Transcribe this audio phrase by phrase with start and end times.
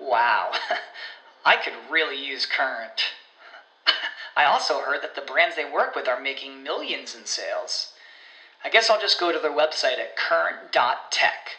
[0.00, 0.52] Wow,
[1.44, 3.02] I could really use Current.
[4.36, 7.92] I also heard that the brands they work with are making millions in sales.
[8.64, 11.50] I guess I'll just go to their website at current.tech.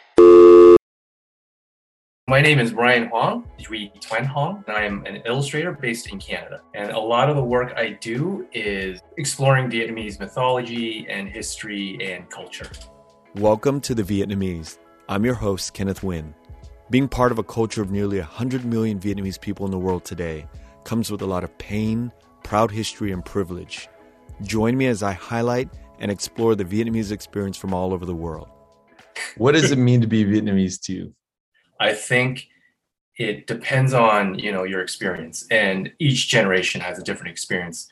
[2.28, 6.18] My name is Brian Hoang, Dwi Tuan Hong, and I am an illustrator based in
[6.18, 6.62] Canada.
[6.74, 12.28] And a lot of the work I do is exploring Vietnamese mythology and history and
[12.28, 12.70] culture.
[13.36, 14.78] Welcome to The Vietnamese.
[15.08, 16.34] I'm your host, Kenneth Nguyen.
[16.92, 20.46] Being part of a culture of nearly 100 million Vietnamese people in the world today
[20.84, 22.12] comes with a lot of pain,
[22.44, 23.88] proud history, and privilege.
[24.42, 28.50] Join me as I highlight and explore the Vietnamese experience from all over the world.
[29.38, 31.14] What does it mean to be Vietnamese to you?
[31.80, 32.48] I think
[33.16, 37.88] it depends on you know your experience, and each generation has a different experience.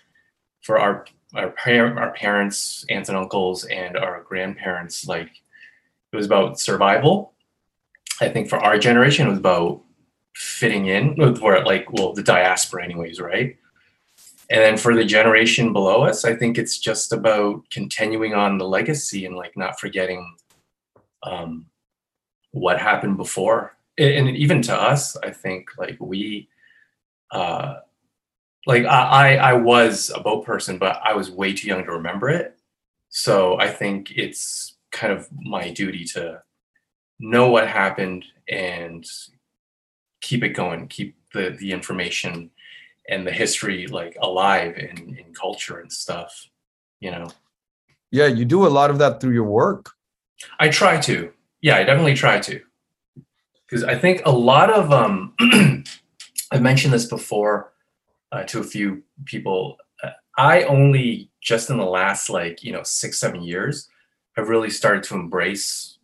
[0.60, 5.30] For our our, par- our parents, aunts and uncles, and our grandparents, like
[6.12, 7.29] it was about survival
[8.20, 9.82] I think for our generation, it was about
[10.34, 13.56] fitting in, or like, well, the diaspora, anyways, right?
[14.50, 18.66] And then for the generation below us, I think it's just about continuing on the
[18.66, 20.36] legacy and like not forgetting
[21.22, 21.66] um,
[22.50, 23.76] what happened before.
[23.96, 26.48] And even to us, I think like we,
[27.30, 27.76] uh,
[28.66, 32.28] like I, I was a boat person, but I was way too young to remember
[32.28, 32.58] it.
[33.08, 36.42] So I think it's kind of my duty to
[37.20, 39.06] know what happened and
[40.20, 42.50] keep it going, keep the the information
[43.08, 46.48] and the history like alive in, in culture and stuff,
[47.00, 47.28] you know.
[48.10, 49.92] Yeah, you do a lot of that through your work.
[50.58, 51.32] I try to.
[51.60, 52.60] Yeah, I definitely try to.
[53.66, 55.34] Because I think a lot of um
[56.50, 57.72] I've mentioned this before
[58.32, 59.76] uh, to a few people.
[60.02, 63.88] Uh, I only just in the last like, you know, 6 7 years
[64.36, 65.98] have really started to embrace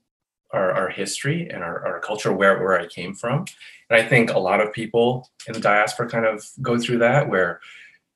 [0.53, 3.45] our, our history and our, our culture, where, where I came from.
[3.91, 7.29] And I think a lot of people in the diaspora kind of go through that
[7.29, 7.61] where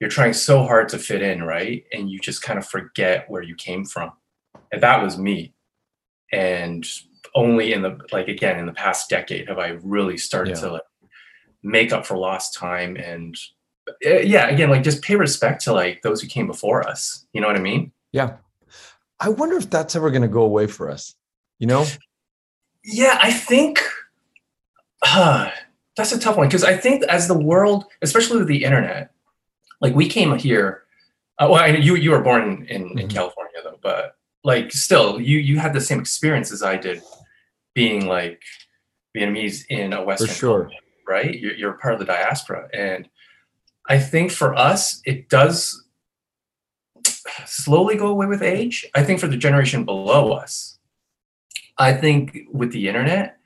[0.00, 1.84] you're trying so hard to fit in, right?
[1.92, 4.12] And you just kind of forget where you came from.
[4.72, 5.54] And that was me.
[6.32, 6.86] And
[7.34, 10.62] only in the like again in the past decade have I really started yeah.
[10.62, 10.82] to like
[11.62, 13.36] make up for lost time and
[14.06, 17.26] uh, yeah, again, like just pay respect to like those who came before us.
[17.32, 17.92] You know what I mean?
[18.12, 18.36] Yeah.
[19.18, 21.14] I wonder if that's ever going to go away for us.
[21.58, 21.86] You know?
[22.84, 23.80] Yeah, I think
[25.02, 25.50] uh,
[25.96, 29.12] that's a tough one because I think as the world, especially with the internet,
[29.80, 30.82] like we came here.
[31.38, 33.08] Uh, well, I, you you were born in, mm-hmm.
[33.08, 37.02] California though, but like still, you you had the same experience as I did,
[37.74, 38.42] being like
[39.16, 40.76] Vietnamese in a Western, for sure, culture,
[41.08, 41.38] right?
[41.38, 43.08] You're, you're part of the diaspora, and
[43.88, 45.84] I think for us, it does
[47.46, 48.86] slowly go away with age.
[48.94, 50.69] I think for the generation below us,
[51.80, 53.38] I think with the internet,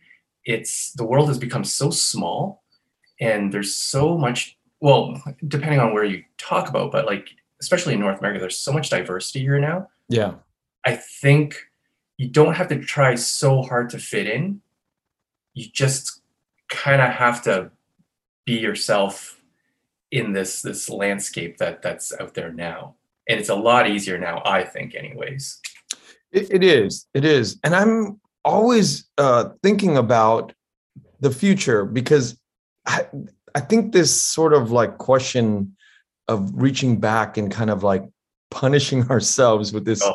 [0.45, 2.63] it's the world has become so small
[3.21, 7.29] and there's so much well, depending on where you talk about, but like
[7.61, 9.89] especially in North America, there's so much diversity here now.
[10.09, 10.35] Yeah.
[10.85, 11.57] I think
[12.19, 14.61] you don't have to try so hard to fit in.
[15.55, 16.21] You just
[16.69, 17.71] kind of have to
[18.45, 19.41] be yourself
[20.11, 22.97] in this this landscape that that's out there now.
[23.29, 25.61] And it's a lot easier now, I think, anyways.
[26.31, 27.07] it, it is.
[27.15, 27.59] It is.
[27.65, 30.53] And I'm always uh, thinking about
[31.21, 32.39] the future because
[32.87, 33.07] I,
[33.55, 35.75] I think this sort of like question
[36.29, 38.05] of reaching back and kind of like
[38.51, 40.15] punishing ourselves with this oh.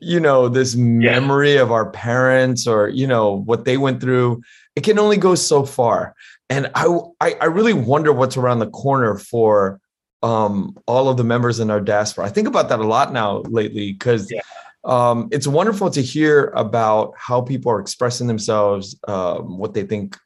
[0.00, 1.62] you know this memory yeah.
[1.62, 4.42] of our parents or you know what they went through
[4.76, 6.14] it can only go so far
[6.50, 6.86] and I,
[7.20, 9.80] I i, really wonder what's around the corner for
[10.22, 13.42] um all of the members in our diaspora i think about that a lot now
[13.48, 14.40] lately because yeah
[14.84, 20.16] um, it's wonderful to hear about how people are expressing themselves, um, what they think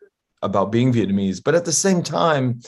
[0.43, 1.43] about being Vietnamese.
[1.43, 2.61] But at the same time,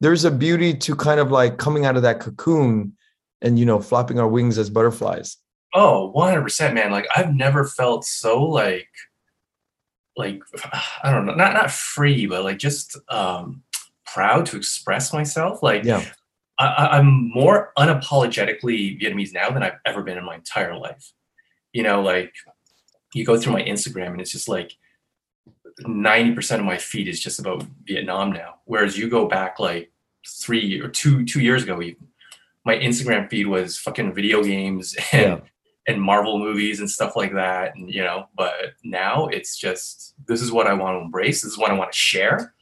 [0.00, 2.96] there's a beauty to kind of like coming out of that cocoon
[3.40, 5.38] and, you know, flapping our wings as butterflies.
[5.74, 6.90] Oh, 100%, man.
[6.90, 8.88] Like I've never felt so like,
[10.16, 10.40] like,
[11.02, 13.62] I don't know, not, not free, but like just, um,
[14.06, 15.62] proud to express myself.
[15.62, 16.04] Like, yeah.
[16.58, 21.12] I, I'm more unapologetically Vietnamese now than I've ever been in my entire life
[21.72, 22.32] you know, like
[23.14, 24.72] you go through my Instagram and it's just like
[25.80, 28.56] 90% of my feed is just about Vietnam now.
[28.64, 29.92] Whereas you go back like
[30.26, 32.08] three or two two years ago, even
[32.64, 35.40] my Instagram feed was fucking video games and Yeah.
[35.86, 37.76] and Marvel movies and stuff like that.
[37.76, 41.42] And you know, but now it's just this is what I want to embrace.
[41.42, 42.54] This is what I want to share.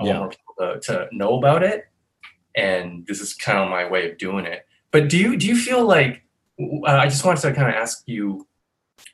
[0.00, 0.18] I Yeah.
[0.18, 1.84] want more people to, to know about it.
[2.56, 4.66] And this is kind of my way of doing it.
[4.90, 6.22] But do you do you feel like
[6.86, 8.46] I just wanted to kind of ask you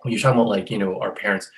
[0.03, 1.51] when you're talking about like you know our parents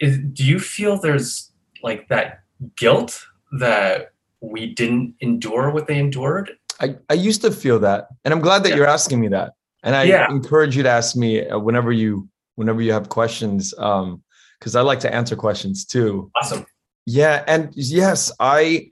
[0.00, 1.50] is do you feel there's
[1.82, 2.40] like that
[2.76, 3.24] guilt
[3.58, 8.40] that we didn't endure what they endured I, I used to feel that, and I'm
[8.40, 8.76] glad that Yeah.
[8.76, 9.52] you're asking me that.
[9.84, 10.28] And I Yeah.
[10.30, 14.22] encourage you to ask me uh, whenever you whenever you have questions, um,
[14.58, 16.30] because I like to answer questions too.
[16.40, 16.66] awesome
[17.06, 18.90] Yeah, and yes, I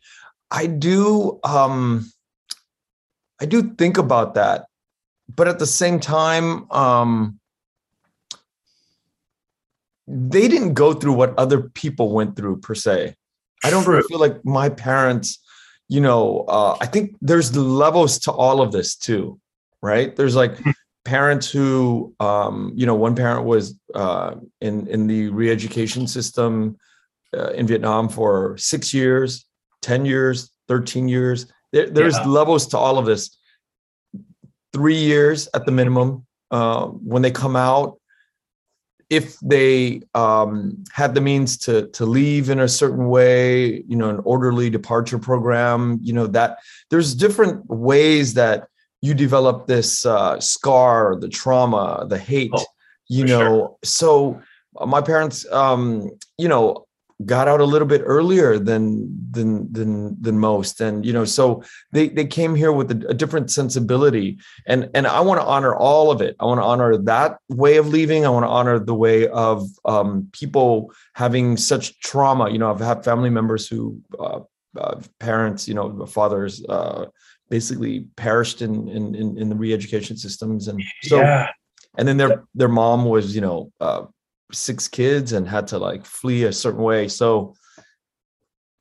[0.53, 2.11] I do um
[3.41, 4.67] I do think about that.
[5.37, 7.39] But at the same time, um
[10.07, 13.15] they didn't go through what other people went through per se.
[13.63, 14.03] I don't True.
[14.03, 15.39] feel like my parents,
[15.89, 19.39] you know, uh, I think there's levels to all of this too,
[19.83, 20.17] right?
[20.17, 20.59] There's like
[21.05, 26.77] parents who, um, you know, one parent was uh, in in the re-education system
[27.37, 29.47] uh, in Vietnam for six years,
[29.81, 31.47] ten years, thirteen years.
[31.73, 32.27] There, there's Yeah.
[32.27, 33.37] levels to all of this.
[34.73, 36.27] Three years at the minimum.
[36.51, 37.99] Uh, when they come out,
[39.09, 44.09] if they um, had the means to to leave in a certain way, you know,
[44.09, 46.59] an orderly departure program, you know, that
[46.91, 48.69] there's different ways that
[49.03, 52.65] you develop this uh, scar, the trauma, the hate, Oh,
[53.09, 53.39] you know.
[53.41, 53.77] sure.
[53.83, 54.43] So
[54.79, 56.87] uh, my parents, um, you know,
[57.25, 61.63] got out a little bit earlier than than than than most, and you know, so
[61.93, 65.75] they they came here with a, a different sensibility, and and I want to honor
[65.75, 66.37] all of it.
[66.41, 68.25] I want to honor that way of leaving.
[68.25, 72.51] I want to honor the way of um, people having such trauma.
[72.51, 74.01] You know, I've had family members who.
[74.19, 74.41] Uh,
[74.79, 77.07] uh, parents, you know, fathers, uh,
[77.49, 81.49] basically perished in, in in in the re-education systems, and so yeah
[81.97, 84.03] and then their their mom was you know uh,
[84.53, 87.09] six kids and had to like flee a certain way.
[87.09, 87.55] So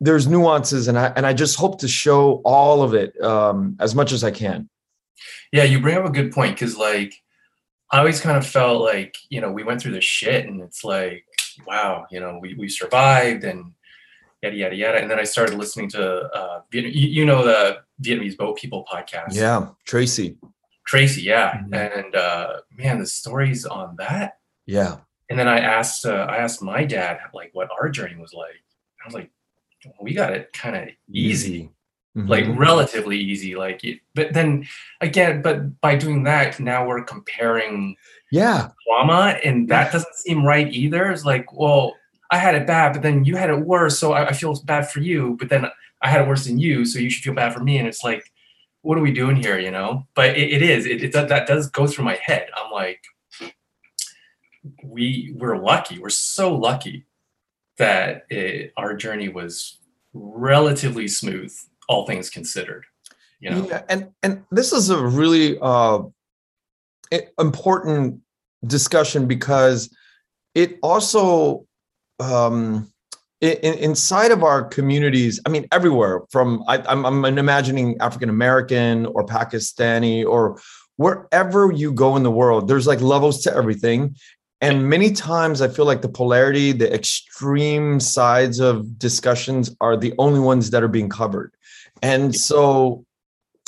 [0.02, 3.94] there's nuances and i and i just hope to show all of it um as
[3.94, 4.70] much as i can.
[5.52, 7.14] Yeah you bring up a good point because like
[7.92, 10.86] i always kind of felt like you know we went through this shit and it's
[10.86, 11.26] like
[11.68, 13.74] wow you know we, we survived and
[14.42, 15.00] yada yada yada.
[15.02, 16.02] And then i started listening to
[16.34, 19.34] uh you, you know the vietnamese boat people podcast?
[19.36, 20.38] Yeah tracy.
[20.88, 21.58] Tracy yeah.
[21.58, 21.74] Mhm.
[22.06, 26.62] and uh man the stories on that yeah and then I asked uh, I asked
[26.62, 28.62] my dad like what our journey was like.
[29.04, 29.32] I was like,
[30.02, 31.70] we got it kind of easy,
[32.16, 32.58] like Mhm.
[32.58, 33.56] relatively easy.
[33.56, 33.82] Like,
[34.16, 34.68] but then
[35.02, 37.96] again, but by doing that, now we're comparing
[38.32, 41.12] yeah trauma, and that doesn't seem right either.
[41.12, 41.96] It's like, well,
[42.32, 44.90] I had it bad, but then you had it worse, so I, I feel bad
[44.90, 45.36] for you.
[45.40, 45.66] But then
[46.02, 47.78] I had it worse than you, so you should feel bad for me.
[47.78, 48.24] And it's like,
[48.82, 49.60] what are we doing here?
[49.60, 50.06] You know?
[50.16, 50.86] But it, it is.
[50.86, 52.48] It, it that does go through my head.
[52.56, 53.02] I'm like,
[54.84, 56.00] we we're lucky.
[56.00, 57.06] We're so lucky
[57.78, 59.80] that it, our journey was
[60.14, 61.54] relatively smooth,
[61.88, 62.86] all things considered.
[63.40, 63.68] You know?
[63.68, 66.02] Yeah, and and this is a really uh,
[67.40, 68.22] important
[68.66, 69.94] discussion because
[70.56, 71.66] it also
[72.20, 72.92] um,
[73.42, 75.40] inside of our communities.
[75.46, 80.60] I mean, everywhere from I, I'm, I'm imagining African American or Pakistani or
[80.98, 82.68] wherever you go in the world.
[82.68, 84.16] There's like levels to everything.
[84.62, 90.14] And many times I feel like the polarity, the extreme sides of discussions are the
[90.18, 91.54] only ones that are being covered.
[92.02, 93.06] And so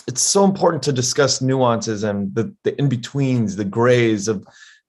[0.08, 4.46] it's so important to discuss nuances and the, the in-betweens, the grays of,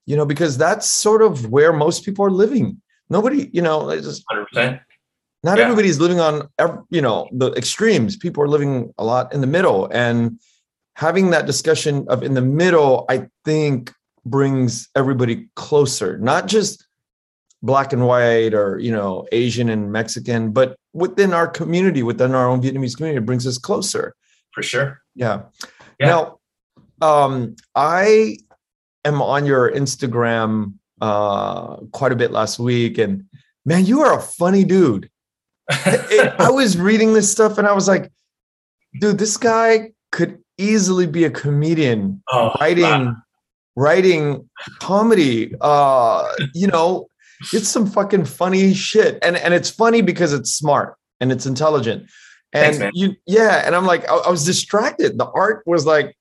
[0.06, 2.80] you know, because that's sort of where most people are living.
[3.08, 4.80] Nobody, you know, it's just Hundred percent.
[5.44, 5.64] not Yeah.
[5.64, 6.48] everybody's living on
[6.90, 10.38] you know the extremes people are living a lot in the middle and
[10.96, 13.92] having that discussion of in the middle i think
[14.24, 16.86] brings everybody closer not just
[17.62, 22.48] black and white or you know asian and mexican but within our community within our
[22.48, 24.14] own vietnamese community it brings us closer
[24.54, 25.00] For sure.
[25.14, 25.42] yeah.
[26.00, 26.06] Yeah.
[26.06, 26.38] Now,
[27.00, 28.38] um, I
[29.04, 33.24] am on your Instagram uh, quite a bit last week, and
[33.64, 35.08] man, you are a funny dude.
[35.68, 38.10] It- I was reading this stuff, and I was like,
[39.00, 43.16] dude, this guy could easily be a comedian oh, writing wow.
[43.76, 44.48] Writing
[44.80, 45.54] comedy.
[45.60, 47.08] Uh, you know,
[47.52, 52.08] it's some fucking funny shit, and and it's funny because it's smart and it's intelligent.
[52.54, 55.16] And Thanks, you, yeah, and I'm like, I, I was distracted.
[55.16, 56.14] The art was like,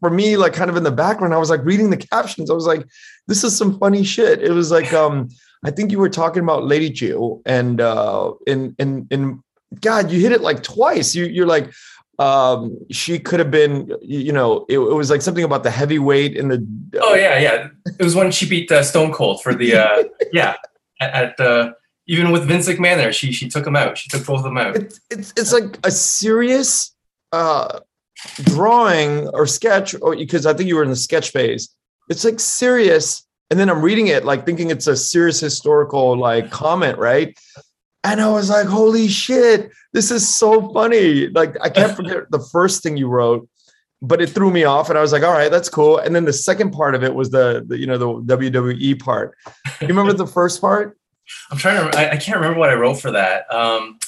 [0.00, 1.34] for me, like kind of in the background.
[1.34, 2.50] I was like reading the captions.
[2.50, 2.86] I was like,
[3.26, 4.42] this is some funny shit.
[4.42, 5.28] It was like, um,
[5.62, 9.42] I think you were talking about Lady Jill, and uh, in in in
[9.80, 11.14] God, you hit it like twice.
[11.14, 11.70] You you're like,
[12.18, 16.36] um, she could have been, you know, it, it was like something about the heavyweight
[16.36, 16.66] in the.
[17.00, 17.68] Oh yeah, yeah.
[17.98, 20.02] It was when she beat uh, Stone Cold for the uh,
[20.32, 20.56] yeah
[21.00, 21.74] at, the
[22.06, 23.96] even with Vince McMahon there, she she took him out.
[23.98, 24.76] She took both of them out.
[24.76, 26.94] It's it's it's like a serious
[27.32, 27.80] uh
[28.42, 31.74] drawing or sketch, or because I think you were in the sketch phase.
[32.08, 36.50] It's like serious, and then I'm reading it like thinking it's a serious historical like
[36.50, 37.36] comment, right?
[38.04, 41.28] And I was like, holy shit, this is so funny.
[41.28, 43.48] Like I can't forget the first thing you wrote,
[44.02, 45.98] but it threw me off, and I was like, all right, that's cool.
[45.98, 49.34] And then the second part of it was the, the you know the WWE part.
[49.80, 50.98] You remember the first part?
[51.50, 51.98] I'm trying to.
[51.98, 53.52] I, I, can't remember what I wrote for that.
[53.52, 53.98] Um,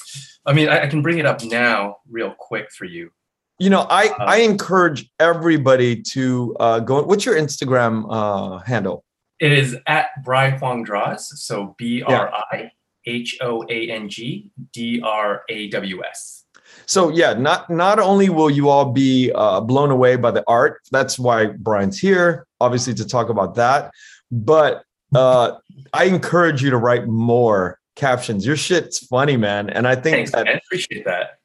[0.45, 3.09] I mean, I, I, can bring it up now, real quick for you.
[3.57, 7.01] You know, I um, I encourage everybody to uh, go.
[7.01, 9.03] What's your Instagram uh, handle?
[9.39, 11.41] It is at Bri Hoang Draws.
[11.41, 12.71] So B R I
[13.07, 16.45] H O A N G D R A W S.
[16.85, 20.81] So yeah, not not only will you all be uh, blown away by the art,
[20.91, 23.91] that's why Brian's here, obviously to talk about that,
[24.31, 24.83] but
[25.15, 25.53] uh,
[25.93, 28.45] I encourage you to write more captions.
[28.45, 31.36] Your shit's funny, man, and I think Thanks, that I appreciate that.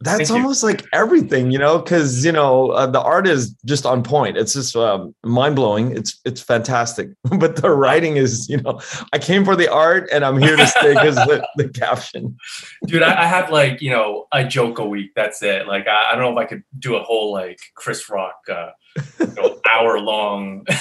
[0.00, 0.68] That's Thank almost you.
[0.68, 4.36] like everything, you know, because you know uh, the art is just on point.
[4.36, 5.96] It's just um, mind blowing.
[5.96, 8.78] It's it's fantastic, but the writing is, you know,
[9.14, 12.36] I came for the art and I'm here to stay because the, the caption.
[12.84, 15.12] Dude, I, I, have like you know a joke a week.
[15.16, 15.66] That's it.
[15.66, 18.72] Like I, I don't know if I could do a whole like Chris Rock, uh,
[19.18, 20.66] you know, hour long.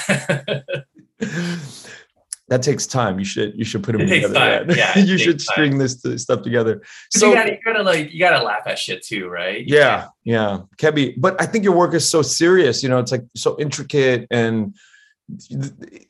[2.47, 3.17] that takes time.
[3.17, 4.65] You should you should put them it together.
[4.75, 5.79] Yeah, you should string time.
[5.79, 6.81] this stuff together.
[7.09, 9.65] So you gotta, you gotta, like you gotta laugh at shit too, right?
[9.65, 11.15] You yeah, yeah, Kebby.
[11.17, 12.83] But I think your work is so serious.
[12.83, 14.75] You know, it's like so intricate and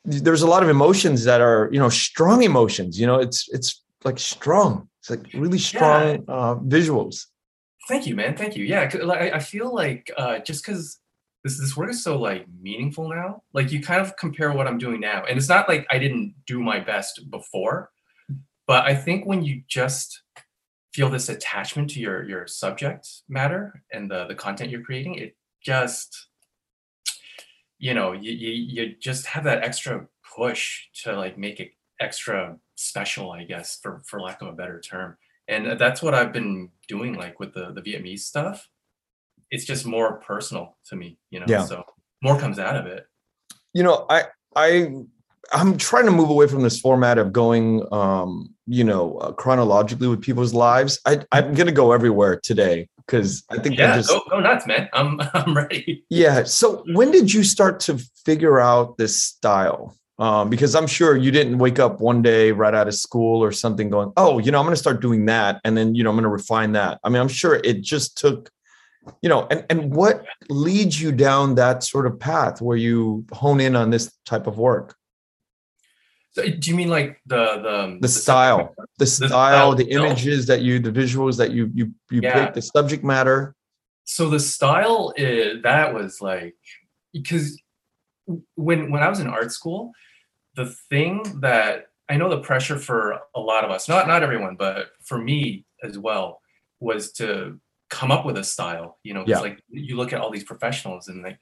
[0.04, 3.00] there's a lot of emotions that are you know strong emotions.
[3.00, 4.88] You know, it's it's like strong.
[5.00, 6.34] It's like really strong yeah.
[6.34, 7.26] uh, visuals.
[7.88, 8.36] Thank you, man.
[8.36, 8.64] Thank you.
[8.64, 10.98] Yeah, I, I feel like uh, just because
[11.46, 13.42] this this work is so like meaningful now.
[13.52, 16.34] Like you kind of compare what I'm doing now, and it's not like I didn't
[16.44, 17.90] do my best before,
[18.66, 20.22] but I think when you just
[20.92, 25.36] feel this attachment to your your subject matter and the the content you're creating, it
[25.62, 26.28] just
[27.78, 32.56] you know you you, you just have that extra push to like make it extra
[32.74, 35.16] special, I guess, for for lack of a better term.
[35.48, 38.68] And that's what I've been doing, like with the the Vietnamese stuff
[39.50, 41.46] it's just more personal to me, you know.
[41.48, 41.64] Yeah.
[41.64, 41.84] So
[42.22, 43.06] more comes out of it.
[43.72, 44.24] You know, I
[44.54, 44.92] I
[45.52, 50.08] I'm trying to move away from this format of going, um, you know, uh, chronologically
[50.08, 50.98] with people's lives.
[51.06, 54.66] I, I'm going to go everywhere today because I think yeah, just, go, go nuts,
[54.66, 54.88] man.
[54.92, 56.04] I'm I'm ready.
[56.10, 56.44] Yeah.
[56.44, 59.96] So when did you start to figure out this style?
[60.18, 63.52] Um, because I'm sure you didn't wake up one day right out of school or
[63.52, 66.10] something going, oh, you know, I'm going to start doing that, and then you know,
[66.10, 66.98] I'm going to refine that.
[67.04, 68.50] I mean, I'm sure it just took
[69.22, 73.60] you know and and what leads you down that sort of path where you hone
[73.60, 74.96] in on this type of work?
[76.32, 78.74] So do you mean like the the um, the, the style.
[78.76, 82.46] the, the style the, images that you the visuals that you you you yeah.
[82.46, 83.54] pick the subject matter.
[84.04, 86.54] So the style is that was like
[87.12, 87.60] because
[88.54, 89.92] when when i was in art school
[90.54, 94.56] the thing that i know the pressure for a lot of us not not everyone
[94.56, 96.40] but for me as well
[96.80, 97.58] was to
[97.88, 99.38] come up with a style you know yeah.
[99.38, 101.38] like you look at all these professionals and like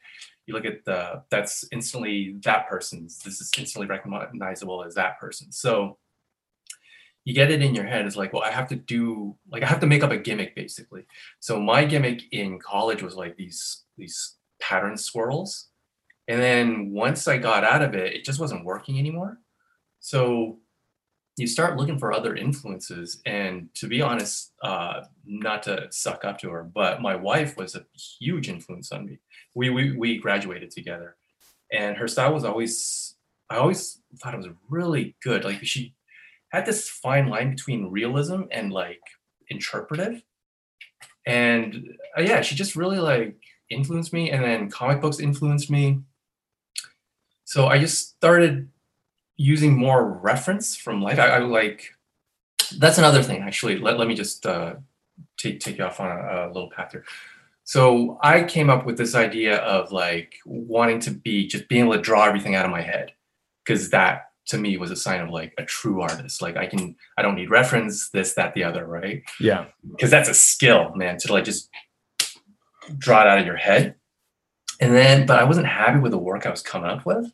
[0.46, 5.50] you look at the that's instantly that person's this is instantly recognizable as that person.
[5.52, 5.98] So
[7.24, 9.66] you get it in your head it's like well i have to do like i
[9.66, 11.06] have to make up a gimmick basically.
[11.40, 15.68] So my gimmick in college was like these these pattern swirls.
[16.28, 19.38] And then once i got out of it it just wasn't working anymore.
[20.00, 20.58] So
[21.36, 23.20] you start looking for other influences.
[23.26, 27.74] And to be honest, uh, not to suck up to her, but my wife was
[27.74, 27.84] a
[28.20, 29.18] huge influence on me.
[29.54, 31.16] We, we, we graduated together
[31.72, 33.16] and her style was always,
[33.50, 35.44] I always thought it was really good.
[35.44, 35.94] Like she
[36.50, 39.02] had this fine line between realism and like
[39.48, 40.22] interpretive.
[41.26, 43.36] And uh, yeah, she just really like
[43.70, 44.30] influenced me.
[44.30, 46.00] And then comic books influenced me.
[47.44, 48.68] So I just started
[49.36, 51.18] using more reference from life.
[51.18, 51.90] I, I like
[52.78, 53.78] that's another thing actually.
[53.78, 54.74] Let, let me just uh,
[55.36, 57.04] take take you off on a, a little path here.
[57.64, 61.94] So I came up with this idea of like wanting to be just being able
[61.94, 63.12] to draw everything out of my head
[63.64, 66.42] because that to me was a sign of like a true artist.
[66.42, 69.22] Like I can, I don't need reference, this, that, the other, right?
[69.40, 69.66] Yeah.
[69.90, 71.70] Because that's a skill, man, to like just
[72.98, 73.94] draw it out of your head.
[74.80, 77.32] And then, but I wasn't happy with the work I was coming up with.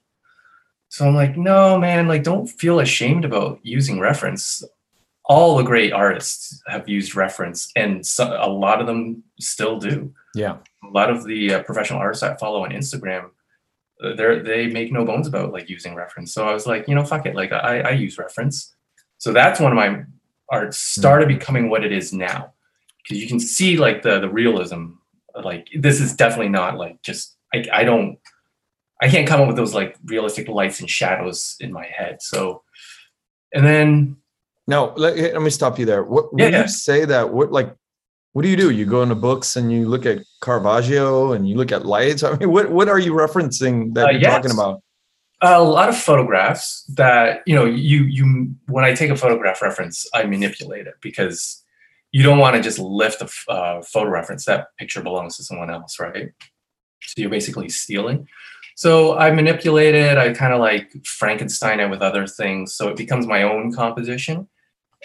[0.90, 4.62] So I'm like, no, man, like don't feel ashamed about using reference.
[5.24, 10.12] All the great artists have used reference, and so, a lot of them still do.
[10.34, 10.56] Yeah.
[10.82, 13.30] A lot of the uh, professional artists I follow on Instagram,
[14.02, 16.34] uh, they they make no bones about like using reference.
[16.34, 18.74] So I was like, you know, fuck it, like I, I use reference.
[19.18, 20.02] So that's one of my
[20.50, 22.52] art started becoming what it is now,
[23.02, 24.86] because you can see like the the realism.
[25.40, 28.18] Like this is definitely not like just I I don't
[29.02, 32.20] I can't come up with those like realistic lights and shadows in my head.
[32.20, 32.62] So,
[33.54, 34.16] and then
[34.66, 36.04] no, let, let me stop you there.
[36.04, 36.62] What when yeah.
[36.62, 37.32] you say that?
[37.32, 37.74] What like,
[38.32, 38.70] what do you do?
[38.70, 42.22] You go into books and you look at Caravaggio and you look at lights.
[42.22, 44.34] I mean, what what are you referencing that Uh, you're yes.
[44.34, 44.82] talking about?
[45.42, 50.06] a lot of photographs that you know you you when I take a photograph reference,
[50.12, 51.64] I manipulate it because
[52.12, 54.44] you don't want to just lift a f- uh, photo reference.
[54.44, 56.30] That picture belongs to someone else, right?
[57.02, 58.28] So you're basically stealing.
[58.80, 60.16] So I manipulate it.
[60.16, 64.48] I kind of like Frankenstein it with other things, so it becomes my own composition.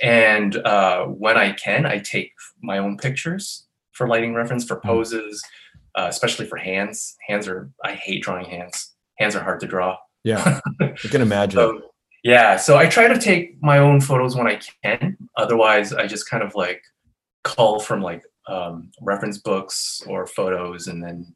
[0.02, 2.32] And uh, when I can, I take
[2.64, 5.44] my own pictures for lighting reference for poses,
[5.96, 7.18] uh, especially for hands.
[7.28, 8.94] Hands are I hate drawing hands.
[9.18, 9.98] Hands are hard to draw.
[10.24, 11.58] Yeah, I can imagine.
[11.58, 11.82] So
[12.24, 15.18] yeah, so I try to take my own photos when I can.
[15.36, 16.82] Otherwise, I just kind of like
[17.44, 21.36] cull from like um, reference books or photos, and then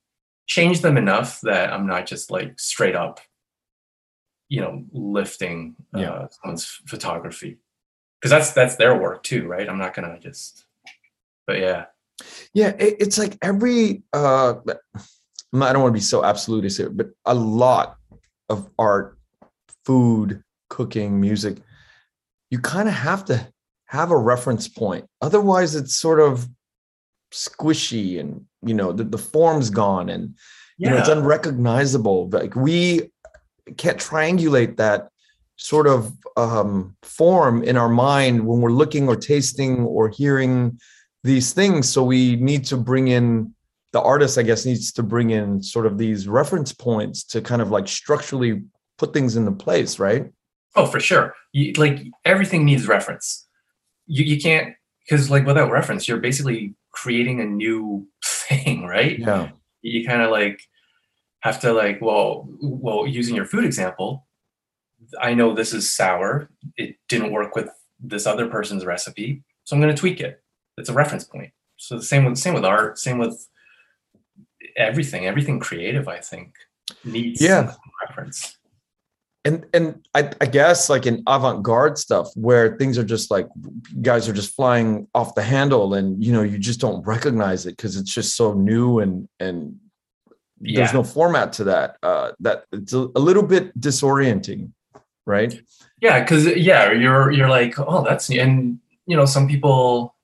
[0.50, 3.22] change them enough that I'm not just like straight up,
[4.50, 6.28] you know, lifting uh, Yeah.
[6.42, 7.60] someone's photography
[8.20, 9.70] because that's that's their work too, right?
[9.70, 10.66] I'm not gonna just,
[11.48, 11.86] but yeah,
[12.54, 14.56] Yeah, it, it's like every uh
[15.54, 17.98] I don't want to be so absolutist here, but a lot
[18.50, 19.18] of art,
[19.86, 21.58] food, cooking, music,
[22.50, 23.48] you kind of have to
[23.86, 25.06] have a reference point.
[25.22, 26.48] Otherwise, it's sort of
[27.32, 30.36] squishy and you know the, the form's gone and
[30.78, 32.30] you know it's unrecognizable.
[32.30, 33.12] Like we
[33.78, 35.10] can't triangulate that
[35.56, 40.80] sort of um, form in our mind when we're looking or tasting or hearing
[41.24, 41.90] these things.
[41.90, 43.54] So we need to bring in
[43.92, 47.62] the artist, I guess, needs to bring in sort of these reference points to kind
[47.62, 48.64] of like structurally
[48.98, 50.32] put things into place, right?
[50.76, 51.34] Oh, for sure.
[51.52, 53.48] You, like everything needs reference.
[54.06, 58.08] You you can't because like without reference, you're basically creating a new
[58.50, 59.18] thing, right?
[59.20, 59.50] Yeah.
[59.82, 60.62] You kind of like
[61.42, 64.28] have to like well well using your food example.
[65.22, 66.50] I know this is sour.
[66.76, 70.42] It didn't work with this other person's recipe, so I'm going to tweak it.
[70.78, 71.52] It's a reference point.
[71.78, 73.48] So the same with same with art, same with
[74.76, 75.26] everything.
[75.26, 76.54] Everything creative, I think,
[77.06, 77.74] needs Yeah.
[78.08, 78.58] reference.
[79.46, 83.48] And and I, I guess like in avant-garde stuff where things are just like
[84.02, 87.78] guys are just flying off the handle and you know you just don't recognize it
[87.78, 89.78] because it's just so new and and
[90.62, 94.72] there's no format to that uh that it's a, a little bit disorienting
[95.26, 95.62] right
[96.02, 98.40] Yeah, because yeah, you're you're like, oh, that's new.
[98.40, 100.16] and you know, some people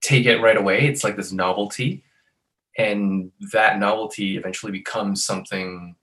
[0.00, 0.86] take it right away.
[0.86, 2.04] It's like this novelty,
[2.78, 5.96] and that novelty eventually becomes something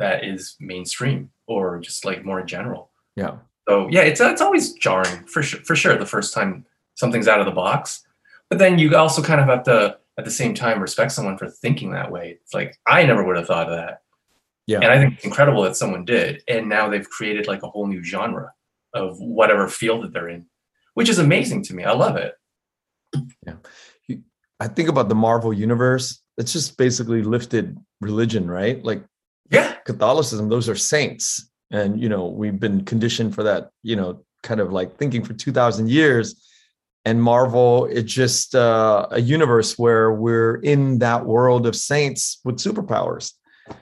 [0.00, 2.90] that is mainstream or just like more general.
[3.16, 3.36] yeah
[3.68, 5.60] So yeah, it's it's always jarring for sure.
[5.60, 8.04] For sure, the first time something's out of the box,
[8.48, 11.48] but then you also kind of have to at the same time respect someone for
[11.48, 12.38] thinking that way.
[12.42, 14.02] It's like I never would have thought of that.
[14.66, 14.80] Yeah.
[14.82, 16.42] And I think it's incredible that someone did.
[16.46, 18.52] And now they've created like a whole new genre
[18.94, 20.46] of whatever field that they're in,
[20.94, 21.84] which is amazing to me.
[21.84, 22.34] I love it.
[23.46, 23.56] Yeah.
[24.60, 26.22] I think about the Marvel universe.
[26.36, 28.84] It's just basically lifted religion, right?
[28.84, 29.02] Like
[29.50, 29.74] Yeah.
[29.84, 31.50] Catholicism, those are saints.
[31.70, 35.34] And, you know, we've been conditioned for that, you know, kind of like thinking for
[35.34, 36.46] 2000 years.
[37.04, 42.56] And Marvel, it's just uh, a universe where we're in that world of saints with
[42.56, 43.32] superpowers.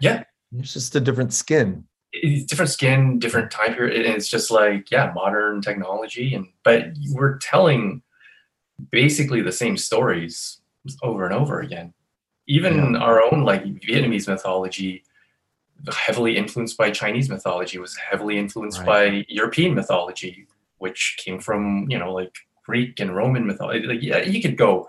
[0.00, 0.24] Yeah.
[0.57, 1.85] It's just a different skin.
[2.12, 4.07] It's different skin, different time period.
[4.07, 6.35] And it's just like, yeah, modern technology.
[6.35, 8.02] And but we're telling
[8.90, 10.61] basically the same stories
[11.02, 11.92] over and over again.
[12.46, 15.02] Even our own like Vietnamese mythology,
[15.93, 20.47] heavily influenced by Chinese mythology, was heavily influenced by European mythology,
[20.79, 23.87] which came from, you know, like Greek and Roman mythology.
[23.87, 24.88] Like, yeah, you could go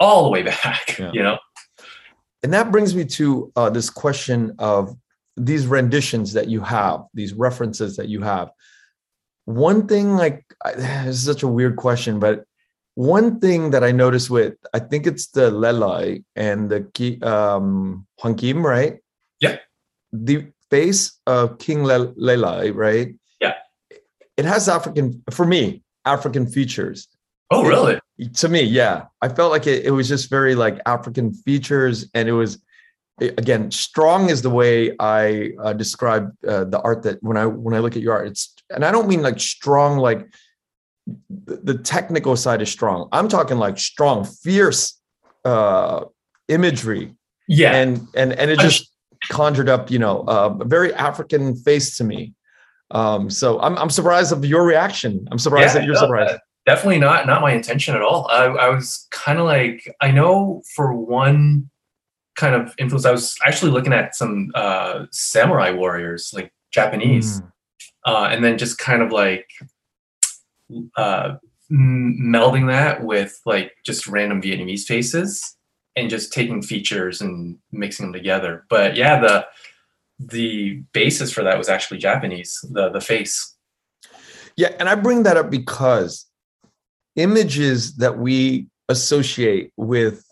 [0.00, 1.10] all the way back, Yeah.
[1.12, 1.38] you know?
[2.42, 4.96] and that brings me to uh, this question of
[5.36, 8.50] these renditions that you have these references that you have
[9.44, 10.72] one thing like I-
[11.06, 12.44] this is such a weird question but
[12.94, 17.20] one thing that i noticed with i think it's the Lê Lợi and the Ki-
[17.22, 18.98] um Hoàng Kim, right Yeah.
[20.12, 23.54] The face of king Le- Lê Lợi right Yeah.
[24.36, 27.08] it has african for me african features
[27.50, 27.98] Oh, really?
[28.34, 32.28] to me yeah i felt like it, it was just very like african features and
[32.28, 32.58] it was
[33.20, 37.74] again, strong is the way I uh, describe uh, the art that when I when
[37.74, 40.26] I look at your art, it's and I don't mean like strong like
[41.46, 43.08] the, the technical side is strong.
[43.12, 44.98] I'm talking like strong, fierce
[45.44, 46.04] uh,
[46.48, 47.14] imagery,
[47.46, 47.74] Yeah.
[47.76, 48.90] and and and it just
[49.28, 52.34] conjured up, you know, uh, a very African face to me.
[52.90, 55.26] Um, so I'm I'm surprised of your reaction.
[55.30, 56.38] I'm surprised Yeah, that you're no, surprised.
[56.66, 60.62] definitely not not my intention at all i, I was kind of like i know
[60.76, 61.68] for one
[62.36, 67.48] kind of influence i was actually looking at some uh samurai warriors like japanese Mm.
[68.06, 69.48] uh and then just kind of like
[70.96, 71.34] uh
[71.70, 75.56] melding that with like just random vietnamese faces
[75.96, 78.64] and just taking features and mixing them together.
[78.68, 79.46] But yeah the
[80.18, 83.56] the basis for that was actually japanese the the face.
[84.56, 86.26] Yeah, and I bring that up because
[87.16, 90.24] images that we associate with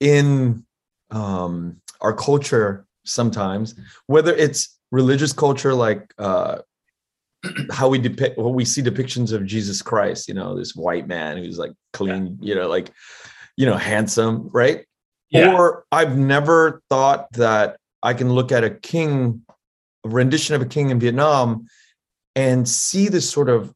[0.00, 0.64] in
[1.10, 3.74] um, our culture sometimes,
[4.06, 6.58] whether it's religious culture like uh,
[7.70, 11.36] how we depict what we see depictions of Jesus Christ, you know, this white man
[11.38, 12.90] who's like clean, you know, like
[13.56, 14.84] you know, handsome, right?
[15.30, 19.42] yeah Or I've never thought that I can look at a king,
[20.04, 21.66] a rendition of a king in Vietnam,
[22.34, 23.74] and see the sort of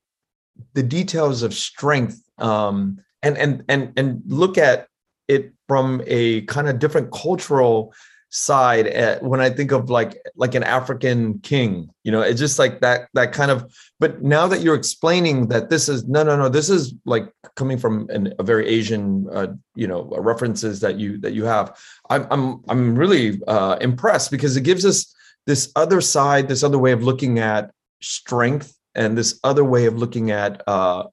[0.75, 4.87] the details of strength, um, and and and and look at
[5.29, 7.95] it from a kind of different cultural
[8.31, 8.87] side.
[8.87, 12.81] At, when I think of like like an African king, you know, it's just like
[12.81, 13.71] that that kind of.
[13.99, 17.79] But now that you're explaining that this is no no no, this is like coming
[17.79, 21.79] from an, a very Asian, uh, you know, references that you that you have.
[22.09, 25.15] I'm I'm I'm really uh, impressed because it gives us
[25.47, 29.97] this other side, this other way of looking at strength, and this other way of
[29.97, 31.05] looking at uh,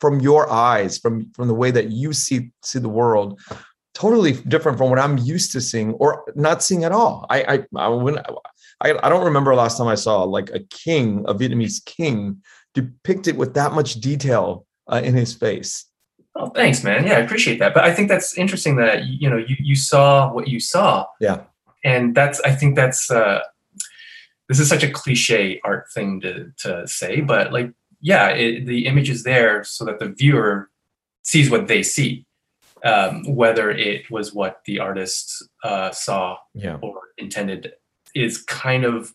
[0.00, 3.40] from your eyes, from from the way that you see see the world.
[3.94, 7.26] Totally different from what I'm used to seeing, or not seeing at all.
[7.28, 11.24] I I I, when, I, I don't remember last time I saw like a king,
[11.28, 12.42] a Vietnamese king,
[12.74, 15.86] depicted with that much detail uh, in his face.
[16.34, 17.06] Oh, thanks, man.
[17.06, 17.74] Yeah, I appreciate that.
[17.74, 21.06] But I think that's interesting that you know you you saw what you saw.
[21.20, 21.42] Yeah.
[21.84, 23.40] And that's I think that's uh
[24.48, 28.86] this is such a cliche art thing to to say, but like yeah, it, the
[28.86, 30.70] image is there so that the viewer
[31.22, 32.26] sees what they see,
[32.84, 36.78] um, whether it was what the artist uh, saw Yeah.
[36.82, 37.72] or intended
[38.14, 39.12] is kind of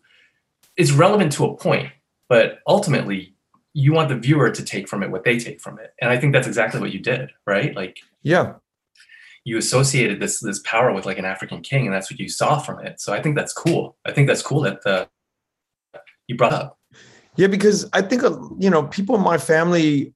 [0.77, 1.91] is relevant to a point,
[2.29, 3.33] but ultimately
[3.73, 5.93] you want the viewer to take from it what they take from it.
[6.01, 7.75] And I think that's exactly what you did, right?
[7.75, 8.53] Like Yeah.
[9.43, 12.59] you associated this this power with like an African king, and that's what you saw
[12.59, 12.99] from it.
[12.99, 13.97] So I think that's cool.
[14.05, 15.07] I think that's cool that the
[16.27, 16.77] you brought up.
[17.37, 20.13] Yeah, because I think uh, you know people in my family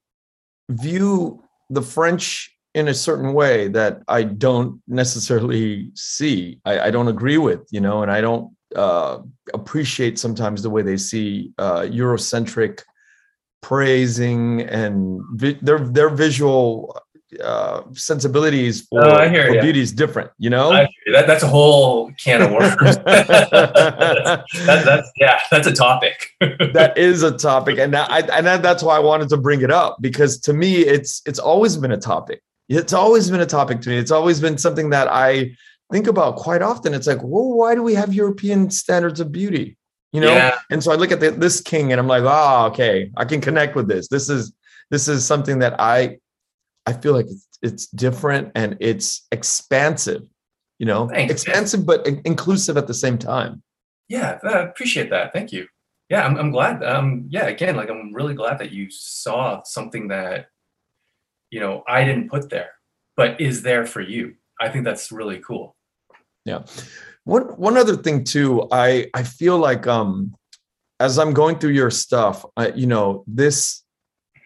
[0.69, 6.59] view the French in a certain way that I don't necessarily see.
[6.65, 9.19] I, I don't agree with, you know, and I don't uh,
[9.53, 12.81] appreciate sometimes the way they see uh, Eurocentric
[13.61, 16.97] praising and vi- their their visual
[17.43, 20.71] uh, sensibilities for, Oh, I hear for beauty is different, you know.
[21.13, 22.75] That, that's a whole can of worms.
[23.05, 26.31] that, that's yeah, that's a topic.
[26.73, 29.61] that is a topic and that, I, and that, that's why i wanted to bring
[29.61, 32.41] it up because to me it's it's always been a topic
[32.79, 35.49] it's always been a topic to me it's always been something that i
[35.91, 39.77] think about quite often it's like well why do we have european standards of beauty
[40.13, 40.57] you know Yeah.
[40.69, 43.41] and so i look at the, this king and i'm like oh okay i can
[43.41, 44.53] connect with this this is
[44.89, 46.17] this is something that i
[46.85, 50.23] i feel like it's, it's different and it's expansive
[50.79, 53.61] you know Thanks, expansive but in- inclusive at the same time
[54.11, 55.31] yeah, I appreciate that.
[55.31, 55.67] Thank you.
[56.09, 56.83] Yeah, I'm, I'm glad.
[56.83, 60.47] Um, yeah, again, like I'm really glad that you saw something that
[61.51, 62.71] you know I didn't put there,
[63.15, 64.35] but is there for you.
[64.59, 65.75] I think that's really cool.
[66.45, 66.63] Yeah.
[67.23, 70.35] One one other thing too, I I feel like um
[70.99, 73.83] as I'm going through your stuff, I, you know, this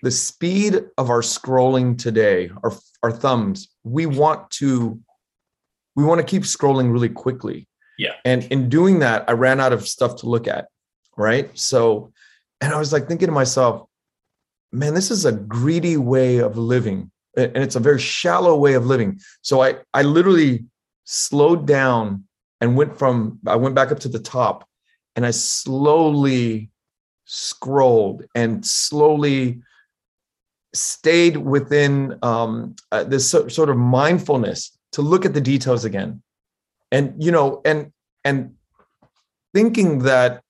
[0.01, 4.99] the speed of our scrolling today, our our thumbs, we want to
[5.95, 7.67] we want to keep scrolling really quickly.
[7.97, 8.13] Yeah.
[8.25, 10.67] And in doing that, I ran out of stuff to look at,
[11.17, 11.49] right?
[11.57, 12.11] So
[12.61, 13.87] and I was like thinking to myself,
[14.75, 17.11] man, this is a greedy way of living.
[17.38, 19.19] And it's a very shallow way of living.
[19.41, 20.65] So I I literally
[21.03, 22.23] slowed down
[22.61, 24.67] and went from I went back up to the top
[25.15, 26.69] and I slowly
[27.25, 29.61] scrolled and slowly
[30.73, 36.21] stayed within um, uh, this so, sort of mindfulness to look at the details again
[36.91, 37.91] and you know and
[38.23, 38.53] and
[39.53, 40.41] thinking that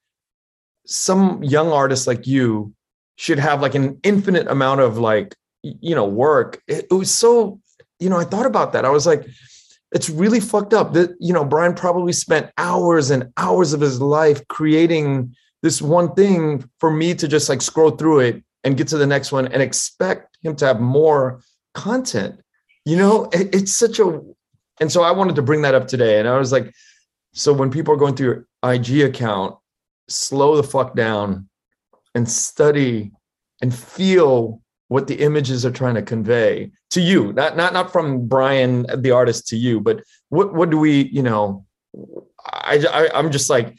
[0.86, 2.75] some young artists like you
[3.16, 6.62] should have like an infinite amount of like you know work.
[6.68, 7.60] It, it was so
[8.00, 8.86] you know i thought about that.
[8.86, 9.28] I was like
[9.92, 14.02] it's really fucked up that you know brian probably spent hours and hours of his
[14.02, 18.88] life creating this one thing for me to just like scroll through it and get
[18.90, 21.42] to the next one and expect him to have more
[21.74, 22.40] content.
[22.84, 24.22] You know it, it's such a
[24.80, 26.74] and so i wanted to bring that up today and i was like
[27.34, 29.56] so when people are going through your ig account
[30.08, 31.50] slow the fuck down
[32.16, 33.12] and study
[33.62, 38.28] and feel what the images are trying to convey to you not not not from
[38.28, 41.66] brian the artist to you but what what do we you know
[42.46, 43.76] i, I i'm just like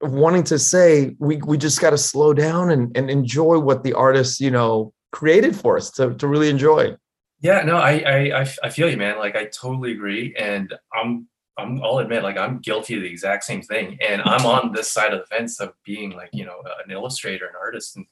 [0.00, 3.94] wanting to say we we just got to slow down and and enjoy what the
[3.94, 6.96] artist you know created for us to to really enjoy
[7.40, 7.92] Yeah, no, I,
[8.34, 9.18] I i feel you, man.
[9.18, 13.44] Like I totally agree, and I'm, I'm, I'll admit, like I'm guilty of the exact
[13.44, 16.62] same thing, and I'm on this side of the fence of being like, you know,
[16.84, 18.06] an illustrator, an artist, and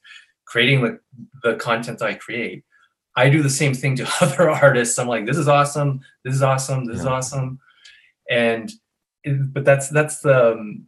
[0.47, 0.99] creating the,
[1.43, 2.65] the content I create.
[3.17, 4.99] I do the same thing to other artists.
[4.99, 7.59] I'm like, this is awesome, this is awesome, this is awesome,
[8.31, 8.71] and,
[9.25, 10.87] it- but that's that's the, um,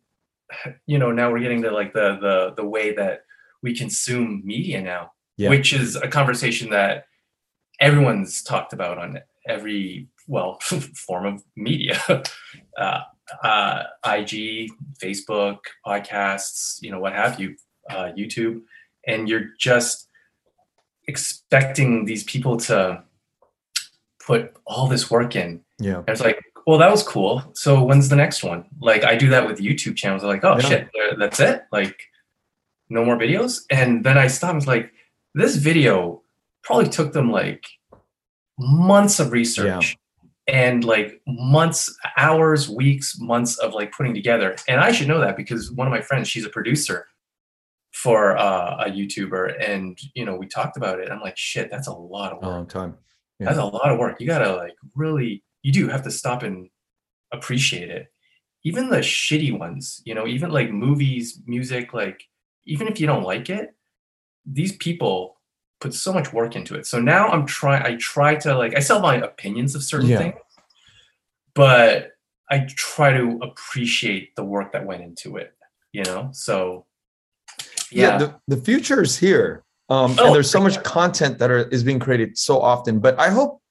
[0.86, 3.22] you know, now we're getting to like the the the way that
[3.62, 5.50] we consume media now, Yeah.
[5.50, 7.04] which is a conversation that
[7.80, 10.58] everyone's talked about on every well
[11.06, 12.00] form of media.
[12.78, 13.02] Uh,
[13.42, 13.82] uh,
[14.16, 14.70] ig
[15.02, 17.54] facebook podcasts you know what have you
[17.90, 18.62] uh, youtube.
[19.06, 20.08] And you're just
[21.06, 23.02] expecting these people to
[24.24, 25.60] put all this work in.
[25.78, 25.98] Yeah.
[25.98, 27.42] And it's like well that was cool.
[27.54, 28.64] So when's the next one?
[28.80, 30.22] Like i do that with youtube channels.
[30.22, 30.68] I'm like oh Yeah.
[30.68, 31.64] shit uh, that's it.
[31.72, 32.00] Like
[32.88, 33.62] no more videos?
[33.70, 34.92] And then i stop and it's like
[35.34, 36.22] this video
[36.62, 37.66] probably took them like
[38.58, 39.96] months of research
[40.48, 44.56] and like months hours weeks months of like putting together.
[44.66, 47.06] And i should know that because one of my friends she's a producer
[47.92, 51.10] for uh, a youtuber and you know we talked about it.
[51.10, 52.54] I'm like shit that's a lot of a work.
[52.54, 52.96] long time.
[53.38, 54.20] That's a lot of work.
[54.20, 56.68] You gotta like really you do have to stop and
[57.32, 58.08] appreciate it.
[58.64, 62.22] Even the shitty ones you know even like movies music like
[62.66, 63.74] even if you don't like it
[64.44, 65.37] these people
[65.80, 68.80] put so much work into it so now i'm trying i try to like i
[68.80, 70.18] sell my opinions of certain Yeah.
[70.18, 70.34] things
[71.54, 72.12] but
[72.50, 75.54] i try to appreciate the work that went into it
[75.92, 76.84] you know so
[77.90, 80.82] yeah, yeah, the, the future is here um Oh, and there's so much sure.
[80.82, 83.62] content that are, is being created so often but i hope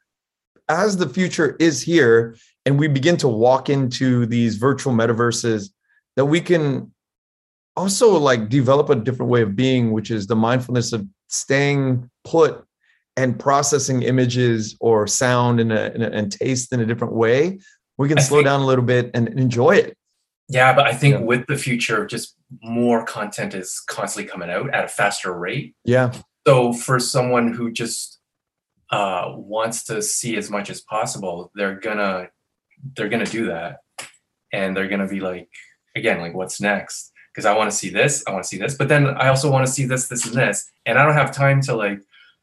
[0.70, 5.70] as the future is here and we begin to walk into these virtual metaverses
[6.16, 6.92] that we can
[7.76, 12.64] also like develop a different way of being which is the mindfulness of staying put
[13.16, 17.60] and processing images or sound in a, in a- and taste in a different way
[17.98, 19.98] we can I slow think- down a little bit and enjoy it
[20.50, 21.22] yeah but i think Yeah.
[21.22, 26.12] with the future just more content is constantly coming out at a faster rate yeah
[26.46, 28.20] So for someone who just
[28.90, 32.30] uh, wants to see as much as possible, they're gonna
[32.96, 33.80] they're gonna do that,
[34.54, 35.50] and they're gonna be like,
[35.94, 37.12] again, like, what's next?
[37.38, 39.52] Because I want to see this, I want to see this, but then I also
[39.52, 42.02] want to see this, this, and this, and I don't have time to like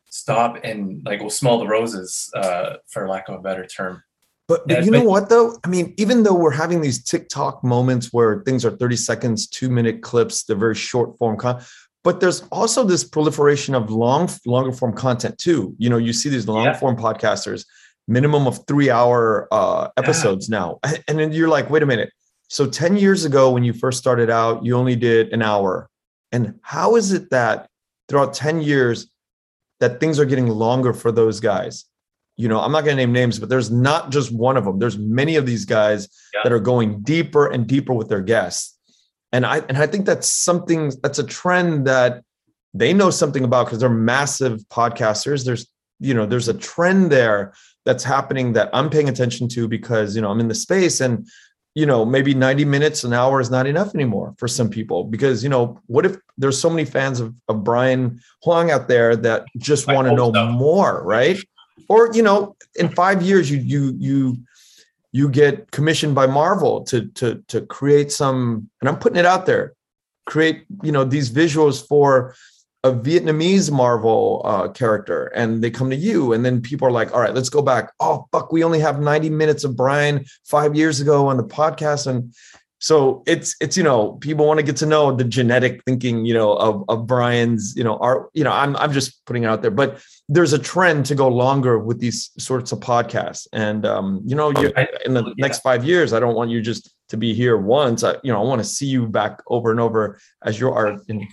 [0.09, 4.05] stop and like well, smell the roses, uh, for lack of a better term.
[4.47, 5.59] But, but you know what though?
[5.65, 9.69] I mean, even though we're having these TikTok moments where things are 30 seconds, two
[9.69, 11.61] minute clips, they're very short form con-
[12.05, 15.75] but there's also this proliferation of long, longer form content too.
[15.79, 16.75] You know, you see these long Yeah.
[16.75, 17.67] form podcasters,
[18.07, 20.79] minimum of three hour uh, episodes now.
[21.09, 22.13] And then you're like, wait a minute.
[22.49, 25.89] So 10 years ago, when you first started out, you only did an hour.
[26.33, 27.69] And how is it that
[28.09, 29.09] throughout 10 years
[29.81, 31.85] that things are getting longer for those guys?
[32.37, 34.81] you know, I'm not going to name names, but there's not just one of them.
[34.81, 36.41] There's many of these guys Yeah.
[36.43, 38.77] that are going deeper and deeper with their guests.
[39.31, 42.25] And I and I think that's something that's a trend that
[42.75, 45.45] they know something about because they're massive podcasters.
[45.45, 45.69] There's,
[46.01, 47.55] you know, there's a trend there
[47.85, 51.29] that's happening that I'm paying attention to because, you know, I'm in the space and
[51.75, 55.43] you know, maybe 90 minutes, an hour is not enough anymore for some people because,
[55.43, 59.45] you know, what if there's so many fans of, of Brian Hoang out there that
[59.59, 60.47] just want to know so.
[60.47, 61.39] more, right?
[61.89, 64.39] or you know in five years you you you
[65.13, 69.47] you get commissioned by marvel to to to create some and i'm putting it out
[69.47, 69.75] there
[70.27, 72.35] create you know these visuals for
[72.85, 77.13] a vietnamese marvel uh, character and they come to you and then people are like
[77.13, 80.77] all right let's go back oh fuck we only have 90 minutes of brian five
[80.77, 82.35] years ago on the podcast and
[82.81, 86.35] so it's it's you know people want to get to know the genetic thinking you
[86.35, 89.63] know of, of brian's you know art you know i'm i'm just putting it out
[89.63, 94.21] there but there's a trend to go longer with these sorts of podcasts and um
[94.27, 94.71] you know you,
[95.07, 95.33] in the yeah.
[95.39, 98.39] next five years i don't want you just to be here once i you know
[98.39, 101.27] i want to see you back over and over as your art in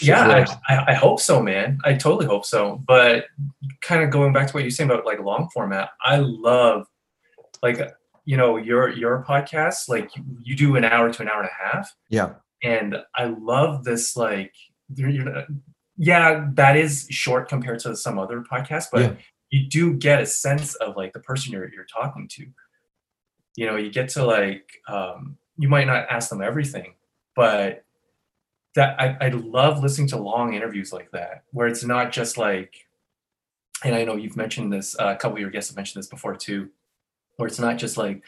[0.00, 1.78] yeah I, I, hope so man.
[1.84, 2.82] I totally hope so.
[2.86, 3.26] But
[3.80, 6.86] kind of going back to what you're saying about like long format i love
[7.62, 7.80] like
[8.24, 11.48] you know your your podcast like you, you do an hour to an hour and
[11.50, 11.94] a half.
[12.10, 12.34] Yeah.
[12.62, 14.52] and i love this like
[15.96, 19.14] yeah that is short compared to some other podcasts but Yeah.
[19.50, 22.46] you do get a sense of like the person you're, you're talking to.
[23.56, 26.94] You know you get to like um, you might not ask them everything
[27.34, 27.85] but
[28.76, 32.72] that I, I love listening to long interviews like that where it's not just like
[33.84, 36.08] and i know you've mentioned this uh, a couple of your guests have mentioned this
[36.08, 36.68] before too
[37.36, 38.22] where it's not just like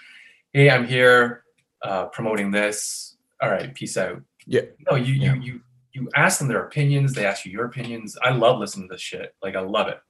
[0.53, 1.45] hey i'm here
[1.83, 4.63] uh, promoting this all right peace out Yeah.
[4.91, 5.35] no you Yeah.
[5.35, 5.61] you you
[5.93, 9.01] you ask them their opinions they ask you your opinions i love listening to this
[9.03, 10.01] shit like i love it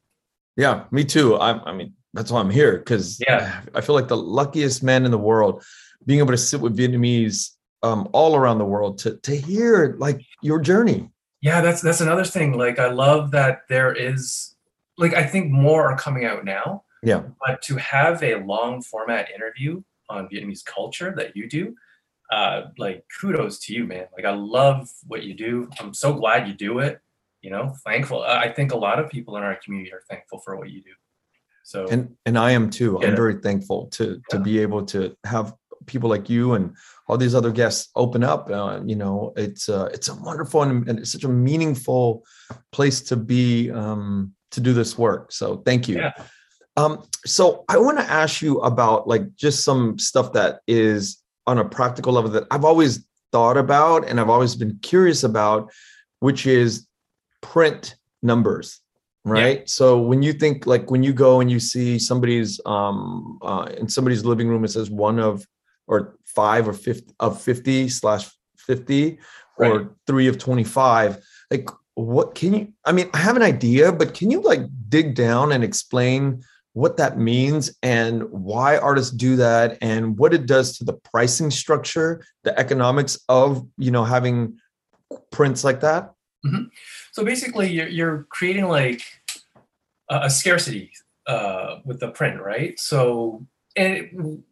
[0.57, 1.37] Yeah, me too.
[1.37, 3.61] I, I mean, that's why I'm here because Yeah.
[3.77, 5.62] I feel like the luckiest man in the world,
[6.05, 7.51] being able to sit with Vietnamese
[7.83, 11.11] um, all around the world to to hear like your journey.
[11.41, 14.57] yeah that's that's another thing like i love that there is
[14.97, 16.83] like i think more are coming out now.
[17.03, 21.75] Yeah, but to have a long format interview on vietnamese culture that you do
[22.33, 24.07] uh like kudos to you man.
[24.17, 25.69] Like i love what you do.
[25.81, 27.01] I'm so glad you do it
[27.41, 28.23] you know thankful.
[28.23, 30.91] I think a lot of people in our community are thankful for what you do.
[31.62, 32.99] So and and I am too.
[33.01, 34.43] I'm very thankful to to Yeah.
[34.51, 35.55] be able to have
[35.88, 36.74] people like you and
[37.09, 38.51] all these other guests open up.
[38.51, 42.24] Uh, you know, it's uh, it's a wonderful and, and it's such a meaningful
[42.70, 45.33] place to be um, to do this work.
[45.33, 45.96] So thank you.
[45.96, 46.12] Yeah.
[46.77, 51.59] Um, so I want to ask you about like just some stuff that is on
[51.59, 55.72] a practical level that I've always thought about and I've always been curious about,
[56.20, 56.87] which is
[57.40, 58.81] print numbers
[59.24, 63.68] right so when you think like when you go and you see somebody's um uh
[63.77, 65.46] in somebody's living room it says one of
[65.88, 69.18] or five or 50 of 50 slash 50
[69.59, 69.88] or Right.
[70.07, 71.18] three of 25
[71.51, 75.16] like what can you i mean i have an idea but can you like dig
[75.16, 76.40] down and explain
[76.74, 81.51] what that means and why artists do that and what it does to the pricing
[81.51, 84.57] structure the economics of you know having
[85.33, 86.12] prints like that?
[87.12, 89.03] So basically you're, you're creating like
[90.09, 90.92] a, a scarcity
[91.27, 92.79] uh, with the print right?
[92.79, 93.44] So
[93.77, 94.44] and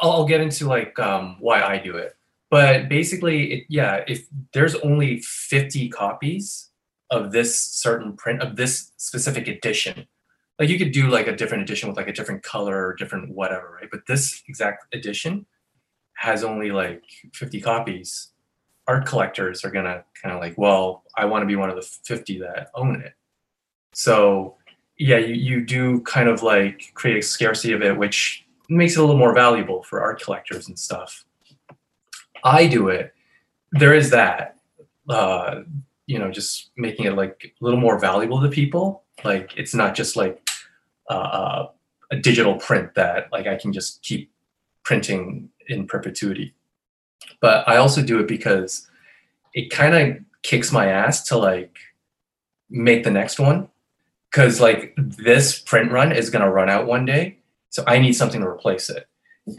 [0.00, 2.16] I'll, I'll get into like um, why i do it.
[2.50, 6.70] But basically it, yeah if there's only 50 copies
[7.10, 10.06] of this certain print of this specific edition
[10.58, 13.34] like you could do like a different edition with like a different color or different
[13.34, 13.90] whatever right?
[13.90, 15.46] But this exact edition
[16.14, 17.02] has only like
[17.34, 18.28] 50 copies.
[18.86, 21.82] Art collectors are gonna kind of like, well, I want to be one of the
[21.82, 23.14] 50 that own it.
[23.92, 24.56] So
[24.98, 28.98] yeah, you, you do kind of like create a scarcity of it, which makes it
[28.98, 31.24] a little more valuable for art collectors and stuff.
[32.44, 33.14] I do it.
[33.70, 34.58] There is that,
[35.08, 35.62] uh,
[36.06, 39.04] you know, just making it like a little more valuable to people.
[39.24, 40.46] Like it's not just like
[41.08, 41.66] uh,
[42.10, 44.30] a digital print that like I can just keep
[44.82, 46.54] printing in perpetuity
[47.40, 48.88] but I also do it because
[49.54, 51.76] it kind of kicks my ass to like
[52.70, 53.68] make the next one
[54.30, 57.38] because like this print run is going to run out one day
[57.72, 59.08] so I need something to replace it.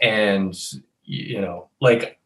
[0.02, 0.56] And
[1.04, 2.20] you know like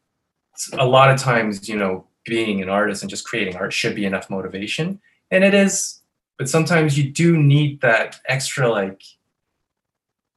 [0.74, 4.04] a lot of times you know being an artist and just creating art should be
[4.04, 5.00] enough motivation.
[5.32, 6.00] And it is
[6.38, 9.02] but sometimes you do need that extra like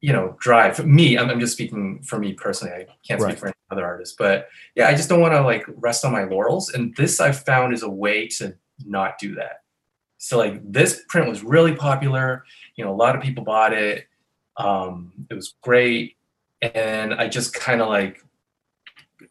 [0.00, 0.74] you know drive.
[0.74, 2.72] For me I'm, I'm just speaking for me personally.
[2.74, 3.38] I can't speak Right.
[3.38, 4.16] for any other artists.
[4.18, 6.70] But yeah i just don't want to like rest on my laurels.
[6.70, 9.62] And this i've found is a way to not do that.
[10.18, 12.44] So like this print was really popular.
[12.74, 14.06] You know a lot of people bought it
[14.56, 16.16] um it was great
[16.62, 18.22] and i just kind of like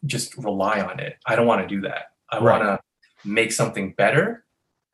[0.06, 2.58] just rely on it i don't want to do that i Right.
[2.58, 4.44] want to make something better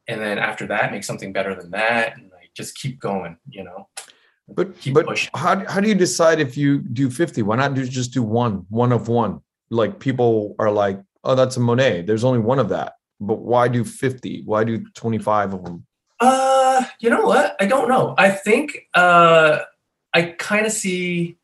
[0.07, 3.65] and then after that make something better than that and like just keep going you
[3.65, 3.89] know
[4.49, 5.31] But keep but pushing.
[5.35, 7.43] how how do you decide if you do 50?
[7.43, 9.41] Why not do just do one, one of one?
[9.69, 12.03] Like people are like, oh, that's a Monet.
[12.09, 12.95] There's only one of that.
[13.21, 14.43] But why do 50?
[14.47, 15.85] Why do 25 of them?
[16.19, 17.57] Uh, you know what?
[17.61, 18.15] I don't know.
[18.17, 19.59] I think uh,
[20.15, 21.37] I kind of see.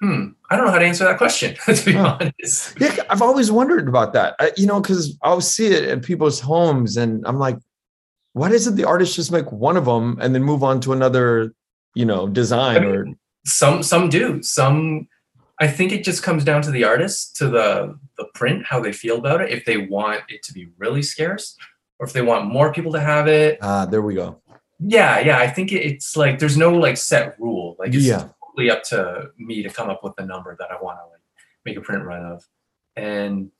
[0.00, 0.28] Hmm.
[0.48, 1.56] I don't know how to answer that question.
[1.66, 2.18] To be Huh.
[2.20, 2.78] honest.
[2.80, 4.36] Yeah, I've always wondered about that.
[4.38, 7.58] I, you know, because I'll see it at people's homes, and I'm like,
[8.34, 11.52] why doesn't the artist just make one of them and then move on to another,
[11.94, 13.06] you know, design I or
[13.44, 14.42] Some some do.
[14.42, 15.08] Some.
[15.60, 18.92] I think it just comes down to the artist, to the the print, how they
[18.92, 19.50] feel about it.
[19.50, 21.56] If they want it to be really scarce,
[21.98, 23.58] or if they want more people to have it.
[23.62, 24.40] ah, there we go.
[24.80, 25.38] Yeah, yeah.
[25.38, 27.76] I think it's like there's no like set rule.
[27.78, 28.28] Like it's Yeah.
[28.44, 31.20] totally up to me to come up with the number that I want to like
[31.64, 32.44] make a print run of.
[32.96, 33.50] And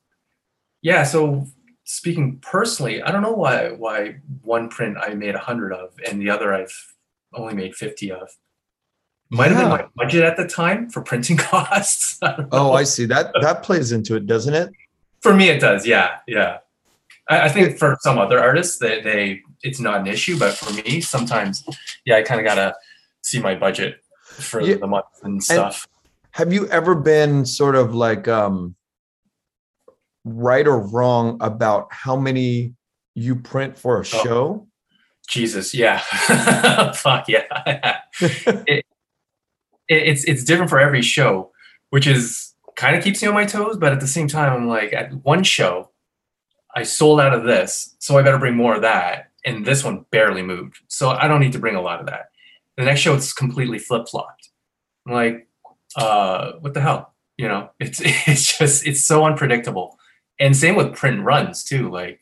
[0.82, 1.46] yeah, so
[1.84, 6.20] speaking personally, I don't know why why one print I made a hundred of and
[6.20, 6.74] the other I've
[7.34, 8.28] only made fifty of.
[9.30, 12.18] Might have been my budget at the time for printing costs.
[12.22, 12.72] I Oh.
[12.72, 13.04] I see.
[13.06, 14.70] That that plays into it, doesn't it?
[15.20, 15.84] for me it does.
[15.84, 16.58] Yeah, yeah.
[17.28, 20.72] I, I think for some other artists, they, they it's not an issue, but for
[20.72, 21.64] me, sometimes,
[22.04, 22.74] yeah, I kind of gotta
[23.22, 24.76] see my budget for Yeah.
[24.76, 25.86] the month and stuff.
[26.32, 28.74] Have you ever been sort of like um
[30.24, 32.74] right or wrong about how many
[33.14, 34.66] you print for a show?
[35.28, 35.98] Jesus, yeah,
[36.94, 37.42] fuck yeah.
[38.20, 38.84] it, it,
[39.88, 41.50] it's it's different for every show,
[41.90, 43.76] which is kind of keeps me on my toes.
[43.76, 45.90] But at the same time, I'm like, at one show,
[46.78, 50.04] I sold out of this, so I better bring more of that, and this one
[50.12, 52.30] barely moved, so I don't need to bring a lot of that.
[52.76, 54.50] The next show, it's completely flip flopped.
[55.04, 55.48] I'm like,
[55.96, 57.14] uh, what the hell?
[57.36, 59.98] You know, it's it's just it's so unpredictable.
[60.38, 61.90] And same with print runs too.
[61.90, 62.20] Like,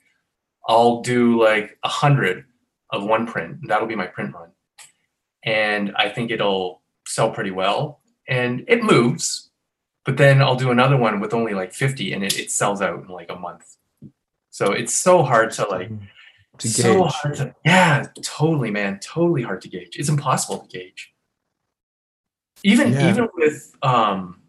[0.66, 2.46] I'll do like a hundred
[2.88, 3.58] of one print.
[3.60, 4.52] and That'll be my print run.
[5.44, 8.00] And I think it'll sell pretty well.
[8.26, 9.50] And it moves.
[10.06, 13.02] But then I'll do another one with only like 50 and it, it sells out
[13.02, 13.75] in like a month.
[14.56, 15.90] So it's so hard to like
[16.56, 17.12] to so gauge.
[17.12, 18.98] hard to yeah, totally, man.
[19.00, 19.96] Totally hard to gauge.
[19.98, 21.12] It's impossible to gauge.
[22.62, 23.10] Even Yeah.
[23.10, 24.40] even with um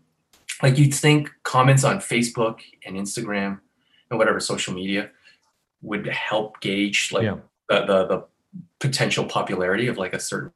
[0.64, 3.60] like you'd think comments on Facebook and Instagram
[4.10, 5.12] and whatever social media
[5.82, 7.40] would help gauge like Yeah.
[7.68, 8.26] the, the the
[8.80, 10.54] potential popularity of like a certain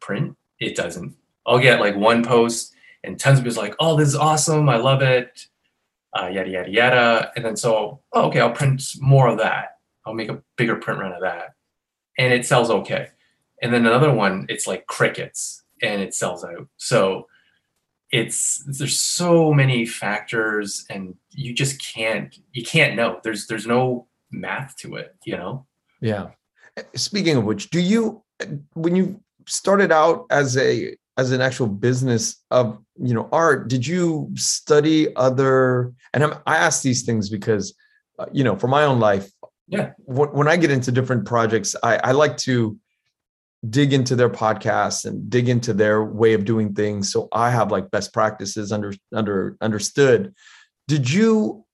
[0.00, 0.34] print.
[0.60, 1.14] It doesn't.
[1.46, 2.72] I'll get like one post
[3.04, 5.46] and tons of people's like, oh, this is awesome, I love it,
[6.18, 7.32] uh, yada yada yada.
[7.36, 9.76] And then so, oh, okay, I'll print more of that.
[10.06, 11.54] I'll make a bigger print run of that.
[12.18, 13.08] And it sells okay.
[13.62, 16.68] And then another one, it's like crickets and it sells out.
[16.76, 17.26] So
[18.10, 23.20] it's there's so many factors and you just can't you can't know.
[23.22, 25.66] There's there's no math to it, you know?
[26.00, 26.28] Yeah.
[26.94, 28.22] Speaking of which, do you
[28.74, 33.86] when you started out as a as an actual business of you know art, did
[33.86, 35.92] you study other?
[36.14, 37.74] And I'm, I ask these things because
[38.18, 39.30] uh, you know for my own life,
[39.66, 39.90] Yeah.
[40.06, 42.78] When, when I get into different projects, I, I like to
[43.68, 47.70] dig into their podcasts and dig into their way of doing things, so I have
[47.72, 50.32] like best practices under under understood.
[50.86, 51.66] Did you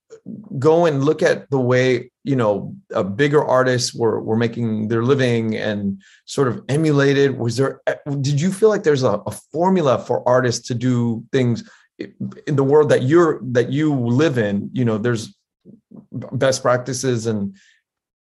[0.58, 5.02] go and look at the way you know uh, bigger artists were were making their
[5.02, 9.30] living and sort of emulated was there uh, did you feel like there's a, a
[9.52, 11.68] formula for artists to do things
[12.46, 15.36] in the world that you're that you live in you know there's
[16.32, 17.54] best practices and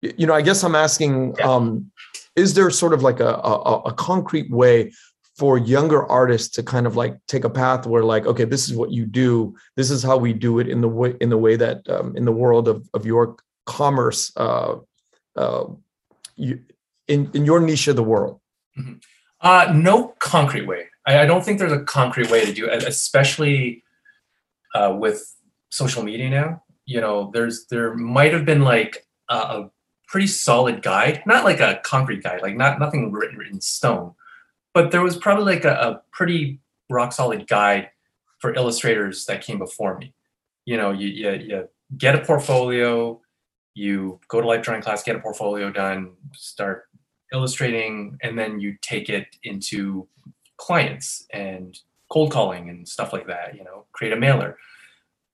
[0.01, 1.49] you know i guess i'm asking Yeah.
[1.51, 1.91] um
[2.35, 4.91] is there sort of like a, a a concrete way
[5.37, 8.75] for younger artists to kind of like take a path where like okay this is
[8.75, 11.55] what you do this is how we do it in the way in the way
[11.55, 14.75] that um, in the world of, of your commerce uh,
[15.35, 15.65] uh,
[16.35, 16.59] you,
[17.07, 18.39] in in your niche of the world
[19.41, 20.85] Uh, no concrete way.
[21.05, 23.83] I, I don't think there's a concrete way to do it, especially
[24.73, 25.35] uh, with
[25.69, 26.63] social media now.
[26.85, 29.71] You know, there's there might have been like a, a
[30.07, 34.15] pretty solid guide, not like a concrete guide, like not nothing written, written in stone,
[34.75, 36.59] but there was probably like a, a pretty
[36.91, 37.89] rock solid guide
[38.39, 40.13] for illustrators that came before me.
[40.65, 41.67] You know, you, you you
[41.97, 43.19] get a portfolio,
[43.73, 46.83] you go to life drawing class, get a portfolio done, start
[47.33, 50.07] illustrating and then you take it into
[50.57, 51.79] clients and
[52.11, 54.57] cold calling and stuff like that you know create a mailer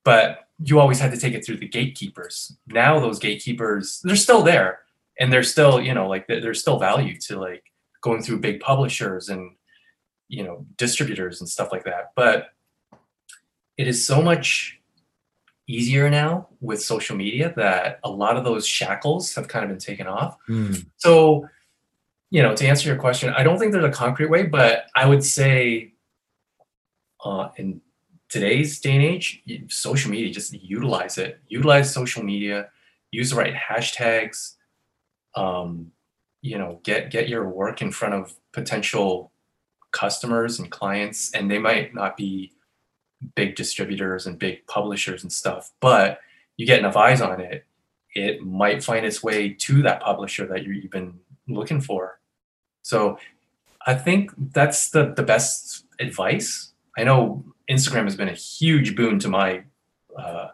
[0.03, 4.41] but you always had to take it through the gatekeepers now those gatekeepers they're still
[4.41, 4.79] there
[5.19, 7.63] and they're still you know like there- there's still value to like
[8.01, 9.51] going through big publishers and
[10.27, 12.11] you know distributors and stuff like that.
[12.15, 12.49] But
[13.77, 14.79] it is so much
[15.67, 19.79] easier now with social media that a lot of those shackles have kind of been
[19.79, 20.37] taken off.
[20.97, 21.47] So,
[22.29, 25.05] you know, to answer your question, I don't think there's a concrete way, but I
[25.05, 25.93] would say
[27.23, 27.81] uh, in
[28.29, 31.39] today's day and age, social media, just utilize it.
[31.47, 32.69] Utilize social media,
[33.11, 34.55] use the right hashtags,
[35.35, 35.91] um,
[36.41, 39.31] you know, get get your work in front of potential
[39.91, 42.53] customers and clients, and they might not be
[43.35, 46.19] big distributors and big publishers and stuff, but
[46.57, 47.65] you get enough eyes on it,
[48.15, 52.19] it might find its way to that publisher that you're even looking for.
[52.81, 53.17] So
[53.85, 56.73] I think that's the the best advice.
[56.97, 59.63] I know Instagram has been a huge boon to my
[60.17, 60.49] uh,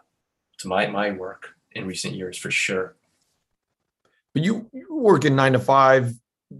[0.58, 2.96] to my my work in recent years for sure.
[4.34, 6.12] But you, you work in nine to five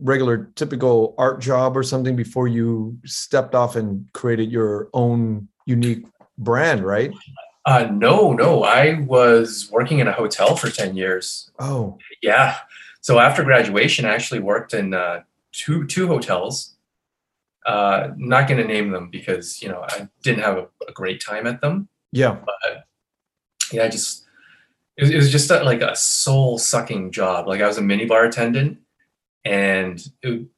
[0.03, 6.05] regular typical art job or something before you stepped off and created your own unique
[6.37, 7.13] brand right
[7.65, 11.51] Uh, no, no, I was working in a hotel for ten years.
[11.59, 12.57] oh Yeah.
[13.01, 16.77] So after graduation, I actually worked in uh, two two hotels,
[17.67, 21.21] Uh, not going to name them because you know I didn't have a, a great
[21.21, 21.89] time at them.
[22.13, 22.37] Yeah.
[23.73, 24.25] Yeah, I just
[24.99, 27.47] it was, it was just a, like a soul sucking job.
[27.47, 28.79] Like I was a minibar attendant,
[29.45, 30.05] and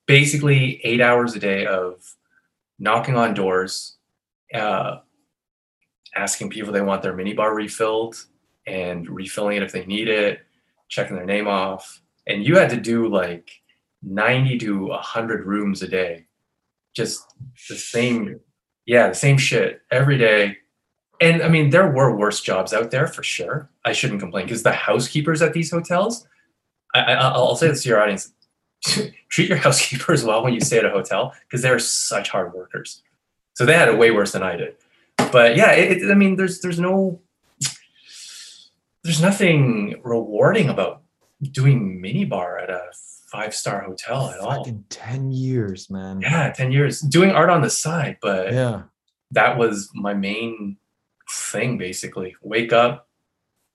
[0.07, 2.17] basically eight hours a day of
[2.79, 3.99] knocking on doors,
[4.55, 5.01] uh,
[6.17, 8.25] asking people they want their minibar refilled,
[8.67, 10.41] and refilling it if they need it,
[10.89, 13.51] checking their name off, and you had to do like
[14.03, 16.25] ninety to hundred rooms a day,
[16.95, 17.35] just
[17.69, 18.41] the same,
[18.87, 20.57] yeah, the same shit every day.
[21.21, 23.69] And I mean, there were worse jobs out there for sure.
[23.85, 26.27] I shouldn't complain because the housekeepers at these hotels,
[26.95, 28.33] I, I, I'll say this to your audience:
[29.29, 33.03] treat your housekeepers well when you stay at a hotel because they're such hard workers.
[33.55, 34.77] So they had it way worse than I did.
[35.31, 37.21] But yeah, it, it- I mean, there's there's no
[39.05, 41.03] there's nothing rewarding about
[41.53, 42.81] doing minibar at a
[43.31, 44.57] five star hotel at all.
[44.65, 46.21] Fucking 10 years, man.
[46.21, 48.83] Yeah, ten years doing art on the side, but Yeah.
[49.31, 50.77] that was my main
[51.31, 52.37] thing basically.
[52.43, 53.09] Wake up,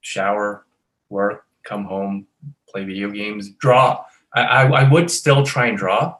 [0.01, 0.65] shower,
[1.09, 2.27] work, come home,
[2.69, 4.03] play video games, draw.
[4.33, 6.17] I, I, I would still try and draw,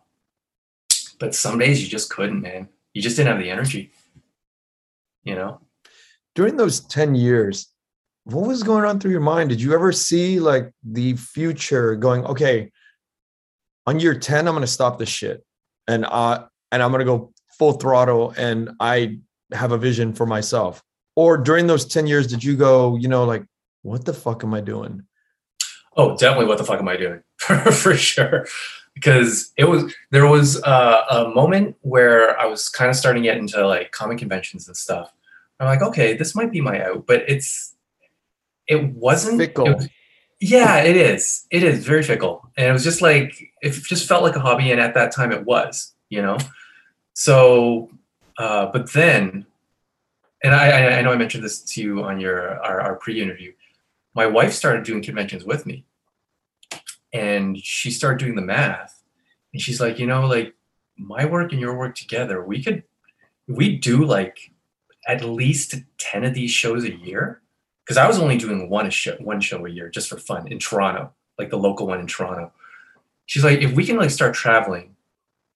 [1.20, 2.70] but some days you just couldn't, man.
[2.94, 3.92] You just didn't have the energy.
[5.24, 5.62] You know?
[6.34, 7.68] During those 10 years,
[8.26, 9.50] what was going on through your mind?
[9.50, 12.72] Did you ever see like the future going, okay,
[13.86, 15.46] on year 10, I'm gonna stop this shit.
[15.88, 19.20] And uh and I'm gonna go full throttle and I
[19.52, 20.82] have a vision for myself.
[21.16, 23.46] Or during those 10 years, did you go, you know, like,
[23.84, 25.04] what the fuck am I doing?
[25.96, 26.48] Oh, definitely.
[26.48, 27.22] What the fuck am I doing?
[27.40, 28.46] For sure.
[28.94, 33.30] Because it was there was uh, a moment where I was kind of starting to
[33.30, 35.12] get into like comic conventions and stuff.
[35.60, 37.76] I'm like, okay, this might be my out, but it's
[38.68, 39.76] it wasn't it Fickle.
[39.76, 39.90] was-
[40.40, 41.46] yeah, it is.
[41.50, 44.72] It is very fickle, and it was just like it just felt like a hobby,
[44.72, 46.38] and at that time it was, you know.
[47.14, 47.90] So,
[48.38, 49.46] uh, but then,
[50.46, 53.52] and I, I know I mentioned this to you on your our, our pre-interview.
[54.14, 55.86] My wife started doing conventions with me,
[57.12, 59.02] and she started doing the math,
[59.52, 60.54] and she's like, you know, like
[60.98, 62.84] my work and your work together, we could
[63.48, 64.52] we do like
[65.08, 67.42] at least ten of these shows a year
[67.84, 70.60] because I was only doing one show, one show a year just for fun in
[70.60, 72.52] Toronto, like the local one in Toronto.
[73.26, 74.96] She's like, if we can like start traveling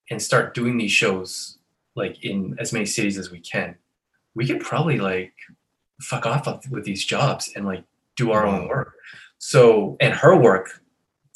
[0.10, 1.60] and start doing these shows
[1.96, 3.76] like in as many cities as we can,
[4.36, 5.34] we could probably like
[6.02, 7.84] fuck off with- these jobs and like
[8.16, 8.94] do our own work.
[9.38, 10.82] So, and her work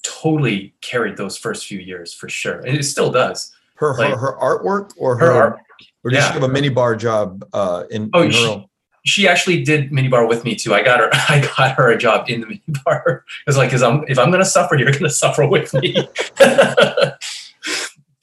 [0.03, 3.53] totally carried those first few years for sure, and it still does.
[3.75, 5.59] Her Like- her, her artwork or Her her, art,
[6.03, 6.27] or did yeah.
[6.27, 8.65] she have a mini bar job uh in, Oh, in she- own?
[9.05, 10.73] she actually did minibar with me too.
[10.73, 11.09] I got her.
[11.29, 13.21] I got her a job in the mini minibar.
[13.47, 16.07] It's like, cause I'm if I'm gonna suffer, you're gonna suffer with me.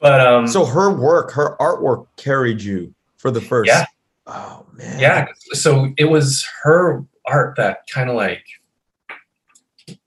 [0.00, 3.68] but um, So her work, her artwork carried you for the first.
[3.68, 3.84] Yeah.
[4.26, 5.00] Oh man.
[5.00, 8.44] yeah, so it was her art that kind of like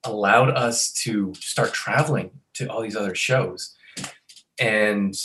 [0.03, 3.75] allowed us to start traveling to all these other shows,
[4.59, 5.15] and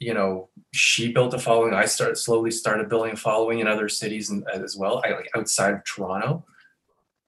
[0.00, 1.74] you know, she built a following.
[1.74, 5.10] I started slowly started building a following in other cities and, uh, as well, I,
[5.10, 6.44] like outside of Toronto.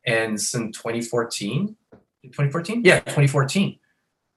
[0.06, 1.76] And since 2014,
[2.24, 3.78] 2014, yeah, 2014,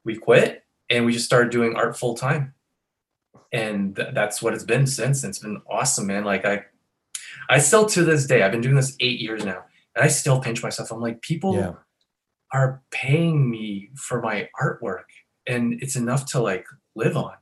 [0.03, 2.53] we quit and we just started doing art full time.
[3.55, 5.23] And th- that's what it's been since.
[5.23, 6.25] It's been awesome, man.
[6.25, 6.65] Like I,
[7.49, 9.63] I still to this day, I've been doing this eight years now,
[9.95, 10.91] and I still pinch myself.
[10.91, 11.73] I'm like, people Yeah.
[12.53, 15.05] are paying me for my artwork,
[15.47, 17.33] and it's enough to like live on.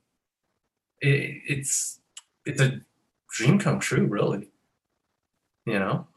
[1.01, 1.99] It, it's
[2.45, 2.82] it's a
[3.32, 4.49] dream come true, really.
[5.66, 6.07] You know?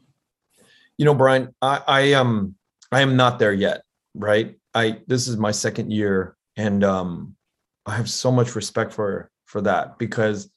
[0.98, 2.54] You know, Brian, I, I um
[2.92, 3.82] I am not there yet,
[4.14, 4.56] right?
[4.74, 7.36] I this is my second year and um
[7.86, 10.50] I have so much respect for for that because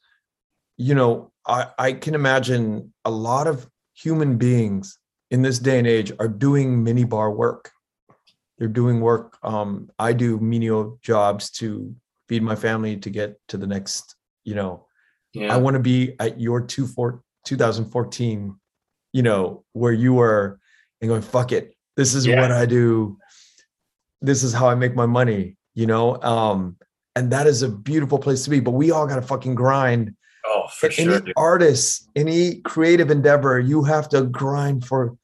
[0.81, 4.97] you know, I I can imagine a lot of human beings
[5.29, 7.71] in this day and age are doing mini bar work.
[8.57, 9.37] They're doing work.
[9.43, 11.93] Um, I do menial jobs to
[12.29, 14.15] feed my family to get to the next,
[14.45, 14.85] you know,
[15.33, 15.53] Yeah.
[15.53, 18.55] I want to be at your two four, 2014,
[19.13, 20.59] you know, where you were
[21.01, 21.75] and going, fuck it.
[21.97, 22.39] This is Yeah.
[22.39, 23.17] what I do.
[24.21, 26.21] This is how I make my money, you know?
[26.21, 26.77] Um,
[27.19, 28.61] and that is a beautiful place to be.
[28.61, 30.15] But we all got to fucking grind.
[30.45, 31.11] oh, for sure.
[31.15, 31.33] any dude.
[31.35, 35.17] artist, any creative endeavor, you have to grind for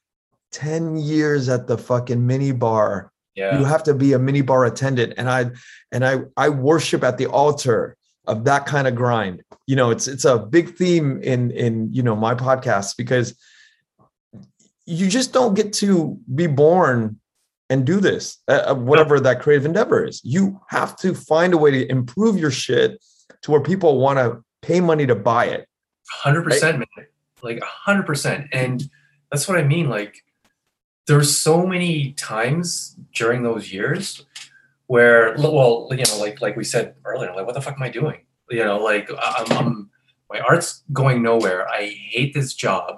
[0.52, 3.60] 10 years at the fucking mini bar Yeah.
[3.60, 5.52] you have to be a mini bar attendant and i
[5.92, 10.08] and i i worship at the altar of that kind of grind you know it's
[10.08, 13.36] it's a big theme in in you know my podcast because
[14.86, 17.20] you just don't get to be born
[17.70, 21.58] and do this uh, uh, whatever that creative endeavor is you have to find a
[21.58, 23.02] way to improve your shit
[23.42, 25.68] to where people want to pay money to buy it.
[26.10, 27.08] Hundred percent, man.
[27.42, 28.84] Like hundred percent, and
[29.32, 29.90] that's what I mean.
[29.90, 30.24] Like,
[31.08, 34.26] there's so many times during those years
[34.88, 37.90] where, well, you know, like like we said earlier, like, what the fuck am I
[37.90, 38.22] doing?
[38.50, 39.90] You know, like I'm, I'm
[40.32, 41.68] my art's going nowhere.
[41.70, 42.98] I hate this job.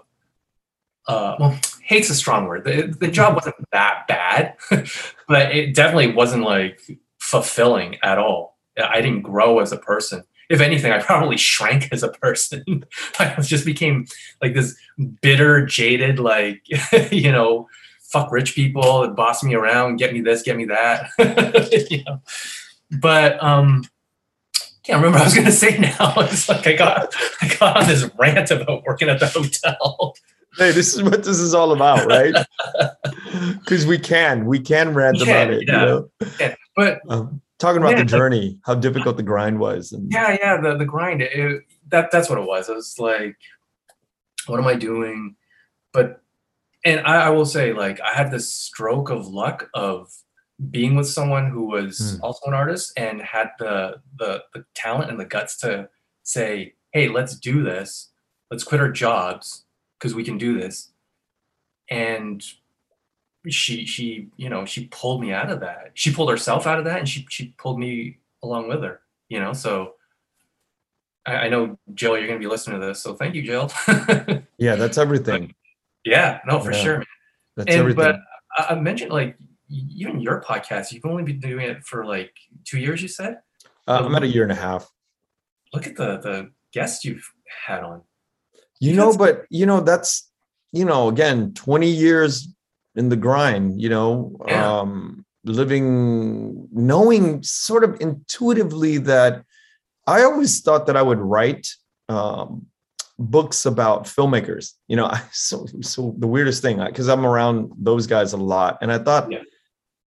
[1.08, 2.66] Uh, well, hate's a strong word.
[2.66, 4.55] The, the job wasn't that bad,
[5.28, 6.82] but it definitely wasn't like
[7.20, 8.58] fulfilling at all.
[8.78, 10.24] I didn't grow as a person.
[10.49, 12.86] If anything, I probably shrank as a person.
[13.20, 14.05] I just became
[14.41, 14.78] like this
[15.22, 16.62] bitter, jaded, like,
[17.12, 17.68] you know,
[18.01, 21.10] fuck rich people and boss me around, get me this, get me that.
[21.89, 22.22] you know?
[22.91, 23.84] But um
[24.88, 26.14] can't remember what I was gonna say now.
[26.18, 30.16] It's like I got I got on this rant about working at the hotel.
[30.58, 32.36] Hey, this is what this is all about, right?
[33.60, 35.68] Because we can, we can rant Yeah, about it.
[35.68, 35.80] yeah.
[35.80, 36.10] You know?
[36.39, 40.38] Yeah, but um, talking about Yeah, the journey, how difficult the grind was, and yeah,
[40.41, 41.22] yeah, the the grind.
[41.22, 42.70] It, that that's what it was.
[42.70, 43.36] It was like,
[44.47, 45.36] what am I doing?
[45.93, 46.22] But
[46.86, 50.12] and I, I will say, like, I had this stroke of luck of
[50.72, 52.24] being with someone who was Hmm.
[52.24, 55.89] also an artist and had the, the the talent and the guts to
[56.24, 58.10] say, "Hey, let's do this.
[58.49, 59.66] Let's quit our jobs
[60.00, 60.91] because we can do this."
[61.89, 62.43] And
[63.50, 65.91] she she you know she pulled me out of that.
[65.93, 69.02] She pulled herself out of that, and she she pulled me along with her.
[69.30, 69.93] You know, so
[71.26, 73.72] I, I know Jill, you're gonna be listening to this, so thank you, Jill.
[74.58, 75.54] yeah, that's everything.
[76.04, 76.78] yeah, no, for Yeah.
[76.84, 76.98] sure.
[76.98, 77.06] Man.
[77.56, 77.95] That's And everything.
[78.04, 78.20] but
[78.58, 79.38] I, I mentioned like
[79.70, 82.32] even your podcast, you've only been doing it for like
[82.66, 83.02] two years.
[83.02, 83.39] You said.
[83.88, 84.89] uh, I'm at a year and a half.
[85.74, 87.28] Look at the the guests you've
[87.66, 88.02] had on.
[88.80, 90.30] You know, but you know, that's
[90.71, 92.47] you know, again, 20 years
[92.95, 94.80] in the grind, you know, Yeah.
[94.82, 99.43] um, living knowing sort of intuitively that
[100.05, 101.67] I always thought that I would write
[102.09, 102.67] um
[103.19, 104.73] books about filmmakers.
[104.88, 108.78] You know, I so so the weirdest thing, because I'm around those guys a lot.
[108.82, 109.43] And I thought Yeah.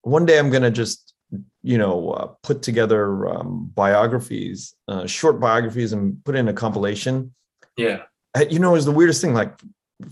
[0.03, 1.15] one day I'm gonna just
[1.63, 7.35] you know uh, put together um, biographies uh, short biographies and put in a compilation
[7.77, 8.03] Yeah.
[8.37, 9.35] Uh, you know, it was the weirdest thing.
[9.35, 9.59] Like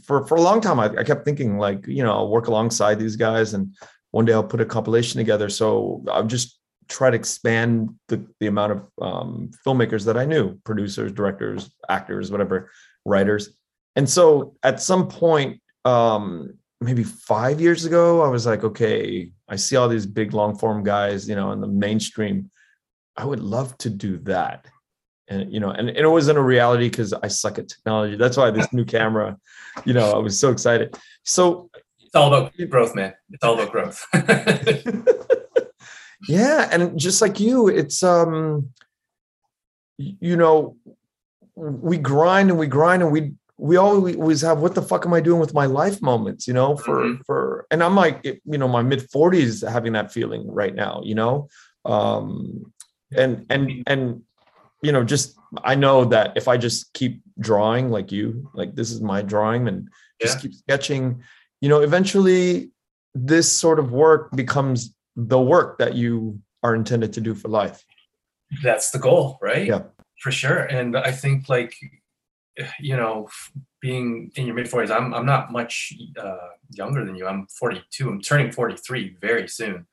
[0.02, 2.98] for for a long time, I, I kept thinking like, you know, I'll work alongside
[2.98, 3.74] these guys, and
[4.10, 5.48] one day I'll put a compilation together.
[5.48, 6.58] So I'll just
[6.88, 12.30] try to expand the the amount of um, filmmakers that I knew, producers, directors, actors,
[12.30, 12.70] whatever,
[13.04, 13.50] writers.
[13.96, 19.56] And so at some point, um, maybe five years ago, I was like, okay, I
[19.56, 22.50] see all these big long form guys, you know, in the mainstream.
[23.16, 24.66] I would love to do that
[25.28, 28.36] and you know and, and it wasn't a reality because i suck at technology that's
[28.36, 29.36] why this new camera
[29.84, 31.68] you know i was so excited so
[32.00, 33.14] It's all about growth, man.
[33.32, 34.00] It's all about growth.
[36.28, 38.70] yeah and just like you it's um
[39.98, 40.76] you know
[41.56, 45.20] we grind and we grind and we we always have what the fuck am i
[45.20, 47.20] doing with my life moments you know for Mhm.
[47.26, 51.14] for and i'm like you know my mid 40s having that feeling right now you
[51.14, 51.48] know
[51.84, 52.72] um
[53.16, 54.22] and and and
[54.82, 58.90] you know just i know that if i just keep drawing like you like this
[58.90, 59.88] is my drawing and
[60.20, 60.42] just Yeah.
[60.42, 61.22] keep sketching
[61.60, 62.70] you know eventually
[63.14, 67.84] this sort of work becomes the work that you are intended to do for life
[68.62, 69.66] That's the goal, right?
[69.66, 69.82] Yeah.
[70.22, 70.60] For sure.
[70.78, 71.74] And I think like
[72.80, 73.28] you know,
[73.80, 77.26] being in your mid 40s, I'm I'm not much uh, younger than you.
[77.26, 78.08] I'm 42.
[78.08, 79.86] I'm turning 43 very soon.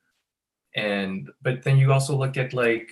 [0.76, 2.88] And but then you also look at like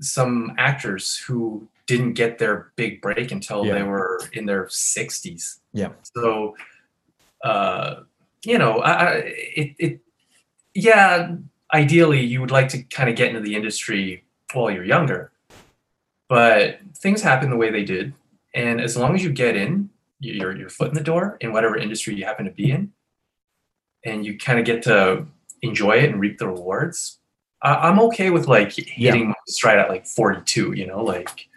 [0.00, 3.74] some actors who didn't get their big break until Yeah.
[3.74, 5.58] they were in their 60s.
[5.72, 5.90] Yeah.
[6.16, 6.56] So
[7.44, 8.02] uh
[8.44, 9.12] you know, I, I
[9.56, 10.00] it it
[10.74, 11.34] yeah,
[11.72, 15.32] ideally you would like to kind of get into the industry while you're younger.
[16.28, 18.12] But things happen the way they did.
[18.54, 19.90] And as long as you get in,
[20.20, 22.92] your your foot in the door in whatever industry you happen to be in,
[24.04, 25.26] and you kind of get to
[25.62, 27.18] enjoy it and reap the rewards,
[27.74, 30.72] I'm okay with like hitting my stride at like 42.
[30.72, 31.48] You know, like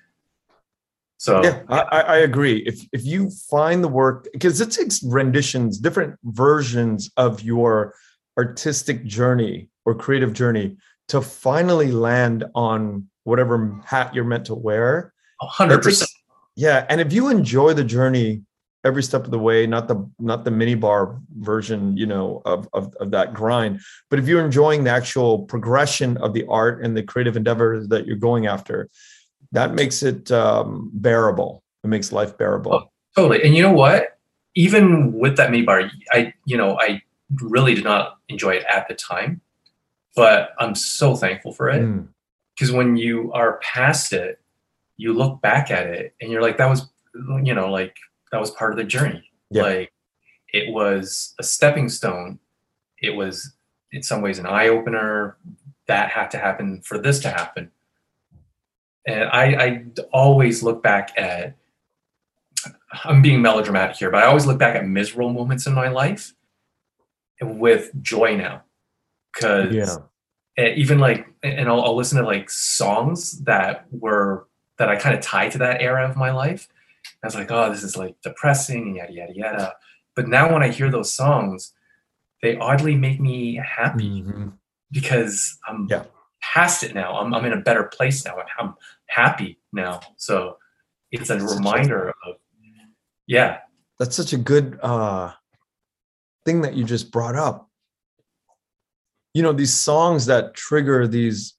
[1.17, 1.43] so.
[1.43, 6.17] yeah I, I agree if if you find the work because it takes renditions different
[6.23, 7.93] versions of your
[8.37, 10.77] artistic journey or creative journey
[11.09, 16.09] to finally land on whatever hat you're meant to wear hundred It takes- percent.
[16.55, 18.43] yeah and if you enjoy the journey
[18.85, 22.67] every step of the way not the not the mini bar version you know of,
[22.73, 23.79] of of that grind.
[24.09, 28.05] But if you're enjoying the actual progression of the art and the creative endeavor that
[28.05, 28.89] you're going after
[29.51, 31.63] that makes it um bearable.
[31.83, 32.73] It makes life bearable.
[32.73, 33.43] Oh, Totally.
[33.43, 34.17] And you know what?
[34.55, 37.01] Even with that mini bar, I you know I
[37.41, 39.41] really did not enjoy it at the time,
[40.15, 41.81] but I'm so thankful for it.
[41.81, 42.07] Mm,
[42.55, 44.39] because when you are past it,
[44.97, 46.89] you look back at it and you're like, that was,
[47.41, 47.95] you know, like
[48.31, 49.29] that was part of the journey.
[49.49, 49.63] Yeah.
[49.63, 49.93] Like
[50.53, 52.39] it was a stepping stone.
[53.01, 53.53] It was
[53.91, 55.37] in some ways an eye opener.
[55.87, 57.71] That had to happen for this to happen.
[59.07, 61.55] And I, I always look back at,
[63.03, 66.35] I'm being melodramatic here, but I always look back at miserable moments in my life
[67.41, 68.61] with joy now.
[69.33, 69.95] Cause Yeah.
[70.67, 74.45] even like, and I'll, I'll listen to like songs that were,
[74.77, 76.67] that I kind of tie to that era of my life.
[77.23, 79.73] I was like, oh, this is like depressing and yada, yada, yada.
[80.15, 81.73] But now when I hear those songs,
[82.41, 84.53] they oddly make me happy Mhm.
[84.91, 86.05] because I'm Yeah.
[86.41, 87.17] past it now.
[87.19, 88.37] I'm, I'm in a better place now.
[88.37, 88.75] I'm, I'm
[89.07, 89.99] happy now.
[90.17, 90.57] So
[91.11, 92.35] it's a a- reminder of,
[93.27, 93.59] yeah,
[93.99, 95.33] That's such a good uh,
[96.45, 97.69] thing that you just brought up.
[99.33, 101.55] You know, these songs that trigger these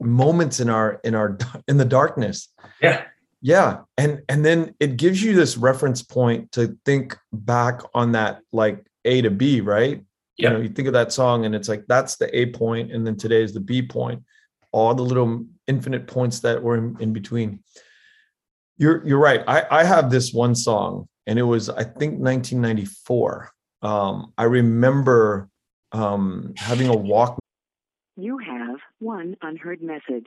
[0.00, 1.36] moments in our in our
[1.68, 2.48] in the darkness.
[2.80, 3.04] yeah,
[3.40, 8.40] Yeah, and and then it gives you this reference point to think back on that
[8.52, 10.02] like A to B, right?
[10.36, 10.50] Yeah.
[10.50, 13.06] You know, you think of that song and it's like that's the A point, and
[13.06, 14.22] then today is the B point.
[14.72, 17.62] All the little infinite points that were in, in between.
[18.76, 19.42] You're you're right.
[19.46, 23.50] I I have this one song, and it was I think 1994.
[23.82, 25.48] Um, I remember
[25.92, 27.38] um, having a walk.
[28.16, 30.26] You have one unheard message.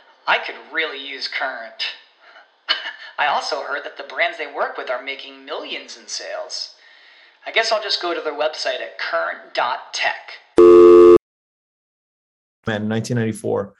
[0.31, 1.83] I could really use Current.
[3.19, 6.75] I also heard that the brands they work with are making millions in sales.
[7.45, 10.15] I guess I'll just go to their website at current.tech.
[12.65, 13.73] man, 1994.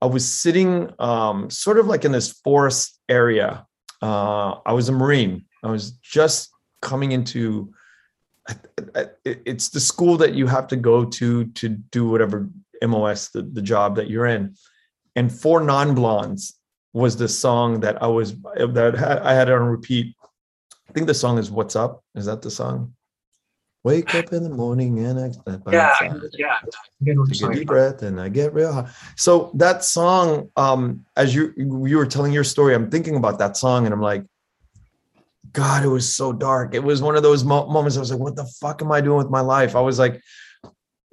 [0.00, 3.64] I was sitting um, sort of like in this forest area.
[4.02, 5.44] Uh, I was a Marine.
[5.62, 6.50] I was just
[6.80, 7.72] coming into
[9.24, 12.50] it's the school that you have to go to to do whatever
[12.84, 14.56] MOS, the, the job that you're in.
[15.16, 16.58] And Four Non Blondes
[16.92, 20.14] was the song that I was that I had on repeat.
[20.88, 22.94] I think the song is "What's Up." Is that the song?
[23.84, 26.58] Wake up in the morning and I step yeah, outside yeah.
[26.64, 28.88] I get take a deep breath and I get real high.
[29.16, 33.56] So that song, um, as you you were telling your story, I'm thinking about that
[33.56, 34.24] song and I'm like,
[35.52, 36.74] God, it was so dark.
[36.74, 37.96] It was one of those mo- moments.
[37.96, 39.74] I was like, what the fuck am I doing with my life?
[39.74, 40.20] I was like,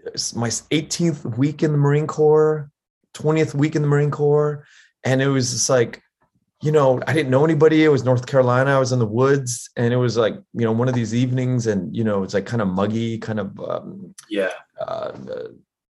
[0.05, 2.69] it's my 18th week in the Marine Corps,
[3.15, 4.65] 20th week in the Marine Corps,
[5.03, 6.01] and it was just like,
[6.61, 7.85] you know, I didn't know anybody.
[7.85, 8.75] It was North Carolina.
[8.75, 11.67] I was in the woods, and it was like, you know, one of these evenings,
[11.67, 14.51] and you know, it's like kind of muggy, kind of um, Yeah,
[14.85, 15.11] uh,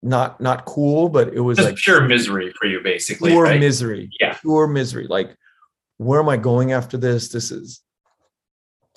[0.02, 3.30] not not cool, but it was just like pure misery for you, basically.
[3.30, 3.60] pure right?
[3.60, 4.10] misery.
[4.20, 4.34] Yeah.
[4.34, 5.06] pure misery.
[5.08, 5.36] Like,
[5.96, 7.30] where am I going after this?
[7.30, 7.80] This is.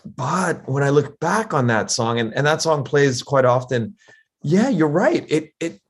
[0.03, 3.95] But when I look back on that song, and, and that song plays quite often,
[4.43, 5.25] yeah, you're right.
[5.29, 5.80] It it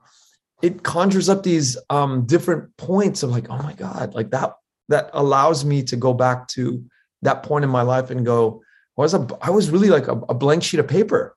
[0.62, 4.54] it conjures up these um different points of like, oh my God, like that
[4.88, 6.84] that allows me to go back to
[7.22, 8.62] that point in my life and go,
[8.98, 11.36] I was a I was really like a, a blank sheet of paper.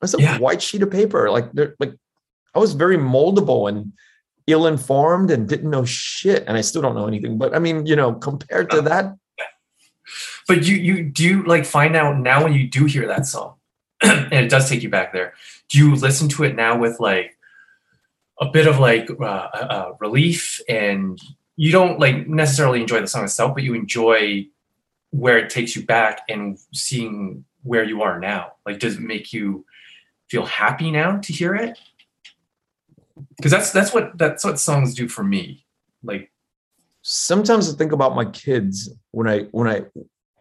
[0.00, 0.38] I was a Yeah.
[0.38, 1.30] white sheet of paper.
[1.30, 1.94] Like there, like
[2.54, 3.92] I was very moldable and
[4.46, 6.44] ill-informed and didn't know shit.
[6.46, 7.36] And I still don't know anything.
[7.38, 9.14] But I mean, you know, compared to that,
[10.48, 13.54] But you you do you like find out now when you do hear that song,
[14.02, 15.34] and it does take you back there.
[15.68, 17.35] Do you listen to it now with like
[18.40, 21.18] a bit of like uh, uh, relief, and
[21.56, 24.46] you don't like necessarily enjoy the song itself, but you enjoy
[25.10, 28.52] where it takes you back and seeing where you are now.
[28.64, 29.64] Like, does it make you
[30.28, 31.78] feel happy now to hear it?
[33.36, 35.64] Because that's that's what that's what songs do for me.
[36.02, 36.30] Like,
[37.02, 39.84] sometimes I think about my kids when I when I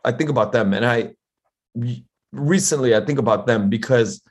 [0.04, 1.16] I think about them and I
[2.32, 4.22] recently I think about them because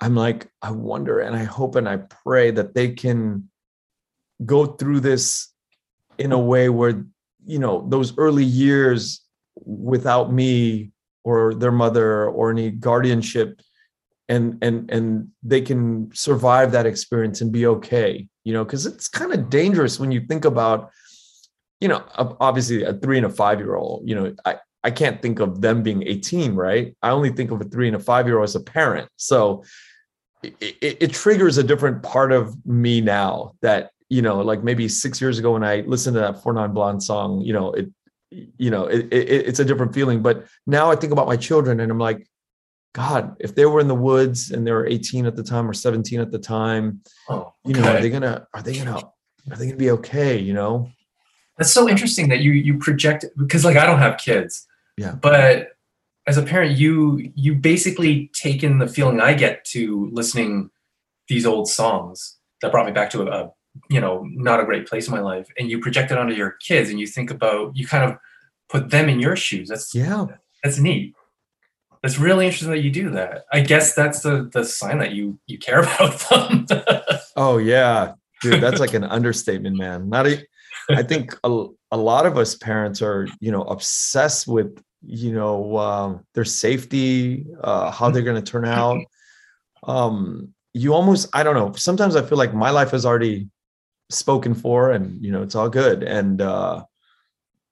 [0.00, 3.48] I'm like I wonder and I hope and I pray that they can
[4.44, 5.52] go through this
[6.18, 7.04] in a way where
[7.44, 9.22] you know those early years
[9.64, 10.92] without me
[11.24, 13.60] or their mother or any guardianship
[14.28, 19.08] and and and they can survive that experience and be okay you know because it's
[19.08, 20.90] kind of dangerous when you think about
[21.80, 25.20] you know obviously a three and a five year old you know i i can't
[25.22, 26.96] think of them being 18 right?
[27.02, 29.08] I only think of a three and a five year old as a parent.
[29.16, 29.64] So
[30.42, 34.88] it, it, it triggers a different part of me now that you know like maybe
[34.88, 37.88] six years ago when i listened to that four non blonde song you know it
[38.30, 40.22] you know it, it, it's a different feeling.
[40.22, 42.26] But now i think about my children and i'm like
[42.94, 45.74] god if they were in the woods and they were 18 at the time or
[45.74, 48.96] 17 at the time Oh, you know are they gonna are they gonna
[49.50, 50.90] are they gonna be okay you know
[51.58, 54.66] That's so interesting that you you project because like I don't have kids.
[54.96, 55.12] Yeah.
[55.12, 55.76] But
[56.26, 60.70] as a parent, you you basically take in the feeling I get to listening
[61.28, 63.52] these old songs that brought me back to a, a
[63.88, 66.52] you know not a great place in my life, and you project it onto your
[66.52, 68.18] kids, and you think about you kind of
[68.68, 69.68] put them in your shoes.
[69.68, 70.26] That's yeah
[70.62, 71.14] that's neat.
[72.02, 73.44] That's really interesting that you do that.
[73.52, 76.66] I guess that's the the sign that you you care about them.
[77.36, 80.46] oh yeah dude that's like an understatement man not a,
[80.90, 85.76] i think a, a lot of us parents are you know obsessed with you know
[85.78, 88.98] um, their safety uh, how they're going to turn out.
[89.84, 93.48] Um you almost i don't know sometimes i feel like my life is already
[94.10, 96.02] spoken for and you know it's all good.
[96.02, 96.82] And uh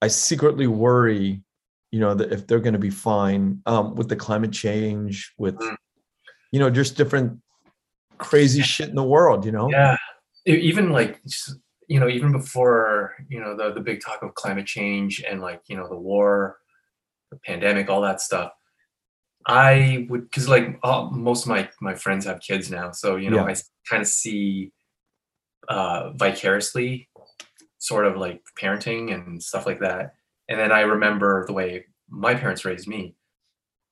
[0.00, 1.42] i secretly worry
[1.90, 5.56] you know that if they're going to be fine um with the climate change with
[5.56, 5.76] Mm.
[6.52, 7.40] you know just different
[8.18, 9.68] crazy shit in the world you know?
[9.70, 9.96] Yeah.
[10.46, 11.56] Even like just,
[11.94, 15.62] you know even before you know the the big talk of climate change and like
[15.68, 16.58] you know the war
[17.30, 18.50] the pandemic all that stuff
[19.46, 23.30] i would because like all, most of my my friends have kids now so you
[23.30, 23.52] know Yeah.
[23.52, 23.54] i
[23.88, 24.72] kind of see
[25.68, 27.08] uh vicariously
[27.78, 30.14] sort of like parenting and stuff like that
[30.48, 33.14] and then i remember the way my parents raised me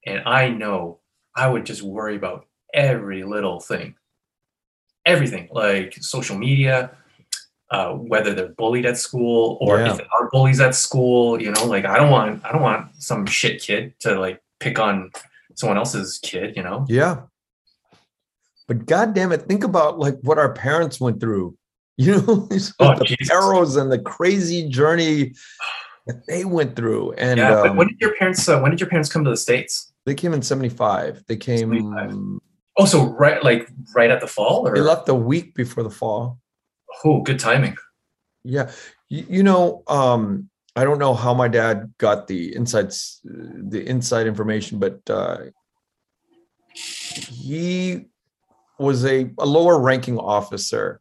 [0.07, 0.98] and i know
[1.36, 3.94] i would just worry about every little thing
[5.07, 6.96] everything like social media
[7.73, 9.91] uh, whether they're bullied at school or Yeah.
[9.93, 12.87] if there are bullies at school you know like i don't want i don't want
[12.99, 15.11] some shit kid to like pick on
[15.55, 17.23] someone else's kid you know Yeah.
[18.68, 21.57] But god damn it, think about like what our parents went through.
[21.99, 22.49] You know,
[22.81, 23.29] Oh, the Jesus.
[23.29, 25.35] perils and the crazy journey
[26.07, 27.12] that they went through.
[27.12, 29.37] And yeah um, when did your parents uh, when did your parents come to the
[29.37, 31.25] states they came in 75.
[31.29, 32.16] They came 75.
[32.79, 35.91] oh so right like right at the fall or they left a week before the
[35.91, 36.39] fall.
[37.05, 37.76] Oh good timing
[38.45, 38.70] Yeah.
[39.09, 44.26] You, you know, um, I don't know how my dad got the insights, the inside
[44.26, 45.38] information, but uh,
[46.72, 48.07] he
[48.78, 51.01] was a, a lower ranking officer.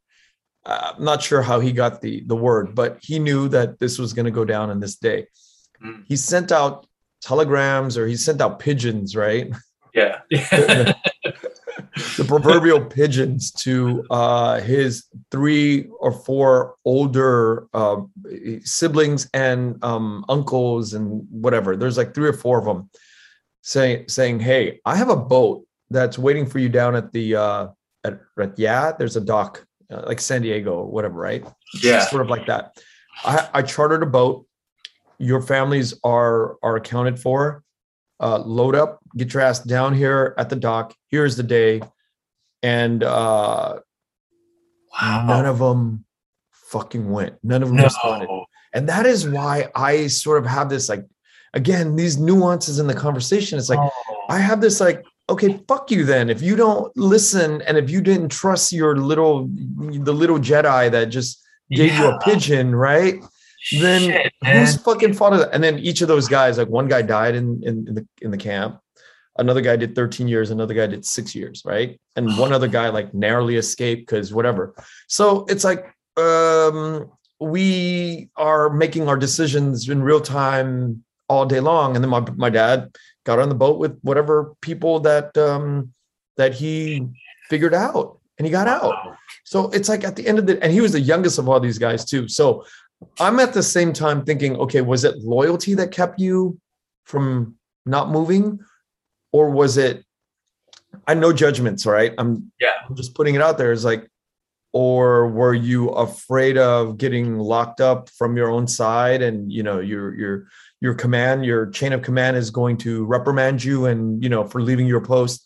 [0.66, 3.98] Uh, I'm not sure how he got the the word, but he knew that this
[3.98, 5.28] was going to go down on this day.
[5.84, 6.04] Mm.
[6.08, 6.86] He sent out
[7.22, 9.52] telegrams or he sent out pigeons, right?
[9.94, 10.96] yeah the
[12.24, 17.98] proverbial pigeons to uh, his three or four older uh,
[18.62, 21.76] siblings and um, uncles and whatever.
[21.76, 22.90] There's like three or four of them
[23.62, 27.68] saying saying, "Hey, I have a boat that's waiting for you down at the uh,
[28.04, 28.92] at, at yeah.
[28.92, 31.46] There's a dock uh, like San Diego or whatever, right?
[31.82, 32.78] yeah sort of like that.
[33.24, 34.46] I, I chartered a boat.
[35.20, 37.64] Your families are are accounted for.
[38.20, 40.94] Uh, load up, get your ass down here at the dock.
[41.08, 41.82] Here's the day,
[42.64, 43.80] and uh,
[44.94, 46.06] wow none of them
[46.52, 47.36] fucking went.
[47.44, 48.30] None of them responded,
[48.74, 51.06] and that is why I sort of have this like,
[51.54, 53.60] again, these nuances in the conversation.
[53.60, 53.90] It's like Oh.
[54.30, 56.30] I have this like, okay, fuck you then.
[56.30, 61.06] If you don't listen and if you didn't trust your little the little Jedi that
[61.06, 63.22] just gave you a pigeon, right?
[63.80, 65.50] Then Shit, whose fucking fault is it?
[65.54, 68.32] And then each of those guys, like one guy died in, in in the in
[68.32, 68.80] the camp,
[69.42, 72.00] another guy did 13 years, another guy did six years, right?
[72.16, 74.74] And one other guy like narrowly escaped because whatever.
[75.08, 81.96] So it's like um we are making our decisions in real time all day long.
[81.96, 85.94] And then my my dad got on the boat with whatever people that um
[86.38, 87.08] that he
[87.50, 88.96] figured out and he got out.
[89.44, 91.60] So it's like at the end of the and he was the youngest of all
[91.60, 92.28] these guys too.
[92.28, 92.64] So
[93.20, 96.60] I'm at the same time thinking, okay, was it loyalty that kept you
[97.06, 98.60] from not moving?
[99.32, 100.04] Or was it
[101.08, 102.14] I know judgments, all right?
[102.18, 102.70] I'm Yeah.
[102.88, 103.72] I'm just putting it out there.
[103.72, 104.10] It's like,
[104.74, 109.80] or were you afraid of getting locked up from your own side and you know
[109.80, 110.48] your your
[110.80, 114.62] your command, your chain of command is going to reprimand you and you know for
[114.62, 115.44] leaving your post?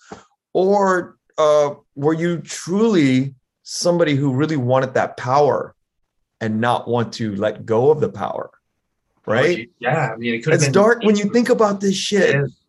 [0.53, 5.75] Or uh were you truly somebody who really wanted that power
[6.39, 8.51] and not want to let go of the power?
[9.25, 9.71] Right?
[9.79, 12.64] Yeah, I mean, it could It's dark when you think about this shit It is.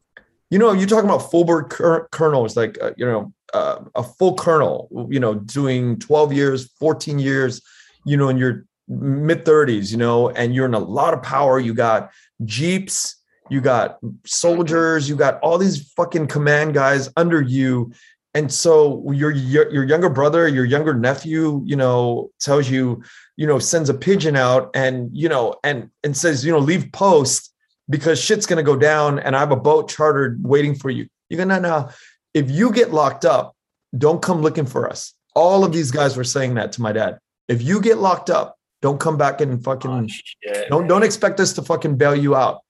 [0.51, 4.03] You know, you're talking about full bird cur- colonels, like uh, you know, uh, a
[4.03, 7.63] full colonel, you know, doing 12 years, 14 years,
[8.05, 11.59] you know, in your mid 30s, you know, and you're in a lot of power.
[11.59, 12.11] You got
[12.45, 13.17] jeeps,
[13.51, 17.93] you got soldiers, you got all these fucking command guys under you,
[18.37, 23.03] and so your your younger brother your younger nephew you know tells you
[23.37, 26.93] you know sends a pigeon out and you know and and says you know leave
[26.93, 27.55] post
[27.89, 31.07] because shit's going to go down and i have a boat chartered waiting for you
[31.29, 31.89] you're gonna know
[32.35, 33.55] if you get locked up
[33.97, 37.19] don't come looking for us all of these guys were saying that to my dad
[37.49, 40.89] if you get locked up don't come back and fucking Oh, shit, don't man.
[40.89, 42.61] don't expect us to fucking bail you out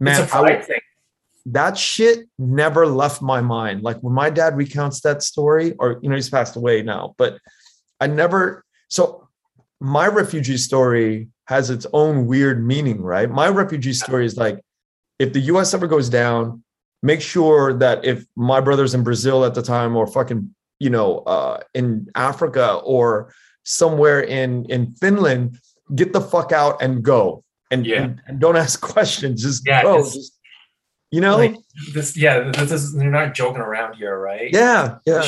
[0.00, 0.80] man I would- pride thing.
[1.46, 3.82] that shit never left my mind.
[3.82, 7.38] Like when my dad recounts that story, or you know, he's passed away now, but
[7.98, 8.64] I never.
[8.88, 9.28] So
[9.80, 13.30] my refugee story has its own weird meaning, right?
[13.30, 14.60] My refugee story is like,
[15.18, 15.72] if the U.S.
[15.72, 16.62] ever goes down,
[17.02, 21.20] make sure that if my brother's in Brazil at the time, or fucking, you know,
[21.20, 23.32] uh, in Africa or
[23.64, 25.58] somewhere in in Finland,
[25.94, 27.42] get the fuck out and go.
[27.70, 28.02] And, Yeah.
[28.02, 29.42] and, and don't ask questions.
[29.42, 30.02] Just Yeah, go.
[30.02, 30.38] Just,
[31.10, 31.56] you know, Like
[31.94, 32.50] this, yeah.
[32.52, 34.50] This is You're not joking around here, right?
[34.52, 35.24] yeah, yeah.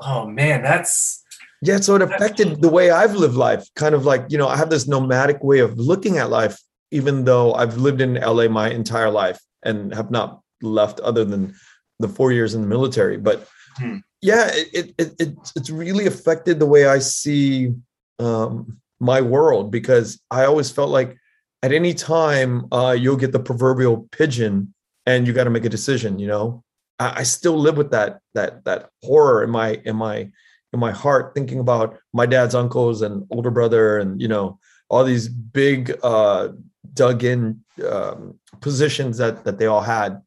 [0.00, 1.23] Oh man, that's
[1.64, 3.66] Yeah, so it affected the way I've lived life.
[3.74, 6.60] Kind of like, you know, I have this nomadic way of looking at life,
[6.90, 11.54] even though I've lived in LA my entire life and have not left other than
[12.00, 13.16] the four years in the military.
[13.16, 13.96] But Hmm.
[14.22, 17.74] yeah, it, it, it, it's- really affected the way I see
[18.20, 21.16] um, my world because I always felt like
[21.62, 24.72] at any time uh, you'll get the proverbial pigeon
[25.06, 26.62] and you got to make a decision, you know?
[27.00, 30.30] I, I still live with that, that, that horror in my, in my,
[30.74, 34.58] in my heart thinking about my dad's uncles and older brother and you know
[34.90, 36.48] all these big uh
[36.92, 40.20] dug in um, positions that that they all had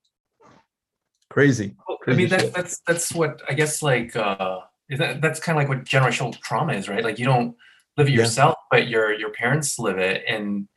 [1.30, 1.76] crazy
[2.10, 4.60] I mean, that's that's that's what I guess like uh
[4.98, 7.04] that that's kind of like what generational trauma is, right?
[7.04, 7.54] Like you don't
[7.98, 8.20] live it Yeah.
[8.20, 10.70] yourself, but your your parents live it, and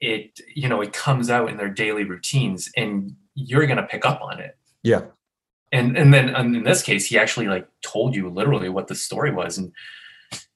[0.00, 4.22] it you know it comes out in their daily routines, and you're gonna pick up
[4.22, 4.56] on it.
[4.82, 5.02] yeah
[5.74, 8.94] And and then and in this case, he actually like told you literally what the
[8.94, 9.72] story was, and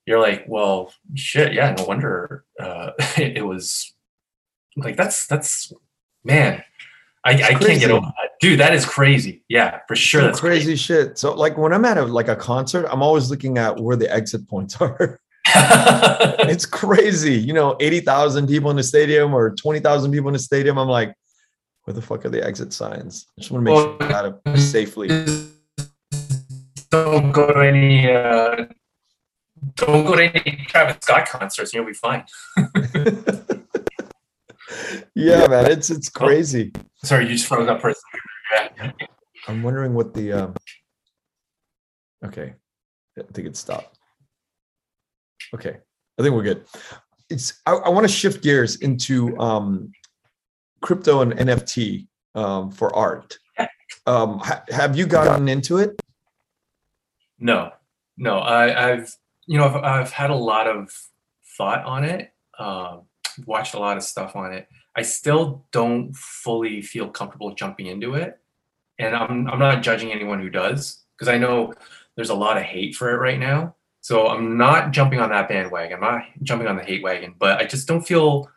[0.06, 3.92] you're like, well, shit, yeah, no wonder uh, it, it was
[4.76, 5.72] like that's that's
[6.24, 6.62] man.
[7.24, 8.30] I, I can't get over that.
[8.40, 9.42] Dude, that is crazy.
[9.48, 10.20] Yeah, for sure.
[10.20, 13.28] Some That's crazy shit so like when i'm at a like a concert i'm always
[13.30, 15.20] looking at where the exit points are
[16.48, 20.78] it's crazy you know 80,000 people in the stadium or 20,000 people in the stadium
[20.78, 21.14] i'm like
[21.88, 24.08] where the fuck are the exit signs i just want to make Well, sure I
[24.10, 25.08] got it safely
[26.90, 28.66] don't go to any uh,
[29.76, 31.72] don't go to any Travis Scott concerts.
[31.74, 32.24] You'll be fine.
[35.14, 36.72] yeah man it's it's crazy
[37.04, 38.94] Sorry, you just froze up for a second.
[39.00, 39.06] Yeah.
[39.46, 40.54] I'm wondering what the um
[42.24, 42.54] okay.
[43.18, 43.98] I think it stopped.
[45.54, 45.78] Okay.
[46.18, 46.64] I think we're good.
[47.30, 49.92] It's I, I want to shift gears into um
[50.80, 53.38] crypto and NFT um for art.
[54.06, 56.00] Um ha- have you gotten into it?
[57.38, 57.72] No,
[58.16, 58.38] no.
[58.38, 59.16] I, I've
[59.46, 60.90] you know I've, I've had a lot of
[61.56, 62.32] thought on it.
[62.58, 63.02] Um,
[63.46, 64.68] watched a lot of stuff on it.
[64.96, 68.38] I still don't fully feel comfortable jumping into it,
[68.98, 71.72] and I'm I'm not judging anyone who does because I know
[72.16, 73.76] there's a lot of hate for it right now.
[74.00, 75.96] So I'm not jumping on that bandwagon.
[75.96, 78.50] I'm not jumping on the hate wagon, but I just don't feel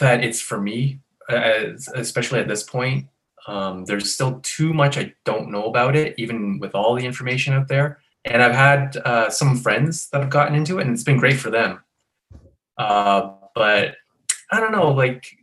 [0.00, 3.06] that it's for me, as, especially at this point.
[3.46, 7.54] Um, there's still too much I don't know about it, even with all the information
[7.54, 7.98] out there.
[8.24, 11.38] And I've had uh, some friends that have gotten into it, and it's been great
[11.38, 11.80] for them.
[12.76, 13.96] Uh, but
[14.50, 15.36] I don't know, like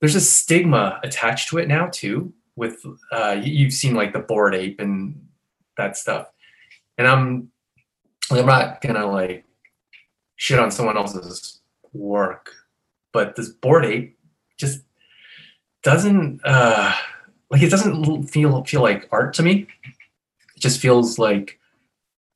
[0.00, 2.32] there's a stigma attached to it now too.
[2.54, 5.26] With uh, you- you've seen like the Bored Ape and
[5.78, 6.26] that stuff,
[6.98, 7.50] and I'm
[8.30, 9.46] I'm not gonna like
[10.36, 11.60] shit on someone else's
[11.94, 12.52] work,
[13.12, 14.16] but this Bored Ape
[14.58, 14.82] just
[15.82, 16.94] doesn't uh
[17.50, 19.66] like it doesn't feel feel like art to me.
[20.56, 21.58] It just feels like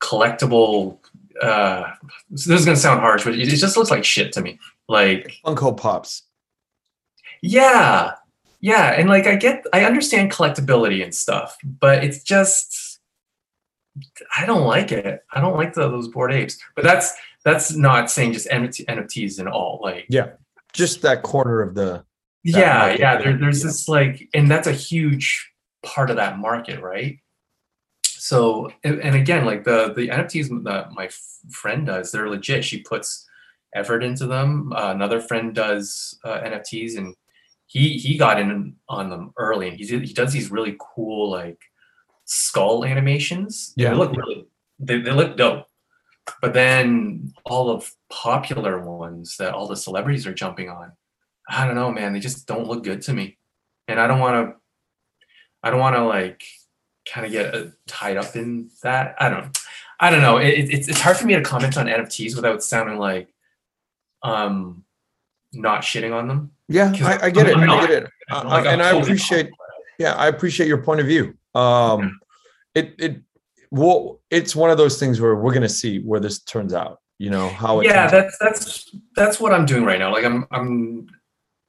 [0.00, 0.98] collectible.
[1.40, 1.92] Uh,
[2.30, 4.58] this is gonna sound harsh, but it, it just looks like shit to me.
[4.88, 6.22] Like Funko Pops.
[7.42, 8.12] yeah,
[8.60, 13.00] yeah, and like I get, I understand collectability and stuff, but it's just
[14.36, 15.24] I don't like it.
[15.32, 16.58] I don't like the, those Bored Apes.
[16.74, 17.12] But that's
[17.44, 19.80] that's not saying just NFT, NFTs and all.
[19.82, 20.06] Like
[20.76, 22.04] Just that corner of the
[22.44, 23.16] yeah, market, yeah.
[23.18, 23.66] There, there's yeah.
[23.66, 25.50] this like, and that's a huge
[25.84, 27.18] part of that market, right?
[28.04, 31.08] So, and, and again, like the the NFTs that my
[31.50, 32.64] friend does, they're legit.
[32.64, 33.26] She puts
[33.74, 34.72] effort into them.
[34.72, 37.14] Uh, another friend does uh, NFTs, and
[37.66, 41.30] he he got in on them early, and he did, he does these really cool
[41.30, 41.60] like
[42.24, 43.72] skull animations.
[43.76, 43.90] Yeah.
[43.90, 44.46] they look really
[44.78, 45.66] they, they look dope.
[46.40, 50.92] But then all of popular ones that all the celebrities are jumping on,
[51.48, 52.12] I don't know, man.
[52.12, 53.38] They just don't look good to me,
[53.88, 54.56] and I don't want to.
[55.62, 56.42] I don't want to like
[57.12, 59.16] kind of get uh, tied up in that.
[59.18, 59.56] I don't.
[59.98, 60.36] I don't know.
[60.38, 63.32] It, it- it's it's hard for me to comment on NFTs without sounding like
[64.22, 64.84] um
[65.52, 66.52] not shitting on them.
[66.68, 67.56] Yeah, I, I get it.
[67.56, 68.10] I get it.
[68.30, 69.50] Uh, like, and I appreciate
[69.98, 72.20] yeah i appreciate your point of view um
[72.74, 73.16] it it
[73.70, 77.00] well it's one of those things where we're going to see where this turns out
[77.18, 80.12] you know how it yeah that's that's that's what i'm doing right now.
[80.12, 81.06] Like i'm i'm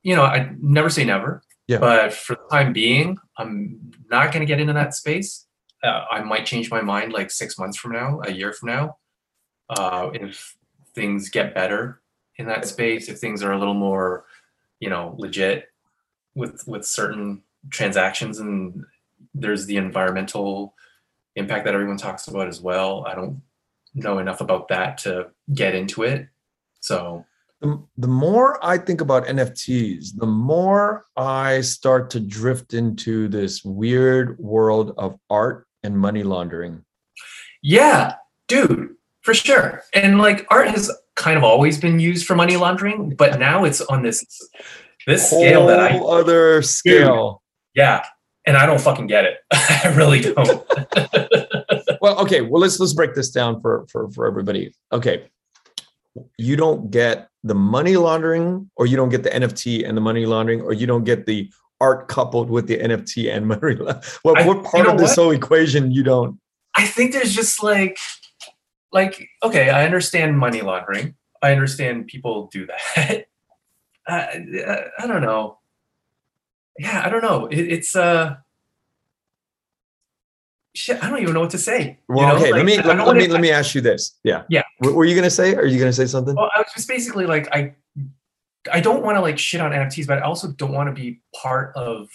[0.04, 1.80] you know i never say never Yeah.
[1.80, 3.80] but for the time being i'm
[4.10, 5.45] not going to get into that space.
[5.84, 8.98] Uh, i might change my mind like six months from now a year from now
[9.70, 10.56] uh, if
[10.95, 12.02] things get better
[12.38, 14.26] in that space if things are a little more
[14.80, 15.68] you know legit
[16.36, 18.84] with with certain transactions and
[19.34, 20.74] there's the environmental
[21.36, 23.06] impact that everyone talks about as well.
[23.08, 23.41] I don't
[23.94, 26.28] know enough about that to get into it.
[26.80, 27.26] So
[27.60, 33.64] the, the more i think about nfts the more i start to drift into this
[33.66, 36.86] weird world of art and money laundering
[37.62, 38.14] yeah,
[38.48, 39.84] dude, for sure.
[39.94, 43.82] And like art has kind of always been used for money laundering, but now it's
[43.82, 44.24] on this
[45.06, 47.42] this scale that I other scale
[47.74, 48.06] yeah,
[48.46, 49.38] and I don't fucking get it.
[49.52, 50.66] I really don't.
[52.02, 55.28] well okay well let's let's break this down for for for everybody okay
[56.38, 60.26] you don't get the money laundering or you don't get the nft and the money
[60.26, 64.39] laundering or you don't get the art coupled with the nft and money la- what,
[64.39, 65.24] I- what you part know of this what?
[65.24, 66.39] whole equation you don't
[66.76, 67.98] I think there's just like
[68.91, 71.16] like okay, I understand money laundering.
[71.41, 73.26] I understand people do that.
[74.08, 75.60] uh, I, I don't know.
[76.80, 77.48] Yeah, I don't know.
[77.48, 78.38] It, it's uh
[80.78, 81.03] shit.
[81.03, 81.99] I don't even know what to say.
[82.09, 82.36] you well know?
[82.36, 84.63] okay let Like, me let, don't let me let me ask you this yeah Yeah.
[84.80, 87.25] what were you gonna say are you gonna say something Well, I was just basically
[87.25, 87.73] like I
[88.71, 91.21] I don't want to like shit on NFTs, but I also don't want to be
[91.34, 92.09] part of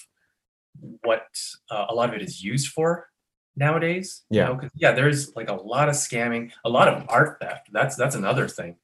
[1.03, 1.25] what
[1.71, 3.09] uh, a lot of it is used for
[3.57, 4.23] nowadays.
[4.31, 4.47] you Yeah.
[4.49, 4.93] know, 'cause, yeah.
[4.93, 7.69] There's like a lot of scamming, a lot of art theft.
[7.73, 8.77] That's that's another thing.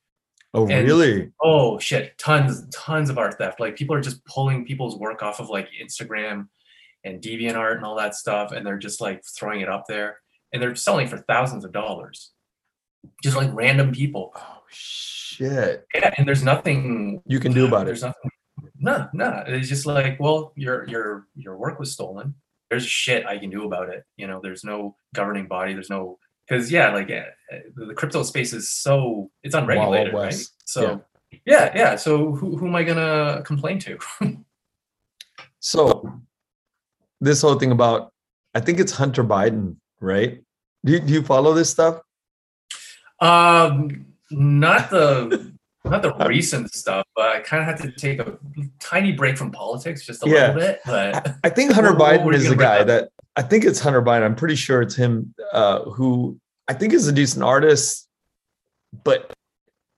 [0.55, 3.61] oh and- really Oh shit, tons tons of art theft.
[3.61, 6.49] Like people are just pulling people's work off of like Instagram
[7.05, 10.19] and DeviantArt and all that stuff, and they're just like throwing it up there,
[10.53, 12.33] and they're selling for thousands of dollars.
[13.23, 14.33] Just like random people.
[14.37, 18.31] oh shit Yeah, and there's nothing you can do about it there's nothing.
[18.81, 19.45] No, no.
[19.47, 22.35] It's just like, well, your your your work was stolen.
[22.71, 24.05] There's shit I can do about it.
[24.17, 25.73] You know, there's no governing body.
[25.73, 30.27] There's no because yeah, like uh, uh, the crypto space is so it's unregulated, right?
[30.27, 30.55] West.
[30.65, 31.03] So
[31.45, 31.73] yeah.
[31.75, 33.99] yeah, So who who am I gonna complain to?
[35.61, 36.21] so
[37.21, 38.13] this whole thing about
[38.55, 40.43] i think it's hunter biden right
[40.85, 42.01] do you, do you follow this stuff
[43.21, 45.53] um, not the
[45.85, 48.39] not the recent stuff, but I kind of had to take a
[48.79, 50.53] tiny break from politics, just a Yeah.
[50.53, 50.81] little bit.
[50.85, 52.87] But I, I think Hunter What- what Biden were is the guy up?
[52.89, 54.23] that I think it's Hunter Biden.
[54.23, 56.39] I'm pretty sure it's him uh, who
[56.69, 58.07] I think is a decent artist,
[59.03, 59.33] but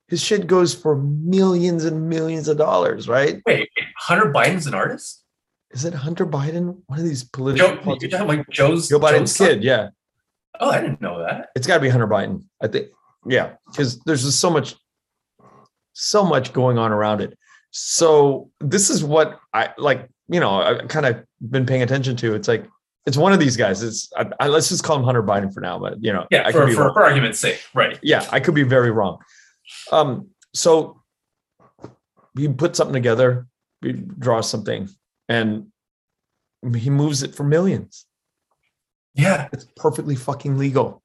[0.08, 3.42] his shit goes for millions and millions of dollars, right?
[3.46, 3.68] wait,
[3.98, 5.24] Hunter Biden's an artist?
[5.72, 6.78] Is it Hunter Biden?
[6.86, 8.22] One of these political Joe, you're politicians?
[8.28, 9.46] like Joe's Joe Biden's Joe's son?
[9.48, 9.88] kid, yeah.
[10.58, 11.50] Oh, I didn't know that.
[11.54, 12.42] It's got to be Hunter Biden.
[12.60, 12.88] I think,
[13.26, 14.74] yeah, because there's just so much,
[15.92, 17.38] so much going on around it.
[17.70, 20.08] So this is what I like.
[20.28, 22.34] You know, I've kind of been paying attention to.
[22.34, 22.66] It's like
[23.06, 23.82] it's one of these guys.
[23.82, 25.78] It's I, I, let's just call him Hunter Biden for now.
[25.78, 27.98] But you know, Yeah, I for, for, for argument's sake, right?
[28.02, 29.18] yeah, I could be very wrong.
[29.92, 31.00] Um, so
[32.36, 33.46] he put something together,
[33.82, 34.88] he draws something,
[35.30, 35.66] and
[36.76, 38.04] he moves it for millions.
[39.14, 41.02] Yeah, It's perfectly fucking legal,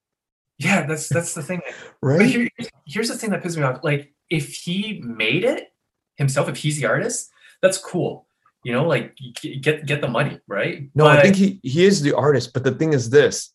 [0.57, 0.85] yeah.
[0.85, 1.61] That's that's the thing.
[2.01, 2.25] But right?
[2.25, 2.49] here,
[2.85, 3.83] here's the thing that pisses me off.
[3.83, 5.69] Like, if he made it
[6.17, 7.31] himself, if he's the artist,
[7.61, 8.27] that's cool.
[8.63, 10.89] You know, like get get the money, right?
[10.95, 13.53] No, I think he he is the artist, but the thing is this: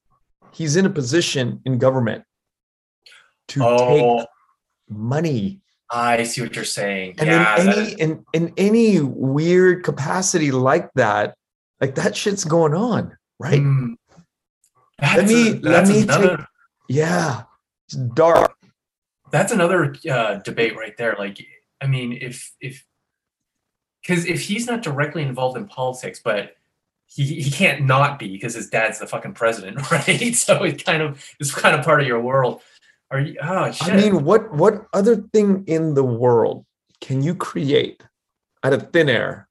[0.53, 2.25] he's in a position in government
[3.49, 4.27] to Oh, take
[4.89, 5.61] money,
[5.93, 7.17] I see what you're saying.
[7.19, 11.35] and yeah, in any is- in in any weird capacity like that,
[11.81, 13.61] like that shit's going on, right?
[13.61, 13.95] Mm.
[15.03, 16.47] Let me- a- let me another, take-
[16.89, 17.43] Yeah,
[17.89, 18.55] it's dark.
[19.33, 21.17] that's another uh, debate right there.
[21.19, 21.39] Like,
[21.81, 22.85] I mean, if if
[24.03, 26.57] because if he's not directly involved in politics, but
[27.07, 30.35] he, he can't not be because his dad's the fucking president, right?
[30.37, 32.63] So it kind of it's kind of part of your world.
[33.11, 33.37] Are you?
[33.43, 33.89] Oh shit!
[33.93, 36.65] I mean, what what other thing in the world
[37.01, 38.03] can you create
[38.63, 39.49] out of thin air?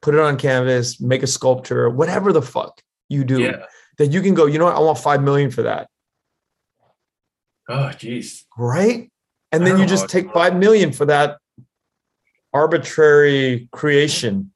[0.00, 3.40] Put it on canvas, make a sculpture, whatever the fuck you do.
[3.40, 3.66] yeah.
[3.98, 5.88] that you can go, you know what, I want five million for that,
[7.68, 8.42] Oh jeez.
[8.58, 9.12] right?
[9.52, 11.38] And then you just take five million for that
[12.52, 14.52] arbitrary creation.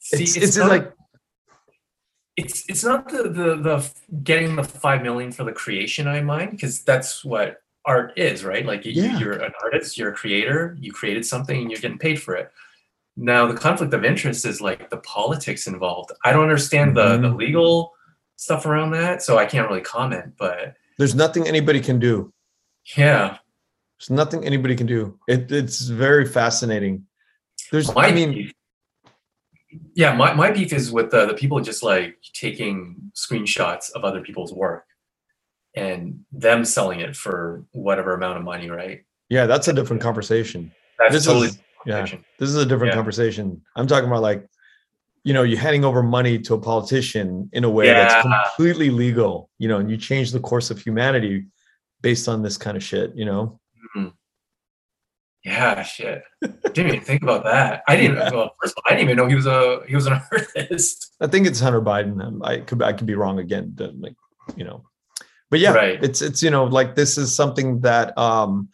[0.00, 0.92] See, It's, it's, it's, not- like
[2.36, 3.90] it's it's not the the the
[4.22, 8.66] getting the five million for the creation I mind because that's what art is, right?
[8.66, 9.18] Like you, Yeah.
[9.18, 12.50] you're an artist, you're a creator, you created something, and you're getting paid for it.
[13.16, 16.12] Now the conflict of interest is like the politics involved.
[16.24, 17.38] I don't understand the the Mhm.
[17.38, 17.94] legal
[18.36, 20.34] stuff around that, so I can't really comment.
[20.38, 22.32] But There's nothing anybody can do.
[22.96, 23.38] yeah,
[23.98, 25.18] There's nothing anybody can do.
[25.26, 27.06] It, it's very fascinating.
[27.72, 28.52] There's, my I mean,
[29.94, 34.20] yeah, my, my beef is with the, the people just like taking screenshots of other
[34.20, 34.84] people's work
[35.74, 39.00] and them selling it for whatever amount of money, right?
[39.28, 40.70] yeah, that's a different conversation.
[40.98, 42.06] That's This totally is, yeah,
[42.38, 42.96] this is a different Yeah.
[42.96, 43.60] conversation.
[43.74, 44.46] I'm talking about like,
[45.24, 49.50] you know, you handing over money to a politician in a way that's completely legal,
[49.58, 51.46] you know, and you change the course of humanity
[52.02, 53.58] based on this kind of shit, you know?
[53.96, 54.08] Mm-hmm.
[55.46, 56.22] Yeah, shit.
[56.42, 57.82] Didn't even think about that.
[57.86, 58.16] I didn't.
[58.16, 58.30] Yeah.
[58.32, 60.20] Well, first of all, I didn't even know he was a he was an
[60.56, 61.12] artist.
[61.20, 62.20] I think it's Hunter Biden.
[62.20, 63.70] Um, I could I could be wrong again.
[63.74, 64.16] but, Like
[64.56, 64.82] you know,
[65.50, 66.02] but yeah, Right.
[66.02, 68.68] it's it's you know like this is something that um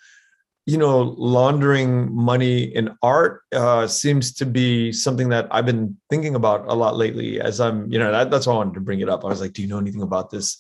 [0.65, 6.35] you know laundering money in art uh seems to be something that I've been thinking
[6.37, 7.39] about a lot lately.
[7.39, 9.25] As I'm you know that, that's why I wanted to bring it up.
[9.27, 10.57] I was like, do you know anything about this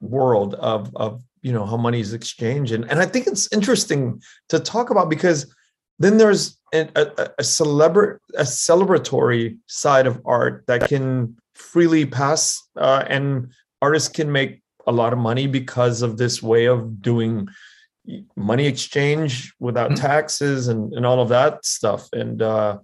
[0.00, 2.72] world of of you know how money is exchanged.
[2.72, 5.54] And and I think it's interesting to talk about because
[5.98, 7.04] then there's a, a,
[7.38, 13.52] a celebra- a celebratory side of art that can freely pass uh, and
[13.82, 17.46] artists can make a lot of money because of this way of doing
[18.36, 20.00] money exchange without Mhm.
[20.00, 22.08] taxes and, and all of that stuff.
[22.12, 22.78] And uh,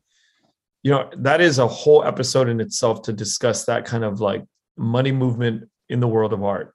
[0.83, 4.45] you know that is a whole episode in itself to discuss that kind of like
[4.77, 6.75] money movement in the world of art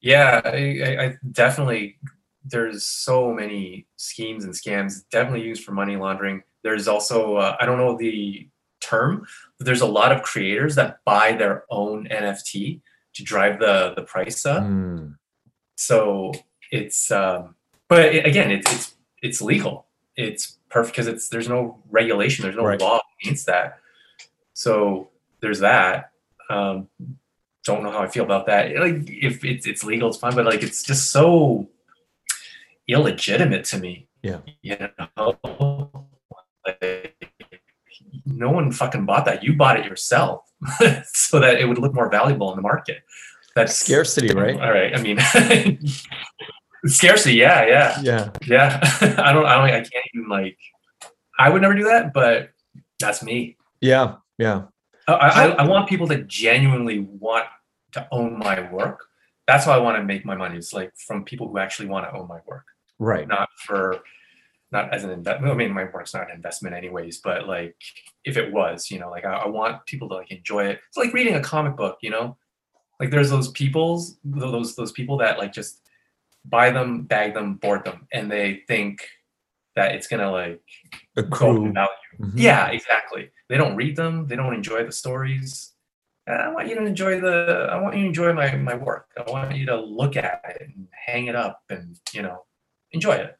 [0.00, 1.98] Yeah, I, I, I definitely.
[2.44, 6.42] There's so many schemes and scams definitely used for money laundering.
[6.62, 8.48] There's also uh, I don't know the
[8.80, 9.26] term,
[9.58, 12.80] but there's a lot of creators that buy their own NFT
[13.14, 14.62] to drive the the price up.
[14.62, 15.16] Mm.
[15.76, 16.32] So
[16.70, 17.54] it's um,
[17.88, 19.86] but it, again, it's it's it's legal.
[20.16, 22.80] It's perfect because it's there's no regulation, there's no Right.
[22.80, 23.78] law against that.
[24.54, 25.10] So
[25.40, 26.10] there's that.
[26.50, 26.88] Um,
[27.68, 28.74] don't know how I feel about that.
[28.76, 31.68] Like if it's it's legal, it's fine, but like it's just so
[32.88, 34.08] illegitimate to me.
[34.22, 34.38] Yeah.
[34.62, 34.76] You
[35.16, 36.08] know,
[36.66, 37.16] like,
[38.26, 39.44] no one fucking bought that.
[39.44, 40.42] You bought it yourself,
[41.04, 43.02] so that it would look more valuable in the market.
[43.54, 44.96] That's scarcity right all right.
[44.96, 45.18] I mean,
[46.86, 47.34] scarcity.
[47.34, 48.80] Yeah, yeah, yeah yeah.
[49.18, 49.46] I don't.
[49.46, 49.64] I don't.
[49.64, 50.58] I can't even like.
[51.38, 52.50] I would never do that, but
[52.98, 53.56] that's me.
[53.80, 54.62] yeah yeah
[55.06, 57.46] I, I, I want people to genuinely want
[57.98, 59.04] to own my work.
[59.46, 60.56] That's how I want to make my money.
[60.56, 62.66] It's like from people who actually want to own my work,
[62.98, 64.00] right not for,
[64.70, 65.52] not as an investment.
[65.52, 67.74] I mean, my work's not an investment anyways, but like
[68.24, 70.80] if it was, you know, like I, I want people to like enjoy it.
[70.88, 72.36] It's like reading a comic book, you know,
[73.00, 75.80] like there's those people's those those people that like just
[76.44, 79.06] buy them, bag them, board them, and they think
[79.76, 80.60] that it's gonna like
[81.16, 81.88] accrue in value.
[82.20, 82.32] Mhm.
[82.34, 83.30] Yeah, exactly.
[83.48, 84.26] They don't read them.
[84.26, 85.72] They don't enjoy the stories.
[86.28, 87.68] Uh, I want you to enjoy the.
[87.70, 89.06] I want you to enjoy my my work.
[89.16, 92.44] I want you to look at it and hang it up and you know
[92.92, 93.36] enjoy it.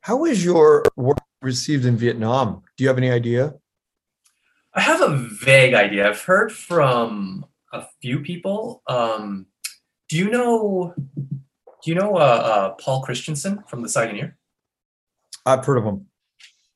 [0.00, 2.62] How is your work received in Vietnam?
[2.76, 3.54] Do you have any idea?
[4.74, 6.08] I have a vague idea.
[6.08, 8.82] I've heard from a few people.
[8.88, 9.46] Um,
[10.08, 10.94] do you know?
[10.96, 14.34] Do you know uh, uh, Paul Christensen from the Saigoneer?
[15.46, 16.06] I've heard of him.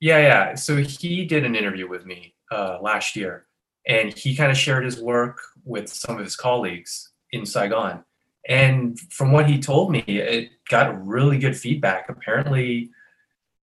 [0.00, 0.54] Yeah, yeah.
[0.54, 3.47] So he did an interview with me uh, last year,
[3.88, 8.04] and he kind of shared his work with some of his colleagues in Saigon.
[8.48, 12.08] And from what he told me, it got really good feedback.
[12.08, 12.90] Apparently,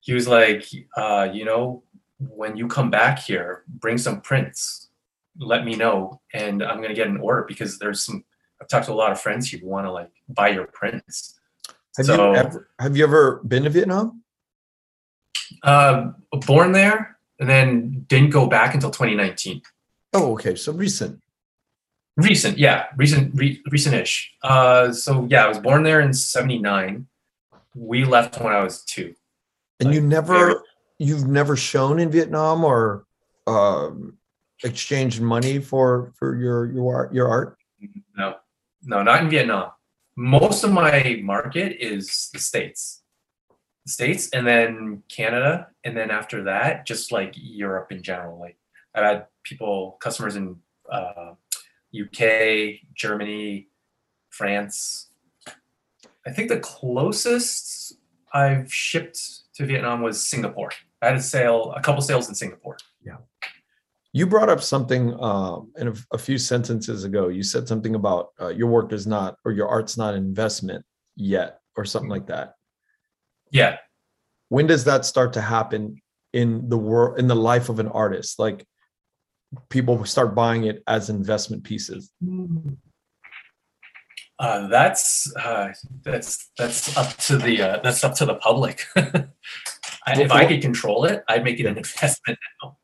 [0.01, 0.67] he was like,
[0.97, 1.83] uh, you know,
[2.21, 4.89] when you come back here, bring some prints.
[5.41, 8.25] Let me know, and I'm gonna get an order because there's some.
[8.61, 11.39] I've talked to a lot of friends who want to like buy your prints.
[11.97, 14.23] Have So- you ever have you ever been to Vietnam?
[15.63, 16.11] Uh,
[16.47, 19.63] born there, and then didn't go back until 2019.
[20.13, 20.55] Oh, okay.
[20.55, 21.21] So recent.
[22.17, 24.35] Recent, yeah, recent, re- recent-ish.
[24.43, 27.07] Uh, so yeah, I was born there in '79.
[27.77, 29.15] We left when I was two.
[29.79, 30.65] And you never
[30.99, 33.07] you've never shown in Vietnam or
[33.47, 34.19] um
[34.65, 37.57] exchanged money for for your your art your art?
[38.17, 38.35] No,
[38.83, 39.71] no, not in Vietnam.
[40.17, 43.03] Most of my market is the states,
[43.87, 48.41] the states, and then Canada, and then after that, just like Europe in general.
[48.41, 48.59] Like
[48.95, 50.57] I've had people, customers in
[50.91, 51.35] uh,
[51.99, 53.69] UK, Germany,
[54.31, 55.11] France.
[56.27, 57.95] I think the closest
[58.33, 59.19] I've shipped
[59.55, 60.71] to Vietnam was Singapore.
[61.01, 62.77] I had a sale, a couple sales in Singapore.
[63.05, 63.17] Yeah.
[64.13, 67.29] You brought up something um, in a, a few sentences ago.
[67.29, 70.85] You said something about uh, your work is not or your art's not an investment
[71.17, 72.55] yet, or something like that.
[73.51, 73.77] Yeah.
[74.49, 76.01] When does that start to happen
[76.33, 78.39] in the world in the life of an artist?
[78.39, 78.67] Like
[79.69, 82.13] people start buying it as investment pieces.
[84.39, 85.73] Uh, that's uh,
[86.05, 88.85] that's that's up to the uh, that's up to the public.
[88.97, 92.77] I, if I could control it, I'd make it an investment now.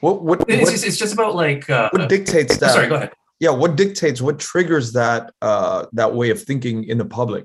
[0.00, 2.72] What what It's what, just, it's just about like uh, what dictates that?
[2.72, 3.12] sorry, go ahead.
[3.40, 7.44] Yeah, what dictates what triggers that uh that way of thinking in the public?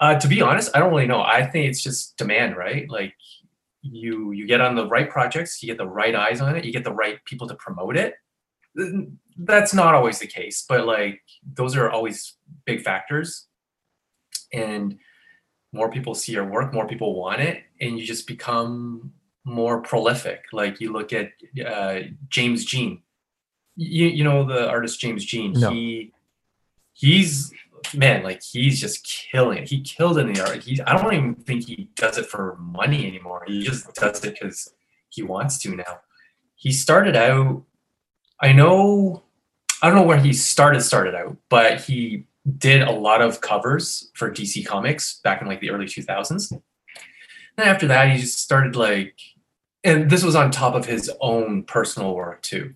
[0.00, 1.22] Uh, to be honest, I don't really know.
[1.22, 2.90] I think it's just demand, right?
[2.90, 3.14] Like
[3.84, 6.72] you you get on the right projects, you get the right eyes on it, you
[6.72, 8.14] get the right people to promote it.
[9.36, 11.20] That's not always the case, but like
[11.52, 13.46] those are always big factors.
[14.52, 14.98] And
[15.72, 19.12] more people see your work, more people want it, and you just become
[19.44, 20.44] more prolific.
[20.52, 21.32] Like you look at
[21.64, 23.02] uh, James Jean.
[23.76, 25.52] You you know the artist James Jean.
[25.52, 25.70] No.
[25.70, 26.12] He
[26.94, 27.52] he's
[27.94, 29.68] man, like he's just killing it.
[29.68, 30.62] He killed in the art.
[30.62, 33.44] He I don't even think he does it for money anymore.
[33.46, 34.72] He just does it because
[35.08, 36.00] he wants to now.
[36.54, 37.62] He started out,
[38.40, 39.22] I know,
[39.82, 42.26] I don't know where he started started out, but he
[42.58, 46.50] did a lot of covers for DC Comics back in like the early 2000s.
[47.56, 49.18] Then after that, he just started like,
[49.82, 52.74] and this was on top of his own personal work too.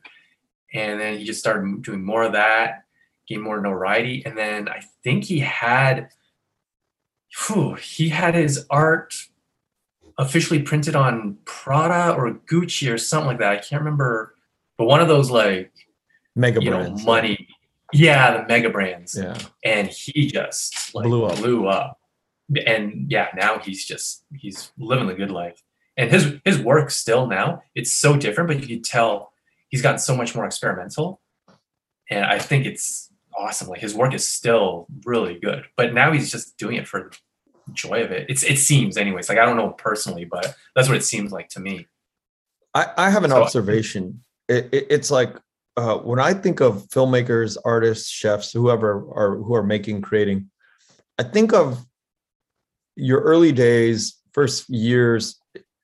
[0.73, 2.85] And then he just started doing more of that
[3.29, 4.23] gain more notoriety.
[4.25, 6.11] And then I think he had,
[7.47, 9.15] whew, he had his art
[10.19, 13.53] officially printed on Prada or Gucci or something like that.
[13.53, 14.35] I can't remember,
[14.77, 15.73] but one of those like
[16.35, 17.49] Mega you know money,
[17.93, 19.17] yeah, the mega brands.
[19.19, 19.37] Yeah.
[19.65, 21.37] And he just like Blew up.
[21.37, 21.99] blew up.
[22.67, 25.63] And yeah, now he's just he's living the good life.
[25.97, 29.33] And his his work still now it's so different, but you can tell
[29.69, 31.21] he's gotten so much more experimental.
[32.11, 33.08] And I think it's
[33.39, 33.69] awesome.
[33.69, 37.10] Like his work is still really good, but now he's just doing it for
[37.66, 38.27] the joy of it.
[38.28, 39.28] It's it seems anyways.
[39.28, 41.86] Like I don't know personally, but that's what it seems like to me.
[42.74, 44.23] I, I have an So- observation.
[44.48, 45.36] It, it, it's like
[45.77, 50.51] uh, when I think of filmmakers, artists, chefs, whoever are who are making, creating,
[51.19, 51.85] I think of
[52.97, 55.40] your early days, first years,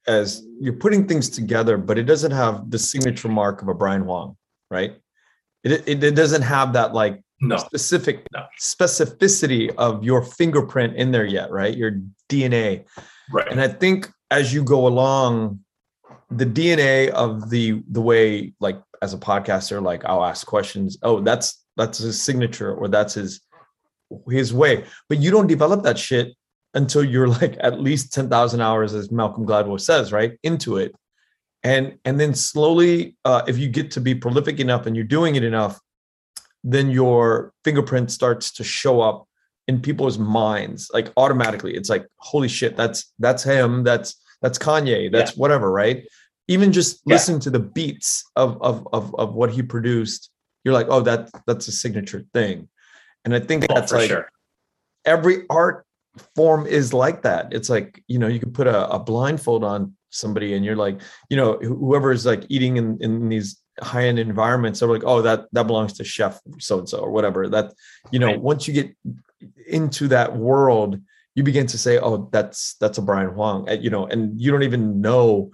[0.07, 4.03] as you're putting things together, but it doesn't have the signature mark of a Brian
[4.03, 4.37] Hoang,
[4.71, 4.97] right?
[5.63, 7.57] It, it, it doesn't have that like No.
[7.57, 8.45] specific No.
[8.61, 11.77] specificity of your fingerprint in there yet, right?
[11.77, 12.85] Your DNA.
[13.33, 13.51] Right.
[13.51, 15.61] And I think as you go along,
[16.31, 20.99] the DNA of the the way like as a podcaster, like I'll ask questions.
[21.03, 23.41] Oh, that's that's his signature or that's his
[24.29, 24.85] his way.
[25.09, 26.35] But you don't develop that shit
[26.75, 30.39] until you're like at least 10,000 hours, as Malcolm Gladwell says, right?
[30.43, 30.93] Into it.
[31.63, 35.37] And and then slowly, uh, if you get to be prolific enough and you're doing
[35.37, 35.81] it enough,
[36.65, 39.29] then your fingerprint starts to show up
[39.69, 41.75] in people's minds like automatically.
[41.77, 46.07] It's like holy shit that's that's him that's that's kanye that's whatever right?
[46.49, 47.15] Even just Yeah.
[47.15, 50.31] listen to the beats of, of of of what he produced
[50.65, 52.69] you're like oh that that's a signature thing.
[53.25, 54.29] And i think Oh, that's like sure.
[55.05, 55.87] every art
[56.37, 57.53] form is like that.
[57.53, 61.01] It's like you know you could put a, a blindfold on somebody and you're like
[61.31, 65.47] you know whoever is like eating in, in these high-end environments they're like oh that
[65.53, 67.73] that belongs to chef so and so or whatever that
[68.13, 68.41] you know Right.
[68.41, 68.95] once you get
[69.67, 71.01] into that world
[71.35, 74.51] you begin to say oh that's that's a brian hoang and, you know and you
[74.53, 75.51] don't even know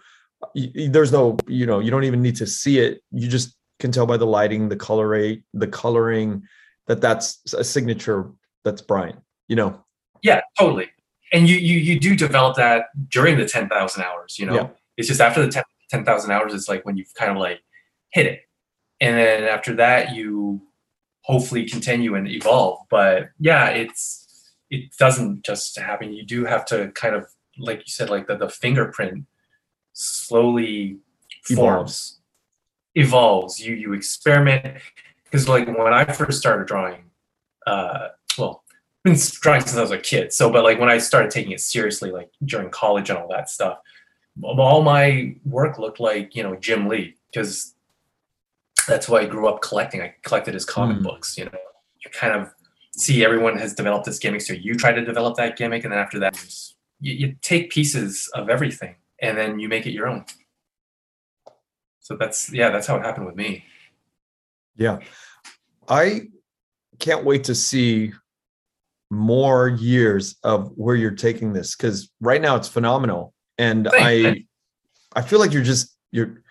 [0.54, 4.06] there's no you know you don't even need to see it you just can tell
[4.06, 6.42] by the lighting the color rate the coloring
[6.86, 8.30] that that's a signature
[8.64, 9.16] that's brian
[9.48, 9.82] you know
[10.22, 10.88] Yeah, totally.
[11.32, 14.36] And you you you do develop that during the ten thousand hours.
[14.38, 14.68] You know, Yeah.
[14.98, 17.60] it's just after the 10 10,000 hours, it's like when you've kind of like
[18.10, 18.40] hit it,
[19.00, 20.62] and then after that, you
[21.22, 22.86] hopefully continue and evolve.
[22.90, 26.12] But yeah, it's it doesn't just happen.
[26.12, 27.26] You do have to kind of
[27.58, 29.26] like you said, like the the fingerprint
[29.92, 30.98] slowly
[31.42, 32.20] forms,
[32.94, 33.60] evolves.
[33.60, 34.82] You you experiment
[35.24, 37.04] because like when I first started drawing,
[37.66, 38.08] uh,
[38.38, 38.64] well,
[39.04, 40.32] been drawing since I was a kid.
[40.32, 43.48] So, but like when I started taking it seriously, like during college and all that
[43.48, 43.78] stuff,
[44.42, 47.74] all my work looked like you know Jim Lee because
[48.86, 50.02] that's why I grew up collecting.
[50.02, 51.02] I collected his comic Mm.
[51.02, 51.36] books.
[51.36, 51.58] You know,
[52.04, 52.52] you kind of
[52.96, 55.98] see everyone has developed this gimmick, so you try to develop that gimmick, and then
[55.98, 56.36] after that,
[57.00, 60.24] you, you, take pieces of everything and then you make it your own.
[62.00, 63.64] So that's yeah, that's how it happened with me.
[64.76, 64.98] Yeah.
[65.88, 66.28] I
[66.98, 68.12] can't wait to see
[69.10, 73.34] more years of where you're taking this because right now it's phenomenal.
[73.58, 74.44] And Thanks, I.
[75.16, 76.42] I feel like you're just you're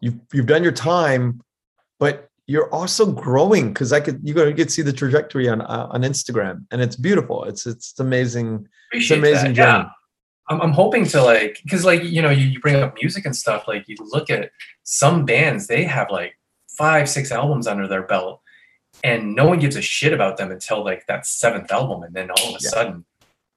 [0.00, 1.40] you've you've done your time,
[1.98, 5.88] but you're also growing because I could you go get see the trajectory on uh,
[5.90, 7.44] on Instagram, and it's beautiful.
[7.44, 8.66] It's it's amazing.
[8.92, 9.54] It's Appreciate an amazing that.
[9.54, 9.84] journey.
[9.84, 9.90] Yeah.
[10.50, 13.36] I'm, I'm hoping to like because like you know you, you bring up music and
[13.36, 14.50] stuff like you look at
[14.82, 16.38] some bands they have like
[16.70, 18.40] five six albums under their belt
[19.04, 22.30] and no one gives a shit about them until like that seventh album and then
[22.30, 22.70] all of a Yeah.
[22.70, 23.04] sudden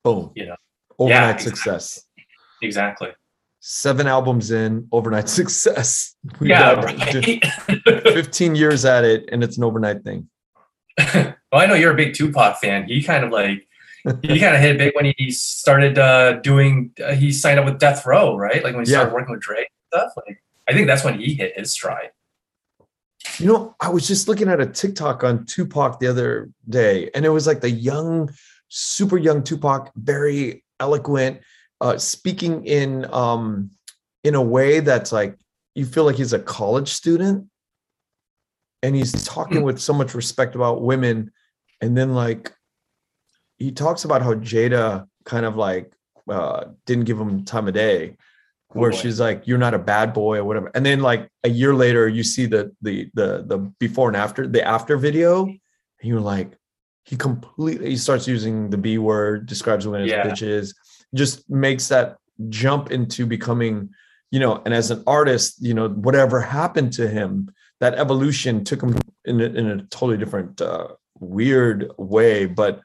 [0.03, 0.31] Boom.
[0.35, 0.55] You know.
[0.99, 2.05] Overnight Yeah, success.
[2.61, 3.09] exactly
[3.63, 6.15] Seven albums in, overnight success.
[6.39, 7.43] We've yeah right
[8.03, 10.27] 15 years at it, and it's an overnight thing.
[11.13, 13.65] well I know you're a big Tupac fan he kind of like
[14.23, 17.65] he kind of hit it big when he started uh, doing uh, he signed up
[17.65, 18.97] with Death Row right like when he Yeah.
[18.99, 22.09] started working with Drake and stuff like I think that's when he hit his stride
[23.39, 27.25] You know, I was just looking at a TikTok on Tupac the other day, and
[27.25, 28.29] it was like the young,
[28.67, 31.39] super young Tupac, very eloquent,
[31.81, 33.71] uh, speaking in um
[34.23, 35.37] in a way that's like
[35.75, 37.47] you feel like he's a college student,
[38.83, 41.31] and he's talking with so much respect about women,
[41.81, 42.53] and then like
[43.57, 45.91] he talks about how Jada kind of like
[46.29, 48.15] uh didn't give him time of day
[48.73, 48.97] where boy.
[48.97, 50.71] she's like you're not a bad boy or whatever.
[50.73, 54.47] And then like a year later you see the the the the before and after
[54.47, 55.45] the after video.
[55.45, 55.59] And
[56.09, 56.57] you're like
[57.05, 60.25] he completely he starts using the b word describes women as Yeah.
[60.25, 60.73] bitches
[61.13, 62.17] just makes that
[62.49, 63.89] jump into becoming
[64.31, 68.81] you know and as an artist you know whatever happened to him that evolution took
[68.81, 70.88] him in a, in a totally different uh,
[71.19, 72.81] weird way but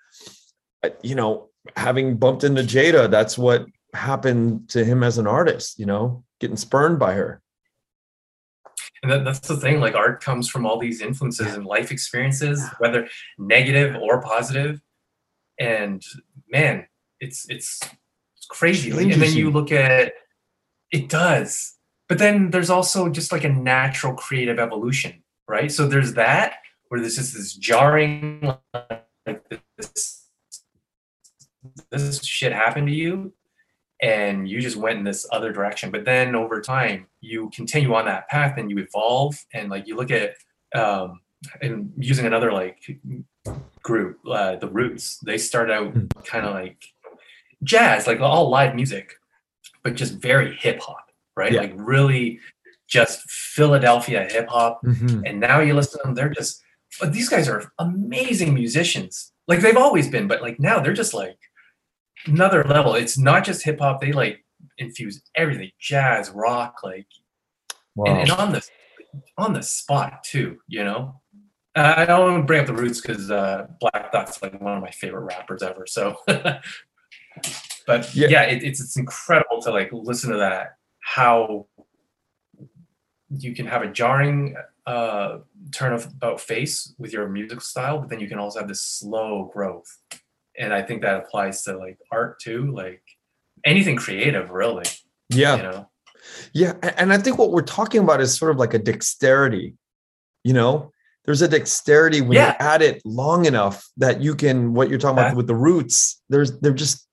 [0.82, 3.66] uh, you know having bumped into jada that's what
[3.96, 7.42] happened to him as an artist, you know, getting spurned by her.
[9.02, 12.64] And that, that's the thing, like art comes from all these influences and life experiences,
[12.78, 13.08] whether
[13.38, 14.80] negative or positive.
[15.58, 16.02] And
[16.48, 16.86] man,
[17.20, 17.80] it's it's
[18.48, 18.92] crazy.
[18.92, 20.12] Like, and then you look at
[20.92, 21.74] it does.
[22.08, 25.70] But then there's also just like a natural creative evolution, right?
[25.72, 26.58] So there's that
[26.88, 28.54] where there's just this jarring
[29.26, 29.42] like
[29.76, 30.28] this
[31.90, 33.32] this shit happened to you
[34.00, 38.04] and you just went in this other direction but then over time you continue on
[38.04, 40.34] that path and you evolve and like you look at
[40.74, 41.20] um
[41.60, 42.78] and using another like
[43.82, 46.06] group uh the roots they start out Hmm.
[46.24, 46.92] kind of like
[47.62, 49.14] jazz like all live music
[49.82, 51.52] but just very hip hop right?
[51.52, 51.60] Yeah.
[51.60, 52.40] like really
[52.88, 54.80] just philadelphia hip hop.
[54.84, 56.62] And now you listen to them they're just
[57.00, 59.32] but these guys are amazing musicians.
[59.48, 61.36] Like they've always been but like now they're just like
[62.26, 62.94] another level.
[62.94, 64.44] It's not just hip hop they like
[64.78, 67.06] infuse everything jazz rock like
[67.94, 68.06] Wow.
[68.12, 68.62] and, and on the
[69.38, 71.20] on the spot too you know?
[71.74, 74.76] Uh, i don't want to bring up the roots because uh black thought's like one
[74.76, 76.16] of my favorite rappers ever so
[77.86, 78.28] but Yeah.
[78.28, 81.66] yeah, it, it's it's incredible to like listen to that how
[83.30, 84.56] you can have a jarring
[84.86, 85.38] uh
[85.72, 88.82] turn of about face with your music style but then you can also have this
[88.82, 89.98] slow growth
[90.58, 93.02] and i think that applies to like art too like
[93.64, 94.84] anything creative really
[95.30, 95.56] yeah.
[95.56, 95.90] you know
[96.52, 96.74] Yeah.
[96.98, 99.74] And I think what we're talking about is sort of like a dexterity,
[100.42, 100.90] you know?
[101.24, 102.48] There's a dexterity when Yeah.
[102.50, 105.36] you add it long enough that you can, what you're talking about Yeah.
[105.36, 107.05] with the roots, there's they're just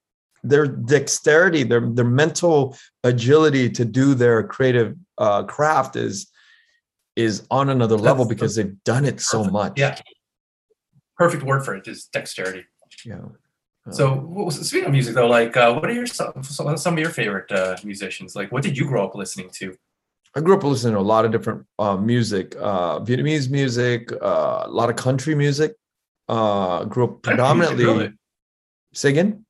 [0.44, 6.30] their dexterity, their their mental agility to do their creative uh craft is
[7.16, 9.74] is on another level That's- because they've done it so much.
[9.78, 10.00] yeah
[11.18, 12.66] perfect word for it is dexterity
[13.06, 13.22] Yeah.
[13.92, 16.94] so what was- speaking of music though like uh, what are your some, some some
[16.96, 19.76] of your favorite uh, musicians like what did you grow up listening to
[20.36, 24.64] I grew up listening to a lot of different uh, music, uh, Vietnamese music, uh,
[24.66, 25.76] a lot of country music.
[26.28, 27.86] Uh, grew up predominantly.
[27.86, 28.10] Really?
[28.96, 29.46] Say again?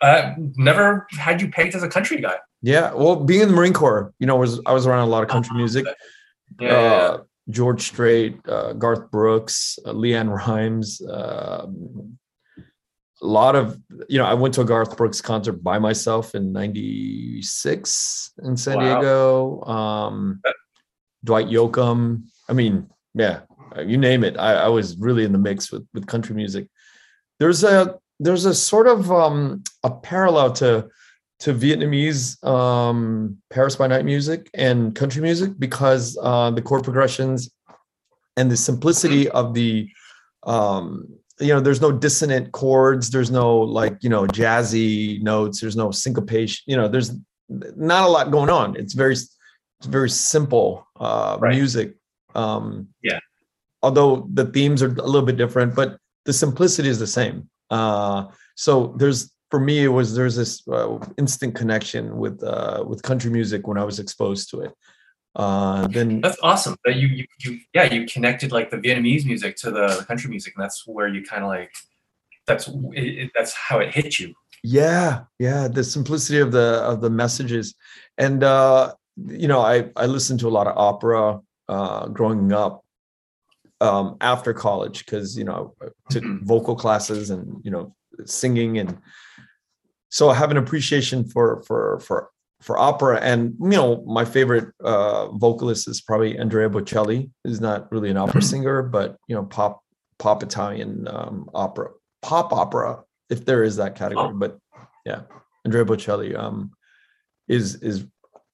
[0.00, 2.92] Uh, never had you pegged as a country guy Yeah.
[2.94, 5.28] Well, being in the Marine Corps, you know, was I was around a lot of
[5.28, 5.58] country Uh-huh.
[5.58, 5.84] music.
[5.86, 5.92] yeah,
[6.60, 6.92] yeah, yeah.
[6.94, 11.00] Uh, George Strait, uh, Garth Brooks, uh, LeAnn Rimes.
[11.00, 11.66] Uh,
[13.22, 16.52] a lot of, you know, I went to a Garth Brooks concert by myself in
[16.52, 18.82] '96 in San Wow.
[19.00, 19.62] Diego.
[19.64, 20.42] Um,
[21.24, 22.24] Dwight Yoakam.
[22.48, 23.40] I mean, yeah,
[23.76, 24.36] uh, you name it.
[24.38, 26.68] I, I was really in the mix with with country music.
[27.38, 30.88] There's a there's a sort of um, a parallel to
[31.40, 37.50] to Vietnamese um, Paris by Night music and country music because uh, the chord progressions
[38.38, 39.88] and the simplicity of the
[40.44, 41.06] um,
[41.40, 45.90] you know there's no dissonant chords there's no like you know jazzy notes there's no
[45.90, 47.12] syncopation you know there's
[47.48, 51.54] not a lot going on it's very it's very simple uh Right.
[51.54, 51.94] music
[52.34, 53.18] um Yeah.
[53.82, 58.24] although the themes are a little bit different but the simplicity is the same uh
[58.54, 63.30] so there's for me it was there's this uh, instant connection with uh with country
[63.30, 64.72] music when i was exposed to it
[65.36, 66.74] Uh, then That's awesome.
[66.84, 70.54] That you, you, you, yeah, you connected like the Vietnamese music to the, country music,
[70.56, 71.72] and that's where you kind of like,
[72.48, 74.32] that's it, it, that's how it hit you.
[74.62, 77.74] yeah yeah the simplicity of the of the messages
[78.18, 78.92] and uh
[79.42, 81.38] you know i i listened to a lot of opera
[81.68, 82.84] uh growing up
[83.80, 86.42] um after college because you know I took Mhm.
[86.44, 87.94] vocal classes and you know
[88.24, 88.98] singing and
[90.08, 92.30] so i have an appreciation for for for
[92.62, 97.90] for opera and you know my favorite uh vocalist is probably andrea bocelli who's not
[97.92, 98.44] really an opera Mhm.
[98.44, 99.82] singer but you know pop
[100.18, 101.90] pop italian um opera
[102.22, 104.38] pop opera if there is that category Oh.
[104.38, 104.58] but
[105.04, 105.22] yeah
[105.66, 106.70] andrea bocelli um
[107.48, 108.06] is is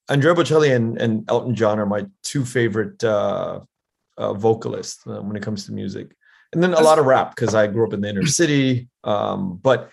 [0.08, 3.60] andrea bocelli and and elton john are my two favorite uh,
[4.18, 6.14] uh vocalists uh, when it comes to music
[6.52, 9.58] and then a lot of rap because i grew up in the inner city um
[9.62, 9.90] but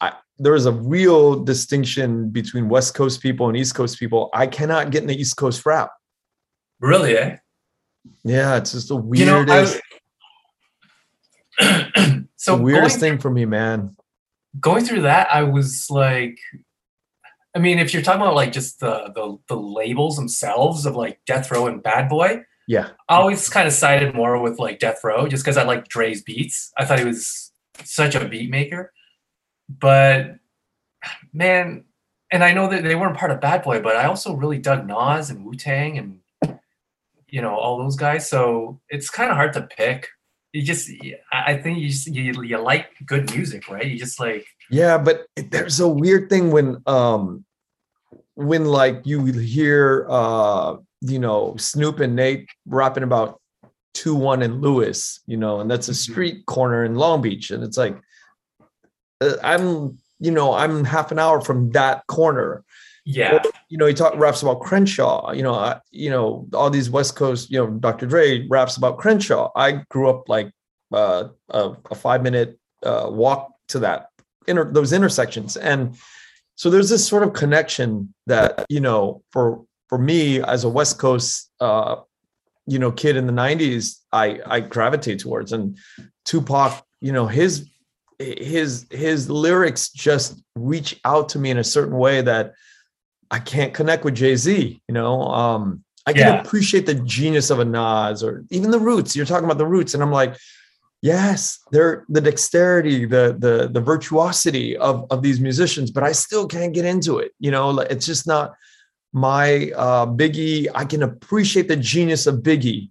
[0.00, 4.30] I, there is a real distinction between West Coast people and East Coast people.
[4.32, 5.90] I cannot get in the East Coast rap.
[6.80, 7.36] Really, eh?
[8.24, 9.80] Yeah, it's just the You know, weirdest,
[11.60, 13.94] I, so the weirdest going, thing for me, man.
[14.58, 16.38] going through that, I was like,
[17.54, 21.20] I mean, if you're talking about like just the the, the labels themselves of like
[21.26, 25.00] Death Row and Bad Boy, Yeah, I always kind of sided more with like Death
[25.02, 26.70] Row just because I like Dre's beats.
[26.78, 27.50] I thought he was
[27.82, 28.92] such a beat maker.
[29.68, 30.36] But
[31.32, 31.86] man,
[32.30, 34.86] and I know that they weren't part of Bad Boy, but I also really dug
[34.86, 36.20] Nas and Wu Tang and
[37.26, 38.30] you know all those guys.
[38.30, 40.06] So it's kind of hard to pick.
[40.52, 40.88] You just,
[41.32, 43.84] I think you just you, you like good music, right?
[43.84, 47.44] You just like yeah, but there's a weird thing when um
[48.34, 53.40] when like you hear uh you know Snoop and Nate rapping about
[53.94, 55.96] two one and Lewis, you know, and that's a Mhm.
[56.10, 58.00] street corner in Long Beach, and it's like
[59.20, 62.64] uh, I'm you know I'm half an hour from that corner.
[63.06, 65.32] yeah, you know, he talk raps about Crenshaw.
[65.32, 68.06] You know, I, you know, all these West Coast, you know, Dr.
[68.06, 69.50] Dre raps about Crenshaw.
[69.56, 70.52] I grew up like
[70.92, 74.08] uh, a, a five minute uh, walk to that
[74.46, 75.96] inter those intersections, and
[76.56, 80.98] so there's this sort of connection that you know, for for me as a West
[80.98, 81.96] Coast, uh,
[82.66, 85.76] you know, kid in the '90s, I I gravitate towards, and
[86.24, 87.68] Tupac, you know, his
[88.18, 92.54] his his lyrics just reach out to me in a certain way that
[93.32, 94.80] I can't connect with Jay Z.
[94.88, 96.40] You know, um, I can Yeah.
[96.40, 99.16] appreciate the genius of a Nas or even the Roots.
[99.16, 100.36] You're talking about the Roots, and I'm like,
[101.02, 106.46] yes, they're the dexterity, the the the virtuosity of of these musicians, but I still
[106.46, 107.32] can't get into it.
[107.40, 108.54] You know, it's just not
[109.12, 110.68] my uh, Biggie.
[110.74, 112.90] I can appreciate the genius of Biggie,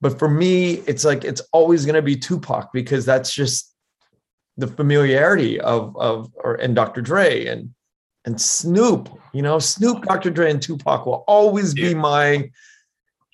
[0.00, 3.74] but for me, it's like it's always going to be Tupac because that's just
[4.56, 7.00] the familiarity of of or and Dr.
[7.00, 7.74] Dre and
[8.24, 9.08] and Snoop.
[9.32, 10.30] You know, Snoop, Dr.
[10.30, 12.50] Dre, and Tupac will always be my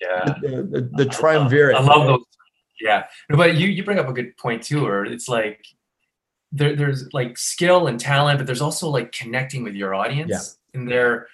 [0.01, 0.35] yeah.
[0.41, 1.75] the, the, the triumvirate.
[1.75, 2.25] I love those.
[2.81, 5.65] Yeah, No, but you you bring up a good point too, or it's like
[6.51, 10.29] there, there's like skill and talent, but there's also like connecting with your audience,
[10.73, 10.79] Yeah.
[10.79, 11.27] and they're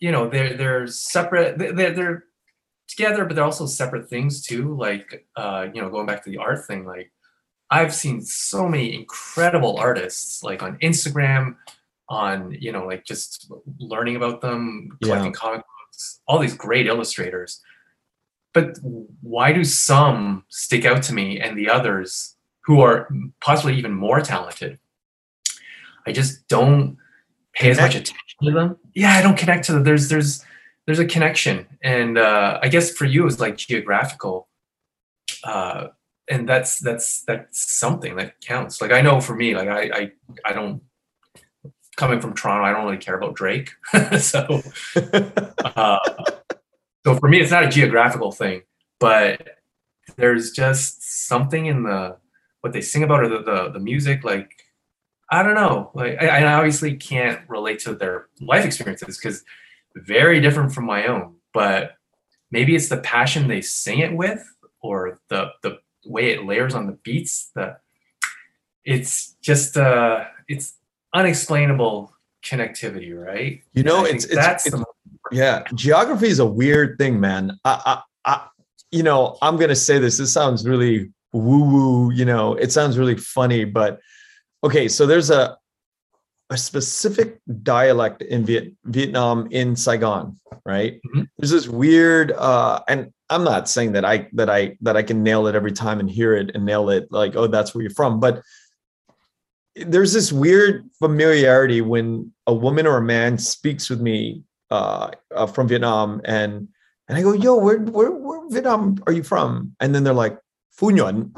[0.00, 1.58] you know they're they're separate.
[1.58, 2.24] they- They're they're
[2.88, 4.74] together, but they're also separate things too.
[4.76, 7.12] Like uh, you know, going back to the art thing, like
[7.70, 11.56] I've seen so many incredible artists, like on Instagram,
[12.08, 15.08] on you know, like just learning about them, Yeah.
[15.08, 17.60] collecting comic books, all these great illustrators
[18.52, 18.76] but
[19.22, 23.08] why do some stick out to me and the others who are
[23.40, 24.76] possibly even more talented
[26.04, 26.96] i just don't
[27.52, 28.76] pay as much attention to them?
[28.94, 29.84] Yeah i don't connect to them.
[29.84, 30.44] There's there's
[30.86, 31.66] there's a connection.
[31.82, 34.48] And uh i guess for you it's like geographical
[35.44, 35.88] uh
[36.28, 38.80] and that's that's that's something that counts.
[38.80, 40.12] Like i know for me like i i,
[40.44, 40.82] I don't
[41.96, 43.70] coming from toronto i don't really care about drake.
[44.18, 44.62] So
[44.96, 45.98] uh,
[47.04, 48.62] so for me, it's not a geographical thing,
[48.98, 49.56] but
[50.16, 52.16] there's just something in the
[52.60, 54.22] what they sing about or the the, the music.
[54.22, 54.59] Like
[55.30, 55.90] I don't know.
[55.94, 59.44] Like I, I obviously can't relate to their life experiences because
[59.94, 61.36] very different from my own.
[61.52, 61.94] But
[62.50, 64.42] maybe it's the passion they sing it with,
[64.80, 67.50] or the the way it layers on the beats.
[67.54, 67.80] That
[68.84, 70.74] it's just uh, it's
[71.14, 72.12] unexplainable
[72.42, 73.62] connectivity, right?
[73.72, 74.84] You know, it's it's, that's it's the
[75.30, 75.64] yeah.
[75.74, 77.58] Geography is a weird thing, man.
[77.64, 78.46] I, I, I
[78.90, 80.18] you know, I'm gonna say this.
[80.18, 82.12] This sounds really woo woo.
[82.12, 84.00] You know, it sounds really funny, but
[84.64, 84.88] okay.
[84.88, 85.56] So there's a
[86.50, 91.00] a specific dialect in Viet, Vietnam in Saigon, right?
[91.14, 91.28] Mhm.
[91.38, 95.22] There's this weird, uh, and I'm not saying that I that I that I can
[95.22, 97.94] nail it every time and hear it and nail it like, oh, that's where you're
[97.94, 98.42] from, but
[99.76, 104.42] there's this weird familiarity when a woman or a man speaks with me
[104.72, 106.68] uh, uh, from Vietnam and
[107.08, 109.74] And I go, yo, where, where, where Vietnam are you from?
[109.80, 110.38] And then they're like,
[110.78, 111.34] Phu Nhuận,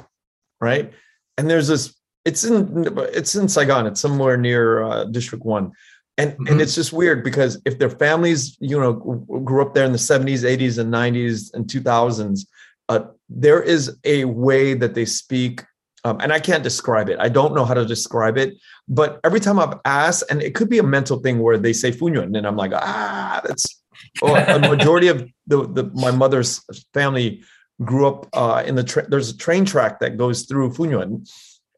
[0.61, 0.93] right?
[1.39, 1.95] And there's this,
[2.25, 3.87] it's in, it's in Saigon.
[3.87, 5.73] It's somewhere near uh, District One.
[6.19, 6.51] And, Mhm.
[6.51, 9.99] and it's just weird because if their families, you know, grew up there in the
[9.99, 12.47] 70s, 80s, and 90s and 2000s,
[12.89, 15.65] uh, there is a way that they speak
[16.05, 17.19] um, and I can't describe it.
[17.21, 18.57] I don't know how to describe it.
[18.89, 21.93] But every time I've asked, and it could be a mental thing where they say
[21.93, 23.83] Phu Nhuận, and I'm like, ah, that's.
[24.21, 26.61] Or a majority of the, the my mother's
[26.93, 27.45] family
[27.85, 31.31] grew up uh, in the tra- there's a train track that goes through Phu Nhuận,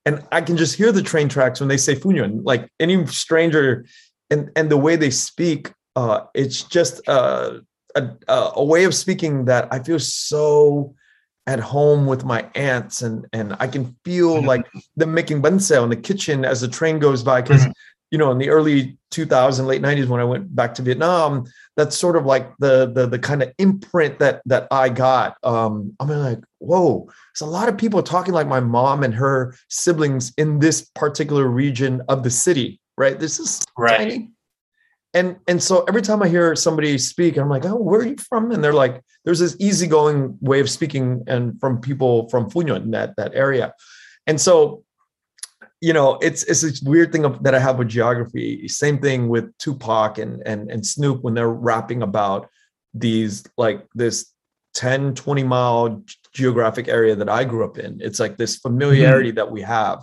[0.07, 2.41] and I can just hear the train tracks when they say Phu Nhuận.
[2.45, 3.87] Like any stranger,
[4.31, 7.59] and and the way they speak, uh, it's just uh,
[7.97, 10.95] a a way of speaking that I feel so
[11.47, 14.47] at home with my aunts and and I can feel Mhm.
[14.47, 14.65] like
[14.97, 17.67] them making bun in the kitchen as the train goes by because
[18.15, 21.45] you know in the early 2000 late 90s when I went back to Vietnam
[21.77, 25.93] that's sort of like the the the kind of imprint that that I got um
[25.99, 30.33] I'm like whoa there's a lot of people talking like my mom and her siblings
[30.39, 33.99] in this particular region of the city right this is Right.
[33.99, 34.31] tiny
[35.13, 38.17] and and so every time I hear somebody speak, I'm like, oh, where are you
[38.17, 38.51] from?
[38.51, 43.15] And they're like, there's this easygoing way of speaking, and from people from in that
[43.17, 43.75] that area,
[44.27, 44.83] and so,
[45.85, 48.67] you know, it's it's this weird thing of, that I have with geography.
[48.69, 52.49] Same thing with Tupac and and and Snoop when they're rapping about
[52.95, 54.33] these like this
[54.75, 56.03] 10 20 mile
[56.33, 58.01] geographic area that I grew up in.
[58.01, 59.99] It's like this familiarity that we have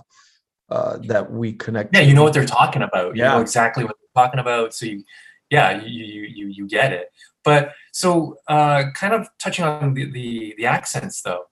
[0.69, 1.95] uh, that we connect.
[1.95, 3.15] Yeah, you know what they're talking about.
[3.15, 3.41] You know Yeah.
[3.41, 4.75] exactly what they're talking about.
[4.75, 5.03] So you,
[5.49, 7.07] yeah, you you you you get it.
[7.43, 11.45] But so, uh, kind of touching on the, the the accents though,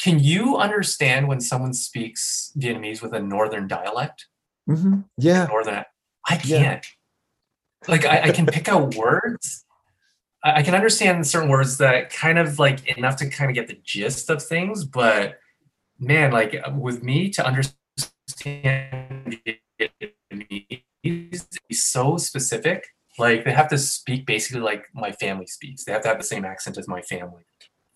[0.00, 4.26] can you understand when someone speaks Vietnamese with a northern dialect?
[4.68, 5.04] Mhm.
[5.16, 5.46] Yeah.
[5.46, 5.84] Northern,
[6.28, 6.86] I can't.
[7.86, 9.64] Like I, I can pick out words.
[10.44, 13.66] I I can understand certain words that kind of like enough to kind of get
[13.66, 15.38] the gist of things, but
[15.98, 17.78] man, like with me to understand
[19.80, 22.86] Vietnamese be so specific.
[23.18, 25.84] Like they have to speak basically like my family speaks.
[25.84, 27.42] They have to have the same accent as my family.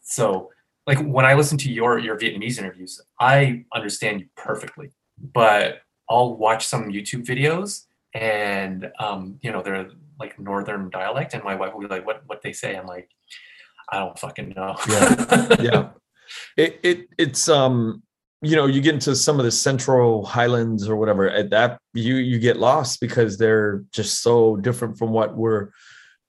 [0.01, 0.51] So
[0.87, 4.91] like when I listen to your your Vietnamese interviews, I understand you perfectly.
[5.19, 7.85] But I'll watch some YouTube videos
[8.15, 9.89] and um, you know, they're
[10.19, 12.77] like northern dialect and my wife will be like, What what they say?
[12.77, 13.09] I'm like,
[13.91, 14.77] I don't fucking know.
[14.89, 15.57] Yeah.
[15.61, 15.89] yeah
[16.57, 18.03] it, it it's um
[18.41, 22.17] you know you get into some of the central highlands or whatever at that you
[22.17, 25.71] you get lost because they're just so different from what we're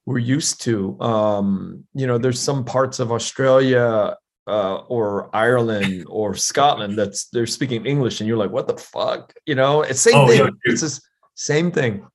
[0.06, 4.14] we're used to um you know there's some parts of australia
[4.46, 9.32] uh, or Ireland or Scotland that's they're speaking English and you're like what the fuck
[9.46, 11.00] you know it's same Oh, thing it's this
[11.34, 12.06] same thing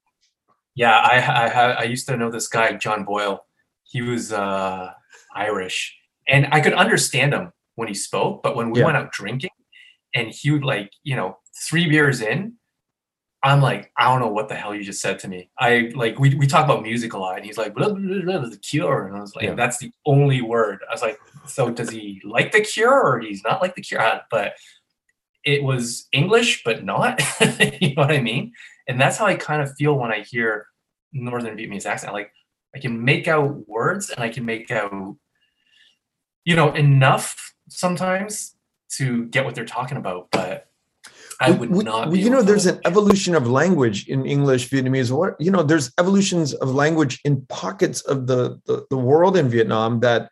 [0.76, 1.15] Yeah, I
[1.45, 3.41] I ha- I used to know this guy John Boyle.
[3.84, 4.93] He was uh,
[5.35, 5.97] Irish,
[6.27, 8.43] and I could understand him when he spoke.
[8.43, 8.85] But when we Yeah.
[8.85, 9.49] went out drinking,
[10.14, 12.59] and he would like you know three beers in,
[13.41, 15.49] I'm like I don't know what the hell you just said to me.
[15.57, 18.39] I like we we talk about music a lot, and he's like blah, blah, blah,
[18.39, 19.53] blah, the Cure, and I was like Yeah.
[19.55, 20.79] that's the only word.
[20.89, 24.01] I was like, so does he like the Cure or he's not like the Cure?
[24.01, 24.53] Uh, But
[25.45, 27.21] it was English, but not.
[27.81, 28.51] you know what I mean?
[28.89, 30.67] And that's how I kind of feel when I hear
[31.13, 32.11] Northern Vietnamese accent.
[32.13, 32.31] Like
[32.75, 35.15] I can make out words and I can make out,
[36.43, 38.55] you know, enough sometimes
[38.97, 40.68] to get what they're talking about, but
[41.41, 42.09] I would we- not.
[42.09, 45.63] we- be you know there's an evolution of language in english vietnamese what you know
[45.63, 50.29] there's evolutions of language in pockets of the, the the world in vietnam that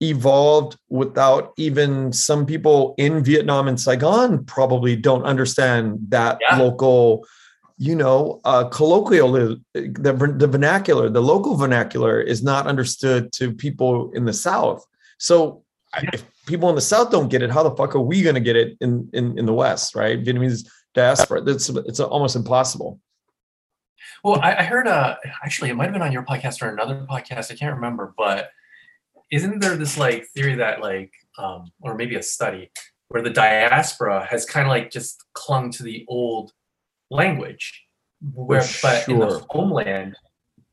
[0.00, 6.56] evolved without even some people in vietnam and saigon probably don't understand that Yeah.
[6.58, 7.24] local
[7.78, 14.10] you know uh colloquial the, the vernacular the local vernacular is not understood to people
[14.12, 14.84] in the south
[15.18, 15.62] so
[15.92, 18.34] I- if people in the south don't get it how the fuck are we going
[18.34, 23.00] to get it in, in in the west right vietnamese diaspora that's it's almost impossible
[24.22, 24.88] Well, I, I heard.
[24.88, 27.52] Uh, actually, it might have been on your podcast or another podcast.
[27.52, 28.48] I can't remember, but
[29.30, 32.70] isn't there this like theory that like, um, or maybe a study
[33.08, 36.52] where the diaspora has kind of like just clung to the old
[37.10, 37.84] language,
[38.32, 40.16] where but in the homeland,